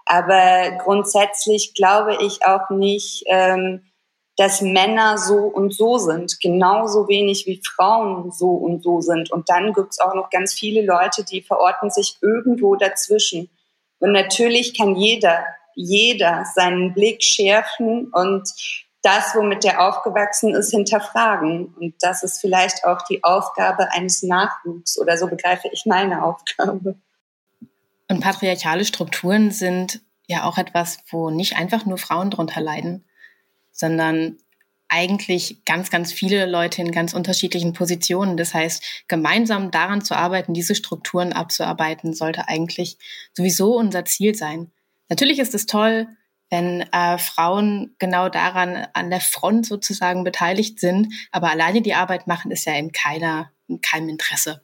Aber 0.05 0.77
grundsätzlich 0.83 1.73
glaube 1.73 2.17
ich 2.21 2.45
auch 2.45 2.69
nicht, 2.69 3.23
ähm, 3.27 3.83
dass 4.37 4.61
Männer 4.61 5.17
so 5.17 5.35
und 5.35 5.73
so 5.73 5.97
sind, 5.97 6.39
genauso 6.41 7.07
wenig 7.07 7.45
wie 7.45 7.61
Frauen 7.63 8.31
so 8.31 8.49
und 8.49 8.81
so 8.83 8.99
sind. 8.99 9.31
Und 9.31 9.49
dann 9.49 9.73
gibt 9.73 9.91
es 9.91 9.99
auch 9.99 10.15
noch 10.15 10.29
ganz 10.29 10.53
viele 10.53 10.83
Leute, 10.83 11.23
die 11.23 11.41
verorten 11.41 11.91
sich 11.91 12.17
irgendwo 12.21 12.75
dazwischen. 12.75 13.49
Und 13.99 14.11
natürlich 14.11 14.77
kann 14.77 14.95
jeder, 14.95 15.45
jeder 15.75 16.45
seinen 16.55 16.93
Blick 16.93 17.23
schärfen 17.23 18.11
und 18.11 18.49
das, 19.03 19.35
womit 19.35 19.65
er 19.65 19.87
aufgewachsen 19.87 20.55
ist, 20.55 20.71
hinterfragen. 20.71 21.75
Und 21.79 21.95
das 22.01 22.23
ist 22.23 22.39
vielleicht 22.39 22.85
auch 22.85 23.01
die 23.03 23.23
Aufgabe 23.23 23.91
eines 23.91 24.23
Nachwuchs 24.23 24.99
oder 24.99 25.17
so 25.17 25.27
begreife 25.27 25.67
ich 25.71 25.85
meine 25.85 26.23
Aufgabe. 26.23 26.95
Und 28.13 28.19
patriarchale 28.19 28.85
Strukturen 28.85 29.49
sind 29.49 30.01
ja 30.27 30.43
auch 30.43 30.59
etwas, 30.59 30.99
wo 31.09 31.31
nicht 31.31 31.55
einfach 31.55 31.87
nur 31.87 31.97
Frauen 31.97 32.29
drunter 32.29 32.61
leiden, 32.61 33.05
sondern 33.71 34.37
eigentlich 34.87 35.65
ganz, 35.65 35.89
ganz 35.89 36.13
viele 36.13 36.45
Leute 36.45 36.83
in 36.83 36.91
ganz 36.91 37.15
unterschiedlichen 37.15 37.73
Positionen. 37.73 38.37
Das 38.37 38.53
heißt, 38.53 38.83
gemeinsam 39.07 39.71
daran 39.71 40.03
zu 40.03 40.15
arbeiten, 40.15 40.53
diese 40.53 40.75
Strukturen 40.75 41.33
abzuarbeiten, 41.33 42.13
sollte 42.13 42.47
eigentlich 42.47 42.99
sowieso 43.35 43.75
unser 43.75 44.05
Ziel 44.05 44.35
sein. 44.35 44.71
Natürlich 45.09 45.39
ist 45.39 45.55
es 45.55 45.65
toll, 45.65 46.07
wenn 46.51 46.81
äh, 46.91 47.17
Frauen 47.17 47.95
genau 47.97 48.29
daran 48.29 48.85
an 48.93 49.09
der 49.09 49.21
Front 49.21 49.65
sozusagen 49.65 50.23
beteiligt 50.23 50.79
sind, 50.79 51.11
aber 51.31 51.49
alleine 51.49 51.81
die 51.81 51.95
Arbeit 51.95 52.27
machen 52.27 52.51
ist 52.51 52.65
ja 52.65 52.75
in 52.75 52.91
keiner, 52.91 53.51
in 53.67 53.81
keinem 53.81 54.09
Interesse. 54.09 54.61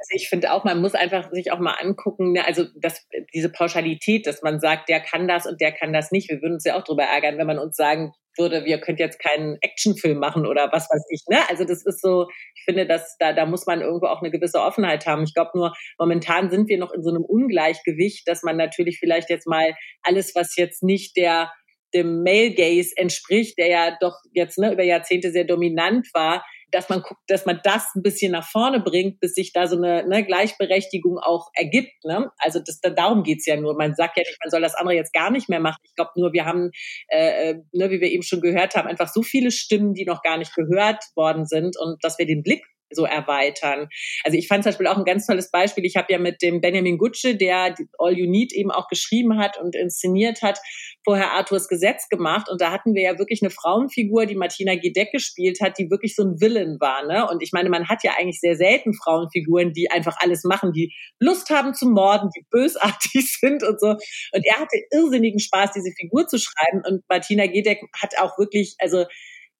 Also 0.00 0.16
ich 0.16 0.30
finde 0.30 0.52
auch, 0.52 0.64
man 0.64 0.80
muss 0.80 0.94
einfach 0.94 1.30
sich 1.30 1.52
auch 1.52 1.58
mal 1.58 1.76
angucken, 1.78 2.32
ne, 2.32 2.46
also 2.46 2.64
das, 2.74 3.06
diese 3.34 3.50
Pauschalität, 3.50 4.26
dass 4.26 4.42
man 4.42 4.58
sagt, 4.58 4.88
der 4.88 5.00
kann 5.00 5.28
das 5.28 5.46
und 5.46 5.60
der 5.60 5.72
kann 5.72 5.92
das 5.92 6.10
nicht. 6.10 6.30
Wir 6.30 6.40
würden 6.40 6.54
uns 6.54 6.64
ja 6.64 6.78
auch 6.78 6.84
darüber 6.84 7.02
ärgern, 7.02 7.36
wenn 7.36 7.46
man 7.46 7.58
uns 7.58 7.76
sagen 7.76 8.12
würde, 8.38 8.64
wir 8.64 8.80
könnt 8.80 8.98
jetzt 8.98 9.18
keinen 9.18 9.58
Actionfilm 9.60 10.18
machen 10.18 10.46
oder 10.46 10.70
was 10.72 10.88
weiß 10.88 11.04
ich. 11.10 11.22
Ne? 11.28 11.38
Also 11.50 11.64
das 11.64 11.84
ist 11.84 12.00
so, 12.00 12.28
ich 12.54 12.64
finde, 12.64 12.86
dass 12.86 13.16
da, 13.18 13.34
da 13.34 13.44
muss 13.44 13.66
man 13.66 13.82
irgendwo 13.82 14.06
auch 14.06 14.22
eine 14.22 14.30
gewisse 14.30 14.60
Offenheit 14.60 15.06
haben. 15.06 15.24
Ich 15.24 15.34
glaube 15.34 15.50
nur, 15.54 15.74
momentan 15.98 16.50
sind 16.50 16.68
wir 16.68 16.78
noch 16.78 16.92
in 16.92 17.02
so 17.02 17.10
einem 17.10 17.24
Ungleichgewicht, 17.24 18.26
dass 18.26 18.42
man 18.42 18.56
natürlich 18.56 18.98
vielleicht 18.98 19.28
jetzt 19.28 19.46
mal 19.46 19.74
alles, 20.02 20.34
was 20.34 20.56
jetzt 20.56 20.82
nicht 20.82 21.16
der 21.16 21.52
dem 21.92 22.22
Male 22.22 22.54
Gaze 22.54 22.92
entspricht, 22.96 23.58
der 23.58 23.66
ja 23.66 23.96
doch 24.00 24.14
jetzt 24.32 24.58
ne, 24.58 24.72
über 24.72 24.84
Jahrzehnte 24.84 25.32
sehr 25.32 25.44
dominant 25.44 26.06
war, 26.14 26.44
dass 26.72 26.88
man 26.88 27.02
guckt, 27.02 27.20
dass 27.28 27.46
man 27.46 27.60
das 27.62 27.94
ein 27.94 28.02
bisschen 28.02 28.32
nach 28.32 28.46
vorne 28.46 28.80
bringt, 28.80 29.20
bis 29.20 29.34
sich 29.34 29.52
da 29.52 29.66
so 29.66 29.76
eine 29.76 30.06
ne, 30.06 30.24
Gleichberechtigung 30.24 31.18
auch 31.18 31.48
ergibt. 31.54 32.04
Ne? 32.04 32.30
Also 32.38 32.60
das, 32.60 32.80
darum 32.80 33.22
geht's 33.22 33.46
ja 33.46 33.56
nur. 33.56 33.76
Man 33.76 33.94
sagt 33.94 34.16
ja 34.16 34.22
nicht, 34.22 34.38
man 34.42 34.50
soll 34.50 34.60
das 34.60 34.74
andere 34.74 34.94
jetzt 34.94 35.12
gar 35.12 35.30
nicht 35.30 35.48
mehr 35.48 35.60
machen. 35.60 35.78
Ich 35.84 35.94
glaube 35.94 36.12
nur, 36.16 36.32
wir 36.32 36.44
haben, 36.44 36.70
äh, 37.08 37.50
äh, 37.50 37.54
ne, 37.72 37.90
wie 37.90 38.00
wir 38.00 38.10
eben 38.10 38.22
schon 38.22 38.40
gehört 38.40 38.74
haben, 38.74 38.88
einfach 38.88 39.08
so 39.08 39.22
viele 39.22 39.50
Stimmen, 39.50 39.94
die 39.94 40.04
noch 40.04 40.22
gar 40.22 40.38
nicht 40.38 40.54
gehört 40.54 41.04
worden 41.14 41.46
sind 41.46 41.76
und 41.78 42.02
dass 42.02 42.18
wir 42.18 42.26
den 42.26 42.42
Blick 42.42 42.64
so 42.90 43.04
erweitern. 43.04 43.88
Also 44.24 44.36
ich 44.36 44.48
fand 44.48 44.64
zum 44.64 44.70
Beispiel 44.70 44.86
auch 44.86 44.96
ein 44.96 45.04
ganz 45.04 45.26
tolles 45.26 45.50
Beispiel. 45.50 45.84
Ich 45.84 45.96
habe 45.96 46.12
ja 46.12 46.18
mit 46.18 46.42
dem 46.42 46.60
Benjamin 46.60 46.98
Gutsche, 46.98 47.36
der 47.36 47.74
All 47.98 48.16
You 48.16 48.28
Need 48.28 48.52
eben 48.52 48.70
auch 48.70 48.88
geschrieben 48.88 49.38
hat 49.38 49.58
und 49.58 49.76
inszeniert 49.76 50.42
hat, 50.42 50.58
vorher 51.04 51.32
Arthurs 51.32 51.68
Gesetz 51.68 52.08
gemacht. 52.08 52.48
Und 52.50 52.60
da 52.60 52.70
hatten 52.70 52.94
wir 52.94 53.02
ja 53.02 53.18
wirklich 53.18 53.42
eine 53.42 53.50
Frauenfigur, 53.50 54.26
die 54.26 54.34
Martina 54.34 54.74
Gedeck 54.74 55.12
gespielt 55.12 55.60
hat, 55.60 55.78
die 55.78 55.90
wirklich 55.90 56.14
so 56.14 56.22
ein 56.24 56.40
Villain 56.40 56.78
war. 56.80 57.06
Ne? 57.06 57.28
Und 57.28 57.42
ich 57.42 57.52
meine, 57.52 57.70
man 57.70 57.88
hat 57.88 58.04
ja 58.04 58.12
eigentlich 58.18 58.40
sehr 58.40 58.56
selten 58.56 58.94
Frauenfiguren, 58.94 59.72
die 59.72 59.90
einfach 59.90 60.16
alles 60.20 60.44
machen, 60.44 60.72
die 60.72 60.94
Lust 61.18 61.50
haben 61.50 61.74
zu 61.74 61.88
morden, 61.88 62.30
die 62.36 62.44
bösartig 62.50 63.36
sind 63.40 63.62
und 63.62 63.80
so. 63.80 63.88
Und 63.88 64.46
er 64.46 64.60
hatte 64.60 64.78
irrsinnigen 64.90 65.40
Spaß, 65.40 65.72
diese 65.72 65.92
Figur 65.98 66.26
zu 66.26 66.38
schreiben. 66.38 66.82
Und 66.86 67.02
Martina 67.08 67.46
Gedeck 67.46 67.80
hat 68.00 68.18
auch 68.18 68.38
wirklich, 68.38 68.74
also 68.78 69.04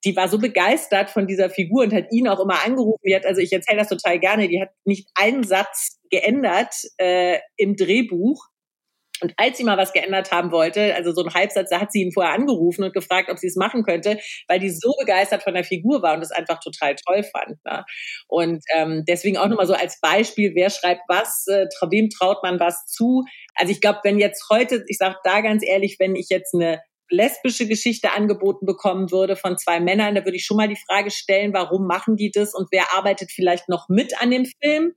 die 0.05 0.17
war 0.17 0.29
so 0.29 0.39
begeistert 0.39 1.11
von 1.11 1.27
dieser 1.27 1.51
Figur 1.51 1.83
und 1.83 1.93
hat 1.93 2.11
ihn 2.11 2.29
auch 2.29 2.41
immer 2.41 2.65
angerufen. 2.65 3.03
Die 3.07 3.15
hat, 3.15 3.27
also 3.27 3.41
ich 3.41 3.53
erzähle 3.53 3.79
das 3.79 3.89
total 3.89 4.19
gerne, 4.19 4.49
die 4.49 4.61
hat 4.61 4.71
nicht 4.85 5.09
einen 5.15 5.45
Satz 5.45 5.99
geändert 6.11 6.75
äh, 6.99 7.39
im 7.57 7.77
Drehbuch. 7.77 8.47
Und 9.23 9.35
als 9.37 9.59
sie 9.59 9.65
mal 9.65 9.77
was 9.77 9.93
geändert 9.93 10.33
haben 10.33 10.51
wollte, 10.51 10.95
also 10.95 11.13
so 11.13 11.23
ein 11.23 11.35
Halbsatz, 11.35 11.69
da 11.69 11.79
hat 11.81 11.93
sie 11.93 12.01
ihn 12.01 12.13
vorher 12.13 12.33
angerufen 12.33 12.85
und 12.85 12.95
gefragt, 12.95 13.31
ob 13.31 13.39
sie 13.39 13.49
es 13.49 13.57
machen 13.57 13.83
könnte, 13.83 14.19
weil 14.49 14.59
die 14.59 14.71
so 14.71 14.95
begeistert 14.99 15.43
von 15.43 15.53
der 15.53 15.65
Figur 15.65 16.01
war 16.01 16.15
und 16.15 16.23
es 16.23 16.31
einfach 16.31 16.59
total 16.61 16.95
toll 16.95 17.23
fand. 17.25 17.63
Ne? 17.67 17.85
Und 18.29 18.65
ähm, 18.75 19.05
deswegen 19.07 19.37
auch 19.37 19.49
nochmal 19.49 19.67
so 19.67 19.75
als 19.75 20.01
Beispiel, 20.01 20.53
wer 20.55 20.71
schreibt 20.71 21.03
was, 21.09 21.45
äh, 21.49 21.67
wem 21.91 22.09
traut 22.09 22.43
man 22.43 22.59
was 22.59 22.87
zu. 22.87 23.25
Also 23.55 23.73
ich 23.73 23.83
glaube, 23.83 24.01
wenn 24.05 24.19
jetzt 24.19 24.47
heute, 24.51 24.85
ich 24.87 24.97
sage 24.97 25.17
da 25.23 25.43
ganz 25.43 25.63
ehrlich, 25.67 25.97
wenn 25.99 26.17
ich 26.17 26.29
jetzt 26.31 26.55
eine 26.55 26.81
lesbische 27.11 27.67
Geschichte 27.67 28.13
angeboten 28.13 28.67
bekommen 28.67 29.11
würde 29.11 29.37
von 29.37 29.59
zwei 29.59 29.81
Männern, 29.81 30.15
da 30.15 30.25
würde 30.25 30.37
ich 30.37 30.45
schon 30.45 30.57
mal 30.57 30.69
die 30.69 30.81
Frage 30.89 31.11
stellen, 31.11 31.53
warum 31.53 31.87
machen 31.87 32.17
die 32.17 32.31
das 32.31 32.55
und 32.55 32.69
wer 32.71 32.95
arbeitet 32.95 33.31
vielleicht 33.33 33.69
noch 33.69 33.89
mit 33.89 34.21
an 34.21 34.31
dem 34.31 34.47
Film, 34.63 34.95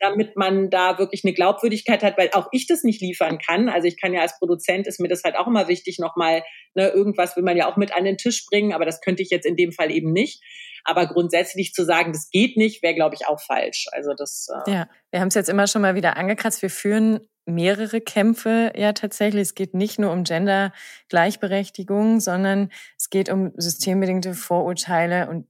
damit 0.00 0.36
man 0.36 0.70
da 0.70 0.98
wirklich 0.98 1.24
eine 1.24 1.34
Glaubwürdigkeit 1.34 2.02
hat, 2.02 2.16
weil 2.16 2.30
auch 2.32 2.48
ich 2.52 2.66
das 2.66 2.84
nicht 2.84 3.00
liefern 3.00 3.38
kann. 3.38 3.68
Also 3.68 3.88
ich 3.88 4.00
kann 4.00 4.14
ja 4.14 4.20
als 4.20 4.38
Produzent, 4.38 4.86
ist 4.86 5.00
mir 5.00 5.08
das 5.08 5.24
halt 5.24 5.36
auch 5.36 5.46
immer 5.46 5.68
wichtig, 5.68 5.98
nochmal, 5.98 6.44
ne, 6.74 6.88
irgendwas 6.88 7.36
will 7.36 7.42
man 7.42 7.56
ja 7.56 7.70
auch 7.70 7.76
mit 7.76 7.94
an 7.94 8.04
den 8.04 8.16
Tisch 8.16 8.46
bringen, 8.46 8.72
aber 8.72 8.84
das 8.84 9.00
könnte 9.00 9.22
ich 9.22 9.30
jetzt 9.30 9.46
in 9.46 9.56
dem 9.56 9.72
Fall 9.72 9.90
eben 9.90 10.12
nicht. 10.12 10.42
Aber 10.84 11.06
grundsätzlich 11.06 11.72
zu 11.72 11.84
sagen, 11.84 12.12
das 12.12 12.30
geht 12.30 12.56
nicht, 12.56 12.82
wäre, 12.82 12.94
glaube 12.94 13.14
ich, 13.14 13.26
auch 13.26 13.40
falsch. 13.40 13.86
Also 13.92 14.14
das. 14.16 14.46
Äh 14.66 14.70
ja, 14.70 14.88
wir 15.10 15.20
haben 15.20 15.28
es 15.28 15.34
jetzt 15.34 15.48
immer 15.48 15.66
schon 15.66 15.82
mal 15.82 15.96
wieder 15.96 16.16
angekratzt. 16.16 16.62
Wir 16.62 16.70
führen 16.70 17.28
mehrere 17.48 18.00
Kämpfe 18.00 18.72
ja 18.76 18.92
tatsächlich. 18.92 19.42
Es 19.42 19.54
geht 19.54 19.74
nicht 19.74 19.98
nur 19.98 20.12
um 20.12 20.24
Gender-Gleichberechtigung, 20.24 22.20
sondern 22.20 22.70
es 22.96 23.10
geht 23.10 23.28
um 23.30 23.52
systembedingte 23.56 24.34
Vorurteile 24.34 25.28
und 25.28 25.46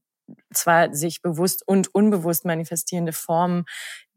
zwar 0.53 0.95
sich 0.95 1.23
bewusst 1.23 1.67
und 1.67 1.95
unbewusst 1.95 2.45
manifestierende 2.45 3.13
Formen, 3.13 3.65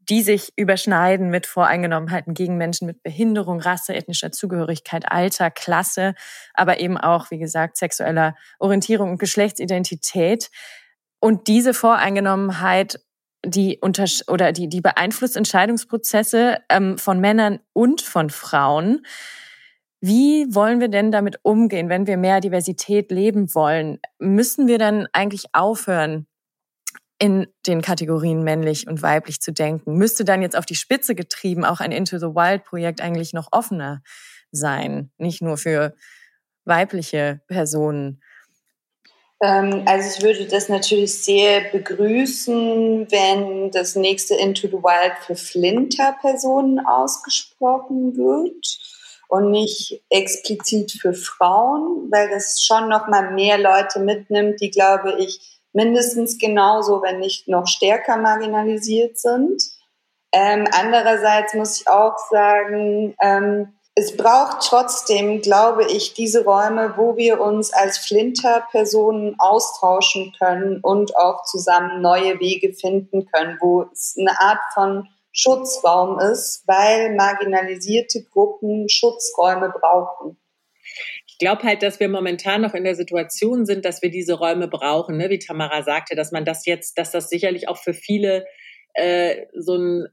die 0.08 0.22
sich 0.22 0.52
überschneiden 0.56 1.30
mit 1.30 1.46
Voreingenommenheiten 1.46 2.34
gegen 2.34 2.56
Menschen 2.56 2.86
mit 2.86 3.02
Behinderung, 3.02 3.60
Rasse, 3.60 3.94
ethnischer 3.94 4.32
Zugehörigkeit, 4.32 5.10
Alter, 5.10 5.50
Klasse, 5.50 6.14
aber 6.54 6.80
eben 6.80 6.98
auch, 6.98 7.30
wie 7.30 7.38
gesagt, 7.38 7.76
sexueller 7.76 8.34
Orientierung 8.58 9.10
und 9.10 9.18
Geschlechtsidentität. 9.18 10.50
Und 11.20 11.46
diese 11.46 11.72
Voreingenommenheit 11.72 12.98
die 13.44 13.78
unter 13.80 14.04
oder 14.28 14.52
die 14.52 14.68
die 14.68 14.80
beeinflusst 14.80 15.36
Entscheidungsprozesse 15.36 16.58
ähm, 16.68 16.98
von 16.98 17.20
Männern 17.20 17.60
und 17.72 18.00
von 18.00 18.30
Frauen. 18.30 19.04
Wie 20.00 20.46
wollen 20.52 20.80
wir 20.80 20.88
denn 20.88 21.12
damit 21.12 21.38
umgehen, 21.42 21.88
wenn 21.88 22.06
wir 22.06 22.16
mehr 22.16 22.40
Diversität 22.40 23.10
leben 23.12 23.54
wollen? 23.54 24.00
Müssen 24.18 24.66
wir 24.66 24.78
dann 24.78 25.06
eigentlich 25.12 25.46
aufhören, 25.52 26.26
in 27.22 27.46
den 27.68 27.82
Kategorien 27.82 28.42
männlich 28.42 28.88
und 28.88 29.00
weiblich 29.00 29.40
zu 29.40 29.52
denken? 29.52 29.96
Müsste 29.96 30.24
dann 30.24 30.42
jetzt 30.42 30.56
auf 30.56 30.66
die 30.66 30.74
Spitze 30.74 31.14
getrieben 31.14 31.64
auch 31.64 31.78
ein 31.78 31.92
Into 31.92 32.18
the 32.18 32.34
Wild 32.34 32.64
Projekt 32.64 33.00
eigentlich 33.00 33.32
noch 33.32 33.46
offener 33.52 34.02
sein, 34.50 35.12
nicht 35.18 35.40
nur 35.40 35.56
für 35.56 35.94
weibliche 36.64 37.40
Personen? 37.46 38.20
Ähm, 39.42 39.82
also 39.86 40.08
ich 40.16 40.22
würde 40.22 40.46
das 40.46 40.68
natürlich 40.68 41.22
sehr 41.22 41.62
begrüßen, 41.72 43.10
wenn 43.10 43.70
das 43.72 43.96
nächste 43.96 44.36
Into 44.36 44.68
the 44.68 44.74
Wild 44.74 45.18
für 45.26 45.34
Flinter-Personen 45.34 46.86
ausgesprochen 46.86 48.16
wird 48.16 48.78
und 49.28 49.50
nicht 49.50 50.00
explizit 50.10 50.92
für 50.92 51.12
Frauen, 51.12 52.08
weil 52.10 52.30
das 52.30 52.62
schon 52.62 52.88
noch 52.88 53.08
mal 53.08 53.32
mehr 53.32 53.58
Leute 53.58 53.98
mitnimmt, 53.98 54.60
die, 54.60 54.70
glaube 54.70 55.16
ich, 55.18 55.60
mindestens 55.72 56.38
genauso, 56.38 57.02
wenn 57.02 57.18
nicht 57.18 57.48
noch 57.48 57.66
stärker 57.66 58.18
marginalisiert 58.18 59.18
sind. 59.18 59.60
Ähm, 60.32 60.66
andererseits 60.70 61.54
muss 61.54 61.80
ich 61.80 61.88
auch 61.88 62.16
sagen, 62.30 63.14
ähm, 63.20 63.72
es 63.94 64.16
braucht 64.16 64.66
trotzdem, 64.66 65.42
glaube 65.42 65.86
ich, 65.90 66.14
diese 66.14 66.44
Räume, 66.44 66.94
wo 66.96 67.16
wir 67.16 67.40
uns 67.40 67.72
als 67.72 67.98
Flinter-Personen 67.98 69.36
austauschen 69.38 70.34
können 70.38 70.80
und 70.80 71.14
auch 71.16 71.44
zusammen 71.44 72.00
neue 72.00 72.40
Wege 72.40 72.72
finden 72.72 73.26
können, 73.26 73.58
wo 73.60 73.82
es 73.92 74.16
eine 74.18 74.40
Art 74.40 74.60
von 74.72 75.08
Schutzraum 75.32 76.18
ist, 76.18 76.64
weil 76.66 77.14
marginalisierte 77.14 78.24
Gruppen 78.24 78.88
Schutzräume 78.88 79.70
brauchen. 79.78 80.38
Ich 81.26 81.38
glaube 81.38 81.62
halt, 81.62 81.82
dass 81.82 82.00
wir 82.00 82.08
momentan 82.08 82.62
noch 82.62 82.74
in 82.74 82.84
der 82.84 82.94
Situation 82.94 83.66
sind, 83.66 83.84
dass 83.84 84.00
wir 84.00 84.10
diese 84.10 84.34
Räume 84.34 84.68
brauchen, 84.68 85.16
ne? 85.16 85.28
wie 85.28 85.38
Tamara 85.38 85.82
sagte, 85.82 86.14
dass 86.14 86.32
man 86.32 86.44
das 86.44 86.64
jetzt, 86.64 86.96
dass 86.98 87.10
das 87.10 87.28
sicherlich 87.28 87.68
auch 87.68 87.78
für 87.78 87.94
viele 87.94 88.46
äh, 88.94 89.46
so 89.54 89.76
ein 89.76 90.06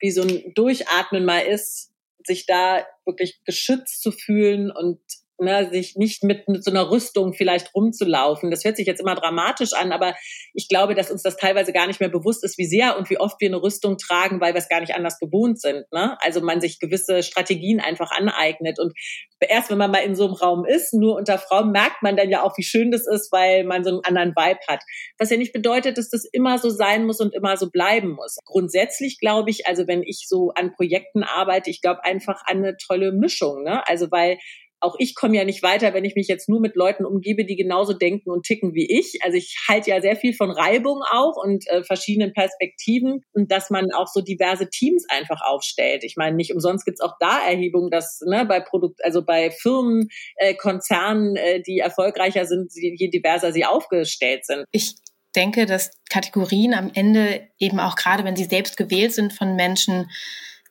wie 0.00 0.10
so 0.10 0.22
ein 0.22 0.52
Durchatmen 0.54 1.24
mal 1.24 1.40
ist, 1.40 1.92
sich 2.26 2.46
da 2.46 2.86
wirklich 3.04 3.40
geschützt 3.44 4.02
zu 4.02 4.10
fühlen 4.12 4.70
und 4.70 5.00
ne, 5.38 5.68
sich 5.70 5.96
nicht 5.96 6.22
mit, 6.22 6.48
mit 6.48 6.64
so 6.64 6.70
einer 6.70 6.90
Rüstung 6.90 7.34
vielleicht 7.34 7.74
rumzulaufen. 7.74 8.50
Das 8.50 8.64
hört 8.64 8.76
sich 8.76 8.86
jetzt 8.86 9.00
immer 9.00 9.14
dramatisch 9.14 9.72
an, 9.72 9.92
aber 9.92 10.14
ich 10.52 10.68
glaube, 10.68 10.94
dass 10.94 11.10
uns 11.10 11.22
das 11.22 11.36
teilweise 11.36 11.72
gar 11.72 11.86
nicht 11.86 12.00
mehr 12.00 12.08
bewusst 12.08 12.44
ist, 12.44 12.58
wie 12.58 12.66
sehr 12.66 12.96
und 12.98 13.10
wie 13.10 13.18
oft 13.18 13.40
wir 13.40 13.48
eine 13.48 13.62
Rüstung 13.62 13.98
tragen, 13.98 14.40
weil 14.40 14.54
wir 14.54 14.58
es 14.58 14.68
gar 14.68 14.80
nicht 14.80 14.94
anders 14.94 15.18
gewohnt 15.18 15.60
sind. 15.60 15.84
Ne? 15.92 16.16
Also 16.20 16.40
man 16.40 16.60
sich 16.60 16.78
gewisse 16.78 17.22
Strategien 17.22 17.80
einfach 17.80 18.10
aneignet. 18.10 18.78
Und 18.78 18.92
erst 19.40 19.70
wenn 19.70 19.78
man 19.78 19.90
mal 19.90 19.98
in 19.98 20.14
so 20.14 20.24
einem 20.26 20.34
Raum 20.34 20.64
ist, 20.64 20.94
nur 20.94 21.16
unter 21.16 21.38
Frauen, 21.38 21.70
merkt 21.72 22.02
man 22.02 22.16
dann 22.16 22.30
ja 22.30 22.42
auch, 22.42 22.56
wie 22.56 22.62
schön 22.62 22.90
das 22.90 23.06
ist, 23.06 23.32
weil 23.32 23.64
man 23.64 23.84
so 23.84 23.90
einen 23.90 24.04
anderen 24.04 24.30
Vibe 24.30 24.60
hat. 24.68 24.82
Was 25.18 25.30
ja 25.30 25.36
nicht 25.36 25.52
bedeutet, 25.52 25.98
dass 25.98 26.10
das 26.10 26.24
immer 26.32 26.58
so 26.58 26.70
sein 26.70 27.04
muss 27.04 27.20
und 27.20 27.34
immer 27.34 27.56
so 27.56 27.70
bleiben 27.70 28.10
muss. 28.12 28.36
Grundsätzlich 28.44 29.18
glaube 29.18 29.50
ich, 29.50 29.66
also 29.66 29.86
wenn 29.86 30.02
ich 30.02 30.26
so 30.28 30.52
an 30.54 30.72
Projekten 30.72 31.22
arbeite, 31.22 31.70
ich 31.70 31.80
glaube 31.80 32.04
einfach 32.04 32.42
an 32.46 32.58
eine 32.58 32.76
tolle 32.76 33.12
Mischung. 33.12 33.62
Ne? 33.62 33.86
Also 33.86 34.10
weil 34.10 34.38
auch 34.80 34.96
ich 34.98 35.14
komme 35.14 35.36
ja 35.36 35.44
nicht 35.44 35.62
weiter, 35.62 35.94
wenn 35.94 36.04
ich 36.04 36.14
mich 36.14 36.28
jetzt 36.28 36.48
nur 36.48 36.60
mit 36.60 36.76
Leuten 36.76 37.04
umgebe, 37.04 37.44
die 37.44 37.56
genauso 37.56 37.92
denken 37.92 38.30
und 38.30 38.44
ticken 38.44 38.74
wie 38.74 38.86
ich. 38.86 39.18
Also 39.22 39.36
ich 39.36 39.56
halte 39.68 39.90
ja 39.90 40.00
sehr 40.00 40.16
viel 40.16 40.34
von 40.34 40.50
Reibung 40.50 41.02
auch 41.10 41.36
und 41.42 41.66
äh, 41.68 41.82
verschiedenen 41.82 42.32
Perspektiven 42.32 43.24
und 43.32 43.50
dass 43.50 43.70
man 43.70 43.86
auch 43.92 44.06
so 44.06 44.20
diverse 44.20 44.68
Teams 44.68 45.04
einfach 45.08 45.40
aufstellt. 45.42 46.04
Ich 46.04 46.16
meine, 46.16 46.36
nicht 46.36 46.52
umsonst 46.52 46.84
gibt's 46.84 47.00
auch 47.00 47.14
da 47.20 47.46
Erhebungen, 47.46 47.90
dass 47.90 48.20
ne, 48.26 48.44
bei 48.44 48.60
Produkt, 48.60 49.04
also 49.04 49.24
bei 49.24 49.50
Firmen, 49.50 50.08
äh, 50.36 50.54
Konzernen, 50.54 51.36
äh, 51.36 51.62
die 51.62 51.78
erfolgreicher 51.78 52.44
sind, 52.44 52.72
je 52.74 53.08
diverser 53.08 53.52
sie 53.52 53.64
aufgestellt 53.64 54.44
sind. 54.44 54.64
Ich 54.72 54.96
denke, 55.34 55.66
dass 55.66 55.90
Kategorien 56.10 56.74
am 56.74 56.90
Ende 56.94 57.48
eben 57.58 57.80
auch 57.80 57.96
gerade, 57.96 58.24
wenn 58.24 58.36
sie 58.36 58.44
selbst 58.44 58.76
gewählt 58.76 59.12
sind 59.12 59.32
von 59.32 59.54
Menschen, 59.56 60.10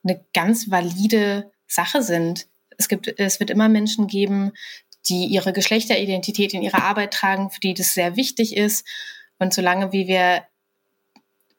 eine 0.04 0.24
ganz 0.34 0.70
valide 0.70 1.52
Sache 1.68 2.02
sind 2.02 2.48
es 2.78 2.88
gibt, 2.88 3.20
es 3.20 3.40
wird 3.40 3.50
immer 3.50 3.70
Menschen 3.70 4.08
geben, 4.08 4.52
die 5.08 5.26
ihre 5.26 5.54
Geschlechteridentität 5.54 6.54
in 6.54 6.62
ihrer 6.62 6.84
Arbeit 6.84 7.14
tragen, 7.14 7.50
für 7.50 7.60
die 7.60 7.74
das 7.74 7.94
sehr 7.94 8.16
wichtig 8.16 8.58
ist. 8.58 8.88
Und 9.38 9.54
solange 9.54 9.92
wie 9.92 10.08
wir 10.08 10.44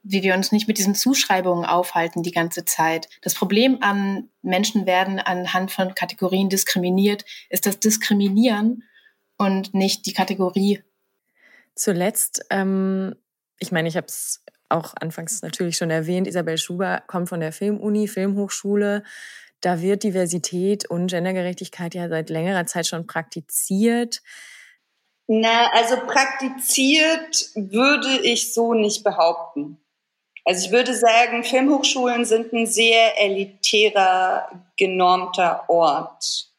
wie 0.09 0.23
wir 0.23 0.35
uns 0.35 0.53
nicht 0.53 0.69
mit 0.69 0.79
diesen 0.79 0.95
Zuschreibungen 0.95 1.65
aufhalten 1.65 2.23
die 2.23 2.31
ganze 2.31 2.65
Zeit. 2.65 3.09
Das 3.23 3.35
Problem 3.35 3.79
an 3.81 4.29
Menschen 4.41 4.87
werden 4.87 5.19
anhand 5.19 5.73
von 5.73 5.95
Kategorien 5.97 6.49
diskriminiert, 6.49 7.25
ist 7.51 7.67
das 7.67 7.81
Diskriminieren 7.81 8.85
und 9.37 9.75
nicht 9.75 10.07
die 10.07 10.13
Kategorie. 10.13 10.81
Zuletzt, 11.75 12.47
ähm, 12.51 13.17
ich 13.59 13.73
meine, 13.73 13.89
ich 13.89 13.97
habe 13.97 14.07
es 14.07 14.45
auch 14.69 14.95
anfangs 15.01 15.43
natürlich 15.43 15.77
schon 15.77 15.91
erwähnt, 15.91 16.29
Isabel 16.29 16.57
Schuber 16.57 17.03
kommt 17.07 17.29
von 17.29 17.41
der 17.41 17.53
Filmuni, 17.53 18.07
Filmhochschule 18.07 19.03
Da 19.61 19.81
wird 19.81 20.03
Diversität 20.03 20.89
und 20.89 21.09
Gendergerechtigkeit 21.09 21.95
ja 21.95 22.09
seit 22.09 22.31
längerer 22.31 22.67
Zeit 22.67 22.87
schon 22.87 23.07
praktiziert. 23.07 24.23
Na, 25.27 25.71
also 25.73 25.97
praktiziert 26.07 27.51
würde 27.55 28.21
ich 28.23 28.55
so 28.55 28.75
nicht 28.75 29.03
behaupten. 29.03 29.79
Also 30.45 30.67
ich 30.67 30.73
würde 30.73 30.95
sagen, 30.95 31.43
Filmhochschulen 31.43 32.25
sind 32.25 32.53
ein 32.53 32.67
sehr 32.67 33.21
elitärer, 33.21 34.49
genormter 34.77 35.69
Ort, 35.69 36.53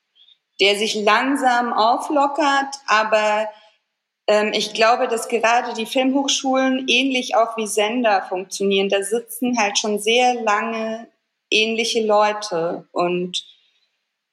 der 0.60 0.76
sich 0.76 0.95
langsam 0.95 1.72
auflockert, 1.72 2.76
aber 2.86 3.48
ähm, 4.28 4.52
ich 4.54 4.74
glaube, 4.74 5.08
dass 5.08 5.30
gerade 5.30 5.74
die 5.74 5.86
Filmhochschulen 5.86 6.86
ähnlich 6.89 7.38
auch 7.38 7.56
wie 7.56 7.68
Sender 7.68 8.24
funktionieren. 8.24 8.89
Da 8.89 9.02
sitzen 9.02 9.58
halt 9.58 9.78
schon 9.78 10.00
sehr 10.00 10.34
lange 10.34 11.08
ähnliche 11.50 12.06
Leute 12.06 12.88
und 12.91 13.43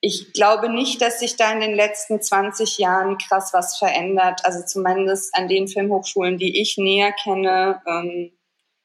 ich 0.06 0.34
glaube 0.34 0.68
nicht, 0.68 1.00
dass 1.00 1.20
sich 1.20 1.36
da 1.36 1.50
in 1.50 1.60
den 1.60 1.74
letzten 1.74 2.20
20 2.20 2.76
Jahren 2.76 3.16
krass 3.16 3.54
was 3.54 3.78
verändert. 3.78 4.42
Also 4.44 4.62
zumindest 4.66 5.34
an 5.34 5.48
den 5.48 5.66
Filmhochschulen, 5.66 6.36
die 6.36 6.60
ich 6.60 6.76
näher 6.76 7.12
kenne, 7.12 7.80
ähm, 7.86 8.30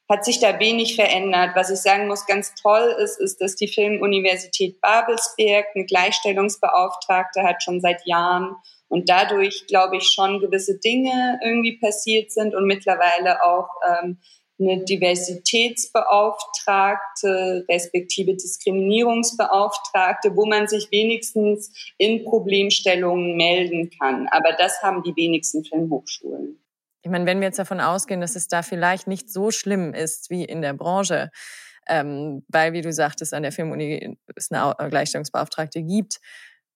hat 0.08 0.24
sich 0.24 0.40
da 0.40 0.58
wenig 0.58 0.96
verändert. 0.96 1.50
Was 1.54 1.68
ich 1.68 1.80
sagen 1.80 2.08
muss, 2.08 2.24
ganz 2.24 2.54
toll 2.54 2.96
ist, 2.98 3.20
ist, 3.20 3.40
dass 3.42 3.54
die 3.54 3.68
Filmuniversität 3.68 4.80
Babelsberg 4.80 5.66
eine 5.74 5.84
Gleichstellungsbeauftragte 5.84 7.42
hat 7.42 7.62
schon 7.62 7.82
seit 7.82 8.06
Jahren 8.06 8.56
und 8.88 9.10
dadurch, 9.10 9.66
glaube 9.68 9.98
ich, 9.98 10.04
schon 10.04 10.40
gewisse 10.40 10.78
Dinge 10.78 11.38
irgendwie 11.44 11.78
passiert 11.78 12.32
sind 12.32 12.54
und 12.54 12.64
mittlerweile 12.64 13.44
auch 13.44 13.68
ähm, 13.86 14.18
eine 14.60 14.84
Diversitätsbeauftragte 14.84 17.64
respektive 17.68 18.34
Diskriminierungsbeauftragte, 18.34 20.36
wo 20.36 20.46
man 20.46 20.68
sich 20.68 20.88
wenigstens 20.90 21.92
in 21.98 22.24
Problemstellungen 22.24 23.36
melden 23.36 23.90
kann. 23.98 24.28
Aber 24.30 24.52
das 24.58 24.82
haben 24.82 25.02
die 25.02 25.14
wenigsten 25.16 25.64
Filmhochschulen. 25.64 26.58
Ich 27.02 27.10
meine, 27.10 27.26
wenn 27.26 27.40
wir 27.40 27.46
jetzt 27.46 27.58
davon 27.58 27.80
ausgehen, 27.80 28.20
dass 28.20 28.36
es 28.36 28.48
da 28.48 28.60
vielleicht 28.62 29.06
nicht 29.06 29.30
so 29.30 29.50
schlimm 29.50 29.94
ist 29.94 30.28
wie 30.28 30.44
in 30.44 30.60
der 30.60 30.74
Branche, 30.74 31.30
ähm, 31.88 32.44
weil, 32.48 32.74
wie 32.74 32.82
du 32.82 32.92
sagtest, 32.92 33.32
an 33.32 33.42
der 33.42 33.52
Filmuni 33.52 34.18
es 34.36 34.52
eine 34.52 34.74
Gleichstellungsbeauftragte 34.90 35.82
gibt, 35.82 36.20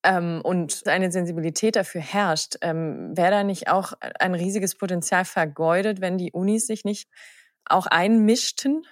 ähm, 0.05 0.41
und 0.45 0.87
eine 0.87 1.11
Sensibilität 1.11 1.77
dafür 1.77 2.03
herrscht, 2.03 2.57
ähm, 2.61 3.17
wäre 3.17 3.31
da 3.31 3.45
nicht 3.45 3.69
auch 3.69 3.95
ein 4.21 4.35
riesiges 4.35 4.77
Potenzial 4.77 5.25
vergeudet, 5.25 6.01
wenn 6.01 6.19
die 6.19 6.31
Unis 6.31 6.67
sich 6.67 6.85
nicht 6.85 7.09
auch 7.67 7.87
einmischten? 7.87 8.87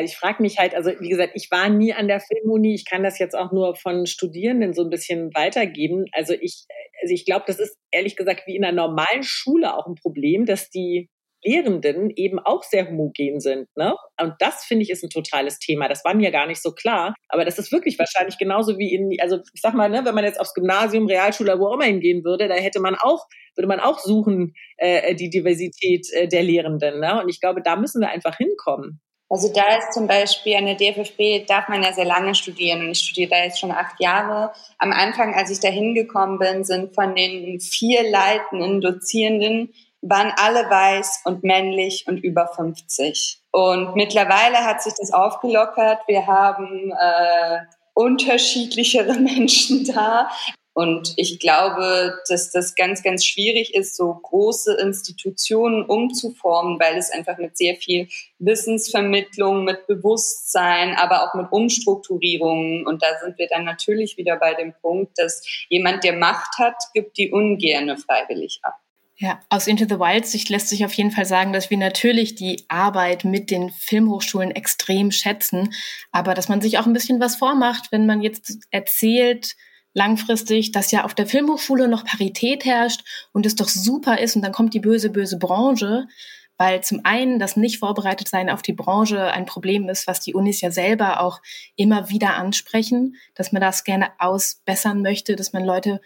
ich 0.00 0.16
frage 0.16 0.42
mich 0.42 0.58
halt, 0.58 0.74
also 0.74 0.90
wie 1.00 1.08
gesagt, 1.10 1.32
ich 1.34 1.50
war 1.50 1.68
nie 1.68 1.92
an 1.92 2.08
der 2.08 2.20
Filmuni, 2.20 2.74
ich 2.74 2.86
kann 2.86 3.02
das 3.02 3.18
jetzt 3.18 3.34
auch 3.34 3.52
nur 3.52 3.74
von 3.74 4.06
Studierenden 4.06 4.72
so 4.72 4.82
ein 4.84 4.90
bisschen 4.90 5.34
weitergeben. 5.34 6.06
Also 6.12 6.32
ich, 6.32 6.64
also 7.02 7.12
ich 7.12 7.26
glaube, 7.26 7.44
das 7.46 7.58
ist 7.58 7.76
ehrlich 7.90 8.16
gesagt 8.16 8.46
wie 8.46 8.56
in 8.56 8.64
einer 8.64 8.88
normalen 8.88 9.22
Schule 9.22 9.76
auch 9.76 9.86
ein 9.86 9.96
Problem, 9.96 10.46
dass 10.46 10.70
die 10.70 11.10
Lehrenden 11.44 12.10
eben 12.10 12.38
auch 12.38 12.62
sehr 12.62 12.88
homogen 12.88 13.40
sind. 13.40 13.68
Ne? 13.76 13.94
Und 14.20 14.34
das 14.38 14.64
finde 14.64 14.84
ich 14.84 14.90
ist 14.90 15.02
ein 15.02 15.10
totales 15.10 15.58
Thema. 15.58 15.88
Das 15.88 16.04
war 16.04 16.14
mir 16.14 16.30
gar 16.30 16.46
nicht 16.46 16.62
so 16.62 16.72
klar. 16.72 17.14
Aber 17.28 17.44
das 17.44 17.58
ist 17.58 17.72
wirklich 17.72 17.98
wahrscheinlich 17.98 18.38
genauso 18.38 18.78
wie 18.78 18.94
in, 18.94 19.16
also 19.20 19.38
ich 19.52 19.60
sag 19.60 19.74
mal, 19.74 19.88
ne, 19.88 20.04
wenn 20.04 20.14
man 20.14 20.24
jetzt 20.24 20.40
aufs 20.40 20.54
Gymnasium, 20.54 21.06
Realschule, 21.06 21.58
wo 21.58 21.68
auch 21.68 21.74
immer 21.74 21.84
hingehen 21.84 22.24
würde, 22.24 22.48
da 22.48 22.54
hätte 22.54 22.80
man 22.80 22.94
auch, 22.94 23.26
würde 23.56 23.68
man 23.68 23.80
auch 23.80 23.98
suchen, 23.98 24.54
äh, 24.76 25.14
die 25.14 25.30
Diversität 25.30 26.06
äh, 26.12 26.28
der 26.28 26.42
Lehrenden. 26.42 27.00
Ne? 27.00 27.22
Und 27.22 27.28
ich 27.28 27.40
glaube, 27.40 27.62
da 27.62 27.76
müssen 27.76 28.00
wir 28.00 28.10
einfach 28.10 28.36
hinkommen. 28.36 29.00
Also 29.32 29.50
da 29.50 29.78
ist 29.78 29.94
zum 29.94 30.06
Beispiel 30.06 30.56
an 30.56 30.66
der 30.66 30.74
DFFB 30.74 31.46
darf 31.48 31.66
man 31.66 31.82
ja 31.82 31.94
sehr 31.94 32.04
lange 32.04 32.34
studieren 32.34 32.82
und 32.82 32.90
ich 32.90 32.98
studiere 32.98 33.30
da 33.30 33.42
jetzt 33.42 33.58
schon 33.58 33.70
acht 33.70 33.98
Jahre. 33.98 34.52
Am 34.76 34.92
Anfang, 34.92 35.32
als 35.32 35.50
ich 35.50 35.58
da 35.58 35.68
hingekommen 35.68 36.38
bin, 36.38 36.64
sind 36.64 36.94
von 36.94 37.14
den 37.14 37.58
vier 37.58 38.10
leitenden 38.10 38.82
Dozierenden 38.82 39.72
waren 40.02 40.32
alle 40.36 40.68
weiß 40.68 41.22
und 41.24 41.44
männlich 41.44 42.04
und 42.08 42.18
über 42.18 42.48
50. 42.48 43.40
Und 43.52 43.94
mittlerweile 43.94 44.58
hat 44.64 44.82
sich 44.82 44.94
das 44.98 45.12
aufgelockert. 45.12 46.00
Wir 46.08 46.26
haben 46.26 46.92
äh, 46.92 47.58
unterschiedlichere 47.94 49.14
Menschen 49.20 49.84
da. 49.84 50.28
Und 50.74 51.12
ich 51.16 51.38
glaube, 51.38 52.18
dass 52.28 52.50
das 52.50 52.74
ganz, 52.74 53.02
ganz 53.02 53.26
schwierig 53.26 53.74
ist, 53.74 53.94
so 53.94 54.14
große 54.14 54.74
Institutionen 54.80 55.84
umzuformen, 55.84 56.80
weil 56.80 56.96
es 56.96 57.10
einfach 57.10 57.36
mit 57.36 57.58
sehr 57.58 57.76
viel 57.76 58.08
Wissensvermittlung, 58.38 59.64
mit 59.64 59.86
Bewusstsein, 59.86 60.96
aber 60.96 61.24
auch 61.24 61.34
mit 61.34 61.52
Umstrukturierungen. 61.52 62.86
Und 62.86 63.02
da 63.02 63.08
sind 63.22 63.38
wir 63.38 63.48
dann 63.48 63.64
natürlich 63.64 64.16
wieder 64.16 64.36
bei 64.36 64.54
dem 64.54 64.72
Punkt, 64.80 65.18
dass 65.18 65.46
jemand, 65.68 66.04
der 66.04 66.16
Macht 66.16 66.58
hat, 66.58 66.76
gibt 66.94 67.18
die 67.18 67.30
ungerne 67.30 67.98
freiwillig 67.98 68.60
ab. 68.62 68.81
Ja, 69.22 69.38
aus 69.50 69.68
Into 69.68 69.84
the 69.84 70.00
Wild 70.00 70.26
Sicht 70.26 70.48
lässt 70.48 70.68
sich 70.68 70.84
auf 70.84 70.92
jeden 70.94 71.12
Fall 71.12 71.26
sagen, 71.26 71.52
dass 71.52 71.70
wir 71.70 71.78
natürlich 71.78 72.34
die 72.34 72.64
Arbeit 72.66 73.24
mit 73.24 73.52
den 73.52 73.70
Filmhochschulen 73.70 74.50
extrem 74.50 75.12
schätzen, 75.12 75.72
aber 76.10 76.34
dass 76.34 76.48
man 76.48 76.60
sich 76.60 76.76
auch 76.76 76.86
ein 76.86 76.92
bisschen 76.92 77.20
was 77.20 77.36
vormacht, 77.36 77.92
wenn 77.92 78.04
man 78.04 78.20
jetzt 78.20 78.58
erzählt, 78.72 79.54
langfristig, 79.94 80.72
dass 80.72 80.90
ja 80.90 81.04
auf 81.04 81.14
der 81.14 81.28
Filmhochschule 81.28 81.86
noch 81.86 82.04
Parität 82.04 82.64
herrscht 82.64 83.04
und 83.32 83.46
es 83.46 83.54
doch 83.54 83.68
super 83.68 84.18
ist 84.18 84.34
und 84.34 84.42
dann 84.42 84.50
kommt 84.50 84.74
die 84.74 84.80
böse, 84.80 85.08
böse 85.08 85.38
Branche, 85.38 86.08
weil 86.56 86.82
zum 86.82 87.02
einen 87.04 87.38
das 87.38 87.56
nicht 87.56 87.78
vorbereitet 87.78 88.26
sein 88.26 88.50
auf 88.50 88.62
die 88.62 88.72
Branche 88.72 89.30
ein 89.30 89.46
Problem 89.46 89.88
ist, 89.88 90.08
was 90.08 90.18
die 90.18 90.34
Unis 90.34 90.60
ja 90.62 90.72
selber 90.72 91.20
auch 91.20 91.40
immer 91.76 92.10
wieder 92.10 92.34
ansprechen, 92.34 93.14
dass 93.36 93.52
man 93.52 93.62
das 93.62 93.84
gerne 93.84 94.08
ausbessern 94.18 95.00
möchte, 95.00 95.36
dass 95.36 95.52
man 95.52 95.64
Leute, 95.64 96.00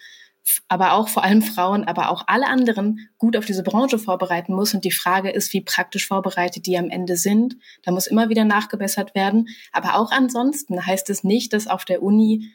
aber 0.68 0.92
auch 0.92 1.08
vor 1.08 1.24
allem 1.24 1.42
Frauen, 1.42 1.84
aber 1.84 2.10
auch 2.10 2.24
alle 2.26 2.46
anderen 2.46 3.08
gut 3.18 3.36
auf 3.36 3.44
diese 3.44 3.62
Branche 3.62 3.98
vorbereiten 3.98 4.54
muss. 4.54 4.74
Und 4.74 4.84
die 4.84 4.92
Frage 4.92 5.30
ist, 5.30 5.52
wie 5.52 5.60
praktisch 5.60 6.06
vorbereitet 6.06 6.66
die 6.66 6.78
am 6.78 6.90
Ende 6.90 7.16
sind. 7.16 7.56
Da 7.82 7.92
muss 7.92 8.06
immer 8.06 8.28
wieder 8.28 8.44
nachgebessert 8.44 9.14
werden. 9.14 9.48
Aber 9.72 9.96
auch 9.96 10.10
ansonsten 10.10 10.84
heißt 10.84 11.10
es 11.10 11.24
nicht, 11.24 11.52
dass 11.52 11.66
auf 11.66 11.84
der 11.84 12.02
Uni 12.02 12.52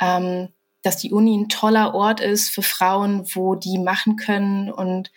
ähm, 0.00 0.48
dass 0.82 0.96
die 0.96 1.12
Uni 1.12 1.36
ein 1.36 1.48
toller 1.48 1.94
Ort 1.94 2.20
ist 2.20 2.50
für 2.50 2.62
Frauen, 2.62 3.24
wo 3.34 3.54
die 3.54 3.78
machen 3.78 4.16
können 4.16 4.70
und, 4.70 5.10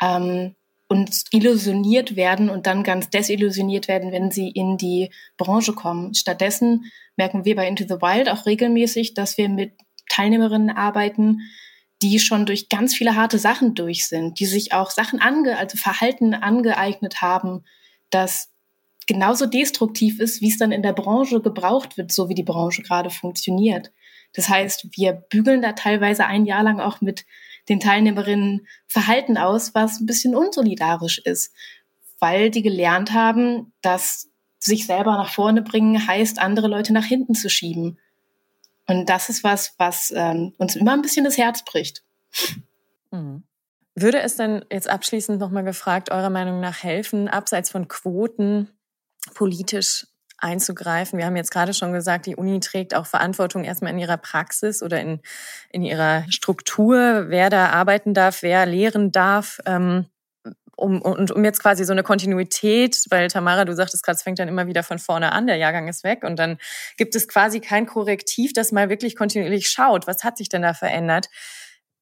ähm, 0.00 0.54
und 0.88 1.24
illusioniert 1.30 2.16
werden 2.16 2.48
und 2.48 2.66
dann 2.66 2.82
ganz 2.82 3.10
desillusioniert 3.10 3.88
werden, 3.88 4.12
wenn 4.12 4.30
sie 4.30 4.48
in 4.48 4.78
die 4.78 5.10
Branche 5.36 5.74
kommen. 5.74 6.14
Stattdessen 6.14 6.86
merken 7.16 7.44
wir 7.44 7.56
bei 7.56 7.68
Into 7.68 7.84
the 7.84 8.00
Wild 8.00 8.30
auch 8.30 8.46
regelmäßig, 8.46 9.14
dass 9.14 9.36
wir 9.36 9.48
mit 9.48 9.72
Teilnehmerinnen 10.08 10.70
arbeiten, 10.70 11.40
die 12.02 12.18
schon 12.20 12.46
durch 12.46 12.68
ganz 12.68 12.94
viele 12.94 13.16
harte 13.16 13.38
Sachen 13.38 13.74
durch 13.74 14.06
sind, 14.06 14.38
die 14.38 14.46
sich 14.46 14.72
auch 14.72 14.90
Sachen 14.90 15.20
ange, 15.20 15.58
also 15.58 15.76
Verhalten 15.76 16.34
angeeignet 16.34 17.20
haben, 17.22 17.64
das 18.10 18.50
genauso 19.06 19.46
destruktiv 19.46 20.20
ist, 20.20 20.40
wie 20.40 20.50
es 20.50 20.58
dann 20.58 20.70
in 20.70 20.82
der 20.82 20.92
Branche 20.92 21.40
gebraucht 21.40 21.96
wird, 21.96 22.12
so 22.12 22.28
wie 22.28 22.34
die 22.34 22.44
Branche 22.44 22.82
gerade 22.82 23.10
funktioniert. 23.10 23.90
Das 24.34 24.48
heißt, 24.48 24.88
wir 24.92 25.12
bügeln 25.14 25.62
da 25.62 25.72
teilweise 25.72 26.26
ein 26.26 26.44
Jahr 26.44 26.62
lang 26.62 26.78
auch 26.80 27.00
mit 27.00 27.24
den 27.68 27.80
Teilnehmerinnen 27.80 28.66
Verhalten 28.86 29.36
aus, 29.36 29.74
was 29.74 30.00
ein 30.00 30.06
bisschen 30.06 30.36
unsolidarisch 30.36 31.18
ist, 31.18 31.54
weil 32.20 32.50
die 32.50 32.62
gelernt 32.62 33.12
haben, 33.12 33.72
dass 33.82 34.28
sich 34.58 34.86
selber 34.86 35.12
nach 35.12 35.32
vorne 35.32 35.62
bringen 35.62 36.06
heißt, 36.06 36.38
andere 36.38 36.68
Leute 36.68 36.92
nach 36.92 37.04
hinten 37.04 37.34
zu 37.34 37.48
schieben. 37.48 37.98
Und 38.88 39.08
das 39.08 39.28
ist 39.28 39.44
was, 39.44 39.74
was 39.78 40.12
ähm, 40.16 40.54
uns 40.58 40.74
immer 40.74 40.94
ein 40.94 41.02
bisschen 41.02 41.24
das 41.24 41.38
Herz 41.38 41.64
bricht. 41.64 42.02
Mhm. 43.10 43.44
Würde 43.94 44.20
es 44.20 44.36
denn 44.36 44.64
jetzt 44.70 44.88
abschließend 44.88 45.38
nochmal 45.38 45.64
gefragt, 45.64 46.10
eurer 46.10 46.30
Meinung 46.30 46.60
nach 46.60 46.82
helfen, 46.82 47.28
abseits 47.28 47.70
von 47.70 47.88
Quoten 47.88 48.70
politisch 49.34 50.06
einzugreifen. 50.38 51.18
Wir 51.18 51.26
haben 51.26 51.36
jetzt 51.36 51.50
gerade 51.50 51.74
schon 51.74 51.92
gesagt, 51.92 52.26
die 52.26 52.36
Uni 52.36 52.60
trägt 52.60 52.94
auch 52.94 53.06
Verantwortung 53.06 53.64
erstmal 53.64 53.92
in 53.92 53.98
ihrer 53.98 54.16
Praxis 54.16 54.82
oder 54.82 55.00
in, 55.00 55.20
in 55.70 55.82
ihrer 55.82 56.24
Struktur, 56.30 57.26
wer 57.28 57.50
da 57.50 57.70
arbeiten 57.70 58.14
darf, 58.14 58.42
wer 58.42 58.64
lehren 58.64 59.10
darf. 59.10 59.60
Ähm, 59.66 60.06
um, 60.78 61.02
und 61.02 61.32
um 61.32 61.44
jetzt 61.44 61.60
quasi 61.60 61.84
so 61.84 61.92
eine 61.92 62.02
Kontinuität, 62.02 63.04
weil 63.10 63.28
Tamara, 63.28 63.64
du 63.64 63.74
sagtest 63.74 64.04
gerade, 64.04 64.16
es 64.16 64.22
fängt 64.22 64.38
dann 64.38 64.48
immer 64.48 64.66
wieder 64.66 64.82
von 64.82 64.98
vorne 64.98 65.32
an, 65.32 65.46
der 65.46 65.56
Jahrgang 65.56 65.88
ist 65.88 66.04
weg 66.04 66.22
und 66.22 66.38
dann 66.38 66.58
gibt 66.96 67.16
es 67.16 67.26
quasi 67.26 67.60
kein 67.60 67.86
Korrektiv, 67.86 68.52
das 68.52 68.70
mal 68.70 68.88
wirklich 68.88 69.16
kontinuierlich 69.16 69.68
schaut, 69.68 70.06
was 70.06 70.22
hat 70.22 70.38
sich 70.38 70.48
denn 70.48 70.62
da 70.62 70.74
verändert. 70.74 71.28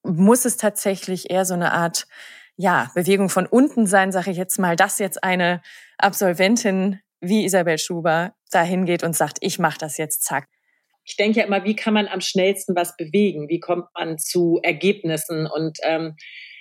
Muss 0.03 0.45
es 0.45 0.57
tatsächlich 0.57 1.31
eher 1.31 1.45
so 1.45 1.55
eine 1.55 1.73
Art 1.73 2.07
ja, 2.57 2.91
Bewegung 2.95 3.29
von 3.29 3.47
unten 3.47 3.87
sein, 3.87 4.13
sage 4.13 4.31
ich 4.31 4.37
jetzt 4.37 4.59
mal, 4.59 4.77
dass 4.77 4.99
jetzt 4.99 5.23
eine 5.23 5.63
Absolventin 5.99 7.01
wie 7.21 7.45
Isabel 7.45 7.79
Schuber 7.79 8.35
da 8.51 8.63
hingeht 8.63 9.03
und 9.03 9.17
sagt, 9.17 9.39
ich 9.41 9.59
mache 9.59 9.79
das 9.79 9.97
jetzt, 9.97 10.23
zack. 10.23 10.49
Ich 11.05 11.17
denke 11.17 11.41
ja 11.41 11.47
immer, 11.47 11.65
wie 11.65 11.77
kann 11.77 11.95
man 11.95 12.09
am 12.09 12.21
schnellsten 12.21 12.75
was 12.75 12.97
bewegen? 12.97 13.49
Wie 13.49 13.61
kommt 13.61 13.87
man 13.95 14.19
zu 14.19 14.59
Ergebnissen? 14.63 15.47
Und 15.47 15.79
ähm, 15.83 16.17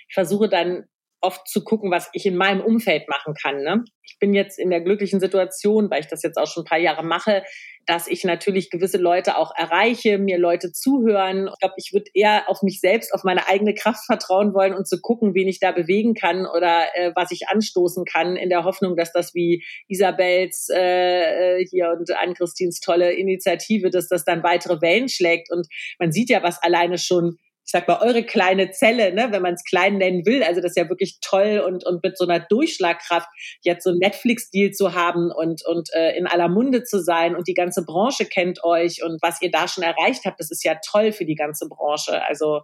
ich 0.08 0.14
versuche 0.14 0.48
dann 0.48 0.84
oft 1.26 1.48
zu 1.48 1.64
gucken, 1.64 1.90
was 1.90 2.08
ich 2.12 2.24
in 2.24 2.36
meinem 2.36 2.60
Umfeld 2.60 3.08
machen 3.08 3.34
kann. 3.34 3.62
Ne? 3.62 3.84
Ich 4.04 4.18
bin 4.20 4.32
jetzt 4.32 4.58
in 4.58 4.70
der 4.70 4.80
glücklichen 4.80 5.18
Situation, 5.18 5.90
weil 5.90 6.00
ich 6.00 6.06
das 6.06 6.22
jetzt 6.22 6.36
auch 6.36 6.46
schon 6.46 6.62
ein 6.62 6.68
paar 6.68 6.78
Jahre 6.78 7.04
mache, 7.04 7.42
dass 7.84 8.06
ich 8.06 8.24
natürlich 8.24 8.70
gewisse 8.70 8.98
Leute 8.98 9.36
auch 9.36 9.52
erreiche, 9.56 10.18
mir 10.18 10.38
Leute 10.38 10.72
zuhören. 10.72 11.48
Ich 11.52 11.58
glaube, 11.58 11.74
ich 11.76 11.92
würde 11.92 12.10
eher 12.14 12.48
auf 12.48 12.62
mich 12.62 12.80
selbst, 12.80 13.12
auf 13.12 13.24
meine 13.24 13.48
eigene 13.48 13.74
Kraft 13.74 14.06
vertrauen 14.06 14.54
wollen 14.54 14.74
und 14.74 14.88
zu 14.88 15.00
gucken, 15.00 15.34
wen 15.34 15.48
ich 15.48 15.58
da 15.58 15.72
bewegen 15.72 16.14
kann 16.14 16.46
oder 16.46 16.86
äh, 16.94 17.12
was 17.16 17.32
ich 17.32 17.48
anstoßen 17.48 18.04
kann, 18.04 18.36
in 18.36 18.48
der 18.48 18.64
Hoffnung, 18.64 18.96
dass 18.96 19.12
das 19.12 19.34
wie 19.34 19.64
Isabels 19.88 20.68
äh, 20.72 21.60
äh 21.60 21.66
hier 21.66 21.96
und 21.98 22.08
Ann-Christins 22.10 22.80
tolle 22.80 23.12
Initiative, 23.12 23.90
dass 23.90 24.08
das 24.08 24.24
dann 24.24 24.42
weitere 24.42 24.80
Wellen 24.80 25.08
schlägt. 25.08 25.50
Und 25.50 25.66
man 25.98 26.12
sieht 26.12 26.30
ja, 26.30 26.42
was 26.42 26.62
alleine 26.62 26.98
schon 26.98 27.38
ich 27.66 27.72
sag 27.72 27.88
mal, 27.88 27.98
eure 28.00 28.22
kleine 28.22 28.70
Zelle, 28.70 29.12
ne, 29.12 29.32
wenn 29.32 29.42
man 29.42 29.54
es 29.54 29.64
klein 29.64 29.98
nennen 29.98 30.24
will. 30.24 30.44
Also 30.44 30.60
das 30.60 30.70
ist 30.70 30.76
ja 30.76 30.88
wirklich 30.88 31.18
toll 31.20 31.60
und, 31.66 31.84
und 31.84 32.00
mit 32.04 32.16
so 32.16 32.24
einer 32.24 32.38
Durchschlagkraft 32.38 33.26
jetzt 33.62 33.82
so 33.82 33.90
ein 33.90 33.98
Netflix-Deal 33.98 34.70
zu 34.70 34.94
haben 34.94 35.32
und, 35.32 35.66
und 35.66 35.88
äh, 35.92 36.16
in 36.16 36.28
aller 36.28 36.48
Munde 36.48 36.84
zu 36.84 37.02
sein 37.02 37.34
und 37.34 37.48
die 37.48 37.54
ganze 37.54 37.84
Branche 37.84 38.24
kennt 38.24 38.62
euch 38.62 39.02
und 39.02 39.20
was 39.20 39.42
ihr 39.42 39.50
da 39.50 39.66
schon 39.66 39.82
erreicht 39.82 40.24
habt, 40.24 40.38
das 40.38 40.52
ist 40.52 40.62
ja 40.62 40.76
toll 40.76 41.10
für 41.10 41.24
die 41.24 41.34
ganze 41.34 41.68
Branche. 41.68 42.24
Also 42.24 42.60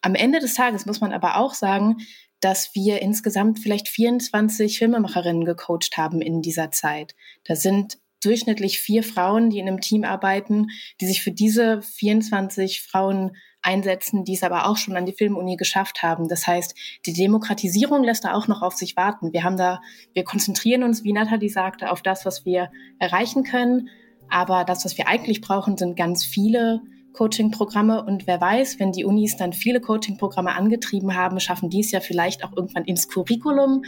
am 0.00 0.14
Ende 0.14 0.40
des 0.40 0.54
Tages 0.54 0.86
muss 0.86 1.02
man 1.02 1.12
aber 1.12 1.36
auch 1.36 1.52
sagen, 1.52 1.98
dass 2.40 2.74
wir 2.74 3.02
insgesamt 3.02 3.58
vielleicht 3.58 3.88
24 3.88 4.78
Filmemacherinnen 4.78 5.44
gecoacht 5.44 5.98
haben 5.98 6.22
in 6.22 6.40
dieser 6.40 6.70
Zeit. 6.70 7.14
Da 7.44 7.54
sind 7.54 7.98
durchschnittlich 8.24 8.80
vier 8.80 9.02
Frauen, 9.02 9.50
die 9.50 9.58
in 9.58 9.68
einem 9.68 9.80
Team 9.80 10.04
arbeiten, 10.04 10.68
die 11.02 11.06
sich 11.06 11.22
für 11.22 11.32
diese 11.32 11.82
24 11.82 12.80
Frauen 12.82 13.36
einsetzen, 13.62 14.24
die 14.24 14.34
es 14.34 14.42
aber 14.42 14.66
auch 14.66 14.76
schon 14.76 14.96
an 14.96 15.06
die 15.06 15.12
Filmuni 15.12 15.56
geschafft 15.56 16.02
haben. 16.02 16.28
Das 16.28 16.46
heißt, 16.46 16.74
die 17.06 17.12
Demokratisierung 17.12 18.02
lässt 18.02 18.24
da 18.24 18.34
auch 18.34 18.48
noch 18.48 18.62
auf 18.62 18.74
sich 18.74 18.96
warten. 18.96 19.32
Wir 19.32 19.44
haben 19.44 19.56
da, 19.56 19.80
wir 20.12 20.24
konzentrieren 20.24 20.82
uns, 20.82 21.04
wie 21.04 21.12
Nathalie 21.12 21.48
sagte, 21.48 21.90
auf 21.90 22.02
das, 22.02 22.26
was 22.26 22.44
wir 22.44 22.70
erreichen 22.98 23.44
können. 23.44 23.88
Aber 24.28 24.64
das, 24.64 24.84
was 24.84 24.98
wir 24.98 25.08
eigentlich 25.08 25.40
brauchen, 25.40 25.76
sind 25.76 25.96
ganz 25.96 26.24
viele 26.24 26.80
Coaching-Programme. 27.12 28.04
Und 28.04 28.26
wer 28.26 28.40
weiß, 28.40 28.80
wenn 28.80 28.92
die 28.92 29.04
Unis 29.04 29.36
dann 29.36 29.52
viele 29.52 29.80
Coaching-Programme 29.80 30.54
angetrieben 30.54 31.14
haben, 31.14 31.38
schaffen 31.40 31.70
die 31.70 31.80
es 31.80 31.90
ja 31.90 32.00
vielleicht 32.00 32.44
auch 32.44 32.56
irgendwann 32.56 32.84
ins 32.84 33.08
Curriculum. 33.08 33.82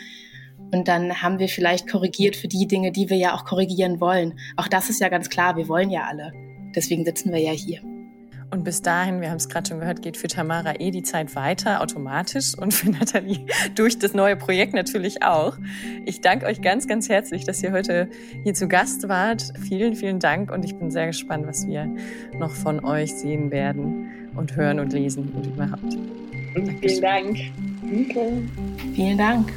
Und 0.72 0.88
dann 0.88 1.22
haben 1.22 1.38
wir 1.38 1.48
vielleicht 1.48 1.88
korrigiert 1.90 2.36
für 2.36 2.48
die 2.48 2.66
Dinge, 2.66 2.92
die 2.92 3.10
wir 3.10 3.16
ja 3.16 3.34
auch 3.34 3.44
korrigieren 3.44 4.00
wollen. 4.00 4.38
Auch 4.56 4.68
das 4.68 4.90
ist 4.90 5.00
ja 5.00 5.08
ganz 5.08 5.30
klar, 5.30 5.56
wir 5.56 5.68
wollen 5.68 5.90
ja 5.90 6.04
alle. 6.04 6.32
Deswegen 6.74 7.04
sitzen 7.04 7.32
wir 7.32 7.40
ja 7.40 7.52
hier. 7.52 7.93
Und 8.54 8.62
bis 8.62 8.82
dahin, 8.82 9.20
wir 9.20 9.30
haben 9.30 9.38
es 9.38 9.48
gerade 9.48 9.68
schon 9.68 9.80
gehört, 9.80 10.00
geht 10.00 10.16
für 10.16 10.28
Tamara 10.28 10.74
eh 10.78 10.92
die 10.92 11.02
Zeit 11.02 11.34
weiter, 11.34 11.80
automatisch 11.80 12.56
und 12.56 12.72
für 12.72 12.88
Nathalie 12.92 13.40
durch 13.74 13.98
das 13.98 14.14
neue 14.14 14.36
Projekt 14.36 14.74
natürlich 14.74 15.24
auch. 15.24 15.58
Ich 16.06 16.20
danke 16.20 16.46
euch 16.46 16.62
ganz, 16.62 16.86
ganz 16.86 17.08
herzlich, 17.08 17.44
dass 17.44 17.60
ihr 17.64 17.72
heute 17.72 18.08
hier 18.44 18.54
zu 18.54 18.68
Gast 18.68 19.08
wart. 19.08 19.52
Vielen, 19.60 19.96
vielen 19.96 20.20
Dank 20.20 20.52
und 20.52 20.64
ich 20.64 20.76
bin 20.76 20.92
sehr 20.92 21.08
gespannt, 21.08 21.48
was 21.48 21.66
wir 21.66 21.92
noch 22.38 22.52
von 22.52 22.84
euch 22.84 23.12
sehen 23.16 23.50
werden 23.50 24.30
und 24.36 24.54
hören 24.54 24.78
und 24.78 24.92
lesen 24.92 25.32
und 25.34 25.46
überhaupt. 25.46 25.98
Vielen 26.80 27.00
Dank. 27.00 27.36
Okay. 27.92 28.48
Vielen 28.94 29.18
Dank. 29.18 29.52